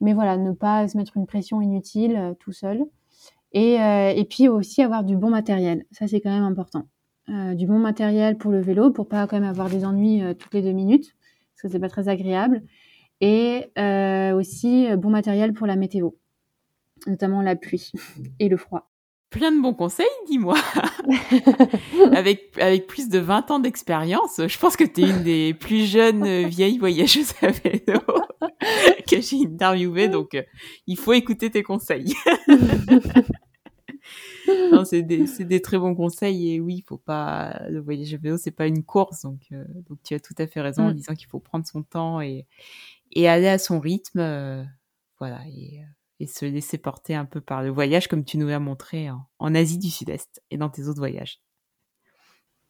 Mais 0.00 0.14
voilà, 0.14 0.36
ne 0.36 0.52
pas 0.52 0.88
se 0.88 0.96
mettre 0.96 1.16
une 1.16 1.26
pression 1.26 1.60
inutile 1.60 2.34
tout 2.38 2.52
seul. 2.52 2.84
Et, 3.52 3.74
et 3.74 4.26
puis 4.28 4.48
aussi 4.48 4.82
avoir 4.82 5.04
du 5.04 5.16
bon 5.16 5.30
matériel. 5.30 5.84
Ça 5.90 6.06
c'est 6.06 6.20
quand 6.20 6.30
même 6.30 6.44
important. 6.44 6.86
Euh, 7.30 7.52
du 7.54 7.66
bon 7.66 7.78
matériel 7.78 8.38
pour 8.38 8.50
le 8.50 8.60
vélo, 8.60 8.90
pour 8.90 9.06
pas 9.06 9.26
quand 9.26 9.38
même 9.38 9.48
avoir 9.48 9.68
des 9.68 9.84
ennuis 9.84 10.22
euh, 10.22 10.32
toutes 10.32 10.54
les 10.54 10.62
deux 10.62 10.72
minutes, 10.72 11.14
parce 11.52 11.62
que 11.62 11.68
c'est 11.68 11.78
pas 11.78 11.90
très 11.90 12.08
agréable. 12.08 12.62
Et 13.20 13.70
euh, 13.76 14.32
aussi 14.32 14.88
bon 14.96 15.10
matériel 15.10 15.52
pour 15.52 15.66
la 15.66 15.76
météo, 15.76 16.10
notamment 17.06 17.42
la 17.42 17.54
pluie 17.54 17.92
et 18.38 18.48
le 18.48 18.56
froid. 18.56 18.87
Plein 19.30 19.52
de 19.52 19.60
bons 19.60 19.74
conseils, 19.74 20.06
dis-moi. 20.26 20.56
avec, 22.12 22.56
avec 22.58 22.86
plus 22.86 23.08
de 23.08 23.18
20 23.18 23.50
ans 23.50 23.58
d'expérience, 23.58 24.40
je 24.46 24.58
pense 24.58 24.76
que 24.76 24.84
tu 24.84 25.02
es 25.02 25.10
une 25.10 25.22
des 25.22 25.54
plus 25.54 25.84
jeunes 25.84 26.46
vieilles 26.46 26.78
voyageuses 26.78 27.32
à 27.42 27.50
vélo 27.50 28.00
que 29.10 29.20
j'ai 29.20 29.44
interviewé, 29.44 30.08
donc 30.08 30.36
il 30.86 30.96
faut 30.96 31.12
écouter 31.12 31.50
tes 31.50 31.62
conseils. 31.62 32.14
c'est 34.84 35.02
des, 35.02 35.60
très 35.60 35.78
bons 35.78 35.94
conseils 35.94 36.54
et 36.54 36.60
oui, 36.60 36.76
il 36.76 36.82
faut 36.82 36.98
pas 36.98 37.62
le 37.68 37.80
voyage 37.80 38.14
à 38.14 38.16
vélo, 38.16 38.36
c'est 38.36 38.50
pas 38.50 38.66
une 38.66 38.84
course, 38.84 39.22
donc 39.22 39.40
euh, 39.52 39.64
donc 39.88 39.98
tu 40.04 40.14
as 40.14 40.20
tout 40.20 40.34
à 40.38 40.46
fait 40.46 40.60
raison 40.60 40.84
en 40.84 40.90
mm. 40.90 40.94
disant 40.94 41.14
qu'il 41.14 41.28
faut 41.28 41.40
prendre 41.40 41.66
son 41.66 41.82
temps 41.82 42.20
et 42.20 42.46
et 43.12 43.28
aller 43.28 43.48
à 43.48 43.58
son 43.58 43.80
rythme, 43.80 44.20
euh, 44.20 44.64
voilà 45.18 45.40
et, 45.48 45.80
et 46.20 46.26
se 46.26 46.44
laisser 46.44 46.78
porter 46.78 47.14
un 47.14 47.24
peu 47.24 47.40
par 47.40 47.62
le 47.62 47.70
voyage 47.70 48.08
comme 48.08 48.24
tu 48.24 48.38
nous 48.38 48.48
l'as 48.48 48.58
montré 48.58 49.08
en, 49.38 49.54
Asie 49.54 49.78
du 49.78 49.90
Sud-Est 49.90 50.42
et 50.50 50.56
dans 50.56 50.68
tes 50.68 50.88
autres 50.88 50.98
voyages. 50.98 51.40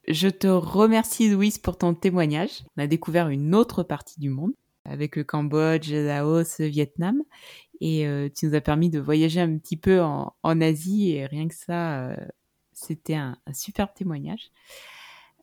Je 0.06 0.28
te 0.28 0.46
remercie 0.46 1.28
Louise 1.28 1.58
pour 1.58 1.76
ton 1.76 1.94
témoignage. 1.94 2.64
On 2.76 2.82
a 2.82 2.86
découvert 2.86 3.28
une 3.28 3.54
autre 3.54 3.82
partie 3.82 4.20
du 4.20 4.30
monde 4.30 4.52
avec 4.84 5.16
le 5.16 5.24
Cambodge, 5.24 5.92
Laos, 5.92 6.60
Vietnam. 6.60 7.22
Et 7.80 8.06
euh, 8.06 8.28
tu 8.34 8.46
nous 8.46 8.54
as 8.54 8.60
permis 8.60 8.90
de 8.90 8.98
voyager 8.98 9.40
un 9.40 9.58
petit 9.58 9.76
peu 9.76 10.00
en, 10.00 10.32
Asie 10.42 11.12
et 11.12 11.26
rien 11.26 11.46
que 11.46 11.54
ça, 11.54 12.08
euh, 12.08 12.16
c'était 12.72 13.14
un, 13.14 13.36
superbe 13.52 13.90
témoignage. 13.94 14.50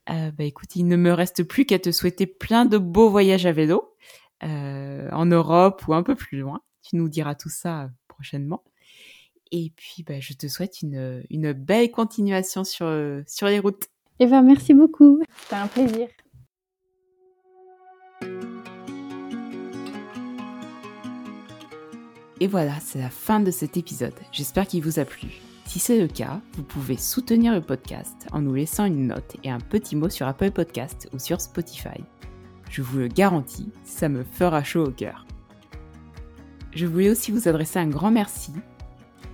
Euh, 0.10 0.32
bah 0.32 0.44
écoute, 0.44 0.76
il 0.76 0.88
ne 0.88 0.98
me 0.98 1.12
reste 1.12 1.44
plus 1.44 1.66
qu'à 1.66 1.80
te 1.80 1.92
souhaiter 1.92 2.28
plein 2.28 2.66
de 2.66 2.78
beaux 2.78 3.10
voyages 3.10 3.46
à 3.46 3.52
vélo 3.52 3.92
en 4.42 5.26
Europe 5.26 5.84
ou 5.88 5.96
un 5.96 6.04
peu 6.04 6.14
plus 6.14 6.38
loin. 6.38 6.62
Tu 6.86 6.98
nous 6.98 7.10
diras 7.10 7.36
tout 7.36 7.50
ça 7.50 7.90
prochainement. 8.08 8.64
Et 9.52 9.72
puis, 9.76 10.04
bah, 10.04 10.20
je 10.20 10.34
te 10.34 10.48
souhaite 10.48 10.82
une, 10.82 11.24
une 11.30 11.54
belle 11.54 11.90
continuation 11.90 12.64
sur, 12.64 12.88
sur 13.28 13.48
les 13.48 13.60
routes. 13.60 13.86
Eh 14.20 14.28
ben, 14.28 14.44
merci 14.44 14.74
beaucoup. 14.74 15.22
C'était 15.42 15.56
un 15.56 15.68
plaisir. 15.68 16.08
Et 22.42 22.48
voilà, 22.48 22.80
c'est 22.82 23.00
la 23.00 23.10
fin 23.10 23.40
de 23.40 23.50
cet 23.50 23.78
épisode. 23.78 24.14
J'espère 24.32 24.68
qu'il 24.68 24.84
vous 24.84 25.00
a 25.00 25.06
plu. 25.06 25.30
Si 25.66 25.80
c'est 25.80 26.00
le 26.00 26.08
cas, 26.08 26.42
vous 26.54 26.64
pouvez 26.64 26.98
soutenir 26.98 27.54
le 27.54 27.62
podcast 27.62 28.28
en 28.32 28.42
nous 28.42 28.54
laissant 28.54 28.86
une 28.86 29.08
note 29.08 29.38
et 29.44 29.50
un 29.50 29.60
petit 29.60 29.96
mot 29.96 30.10
sur 30.10 30.28
Apple 30.28 30.52
Podcast 30.52 31.10
ou 31.14 31.20
sur 31.20 31.42
Spotify. 31.42 32.04
Je 32.70 32.82
vous 32.82 33.00
le 33.00 33.08
garantis, 33.08 33.72
ça 33.84 34.10
me 34.10 34.24
fera 34.24 34.64
chaud 34.64 34.86
au 34.86 34.92
cœur. 34.92 35.26
Je 36.76 36.86
voulais 36.86 37.10
aussi 37.10 37.32
vous 37.32 37.48
adresser 37.48 37.80
un 37.80 37.88
grand 37.88 38.12
merci 38.12 38.52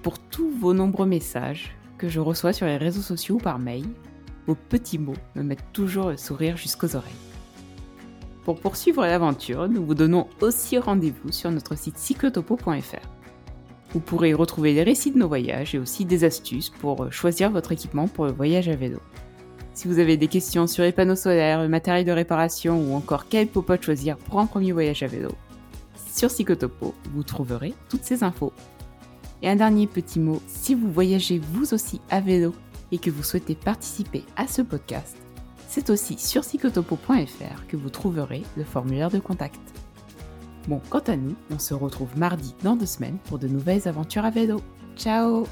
pour 0.04 0.20
tous 0.20 0.52
vos 0.52 0.76
nombreux 0.76 1.08
messages 1.08 1.76
que 1.98 2.08
je 2.08 2.20
reçois 2.20 2.54
sur 2.54 2.68
les 2.68 2.78
réseaux 2.78 3.02
sociaux 3.02 3.38
ou 3.38 3.40
par 3.40 3.58
mail. 3.58 3.88
Vos 4.46 4.54
petits 4.54 5.00
mots 5.00 5.16
me 5.34 5.42
mettent 5.42 5.74
toujours 5.74 6.10
le 6.10 6.18
sourire 6.18 6.56
jusqu'aux 6.56 6.96
oreilles. 6.96 7.12
Pour 8.44 8.60
poursuivre 8.60 9.02
l'aventure, 9.02 9.68
nous 9.68 9.84
vous 9.84 9.96
donnons 9.96 10.28
aussi 10.40 10.78
rendez-vous 10.78 11.32
sur 11.32 11.50
notre 11.50 11.76
site 11.76 11.98
cyclotopo.fr. 11.98 13.08
Vous 13.92 14.00
pourrez 14.00 14.30
y 14.30 14.34
retrouver 14.36 14.74
les 14.74 14.84
récits 14.84 15.12
de 15.12 15.18
nos 15.18 15.28
voyages 15.28 15.74
et 15.74 15.80
aussi 15.80 16.06
des 16.06 16.24
astuces 16.24 16.70
pour 16.70 17.12
choisir 17.12 17.50
votre 17.50 17.72
équipement 17.72 18.08
pour 18.08 18.26
le 18.26 18.34
voyage 18.34 18.70
à 18.70 18.76
vélo. 18.76 19.00
Si 19.74 19.88
vous 19.88 19.98
avez 19.98 20.16
des 20.16 20.28
questions 20.28 20.68
sur 20.68 20.84
les 20.84 20.92
panneaux 20.92 21.16
solaires, 21.16 21.64
le 21.64 21.70
matériel 21.70 22.06
de 22.06 22.12
réparation 22.12 22.80
ou 22.80 22.94
encore 22.94 23.26
quel 23.30 23.48
popote 23.48 23.82
choisir 23.82 24.18
pour 24.18 24.40
un 24.40 24.46
premier 24.46 24.74
voyage 24.74 25.02
à 25.02 25.08
vélo, 25.08 25.32
sur 26.12 26.30
Cyclotopo, 26.30 26.94
vous 27.14 27.24
trouverez 27.24 27.74
toutes 27.90 28.04
ces 28.04 28.24
infos. 28.24 28.54
Et 29.42 29.50
un 29.50 29.56
dernier 29.56 29.88
petit 29.88 30.20
mot, 30.20 30.42
si 30.48 30.76
vous 30.76 30.92
voyagez 30.92 31.40
vous 31.40 31.74
aussi 31.74 32.02
à 32.10 32.22
vélo 32.22 32.54
et 32.92 33.00
que 33.00 33.10
vous 33.10 33.24
souhaitez 33.24 33.56
participer 33.56 34.24
à 34.36 34.48
ce 34.48 34.62
podcast, 34.62 35.18
c'est 35.68 35.90
aussi 35.90 36.18
sur 36.20 36.44
cyclotopo.fr 36.44 37.68
que 37.68 37.78
vous 37.78 37.90
trouverez 37.90 38.44
le 38.58 38.64
formulaire 38.64 39.10
de 39.10 39.20
contact. 39.20 39.62
Bon, 40.68 40.82
quant 40.90 41.00
à 41.00 41.16
nous, 41.16 41.36
on 41.50 41.58
se 41.58 41.74
retrouve 41.74 42.18
mardi 42.18 42.54
dans 42.62 42.76
deux 42.76 42.86
semaines 42.86 43.18
pour 43.26 43.40
de 43.40 43.48
nouvelles 43.48 43.88
aventures 43.88 44.26
à 44.26 44.30
vélo. 44.30 44.62
Ciao 44.96 45.46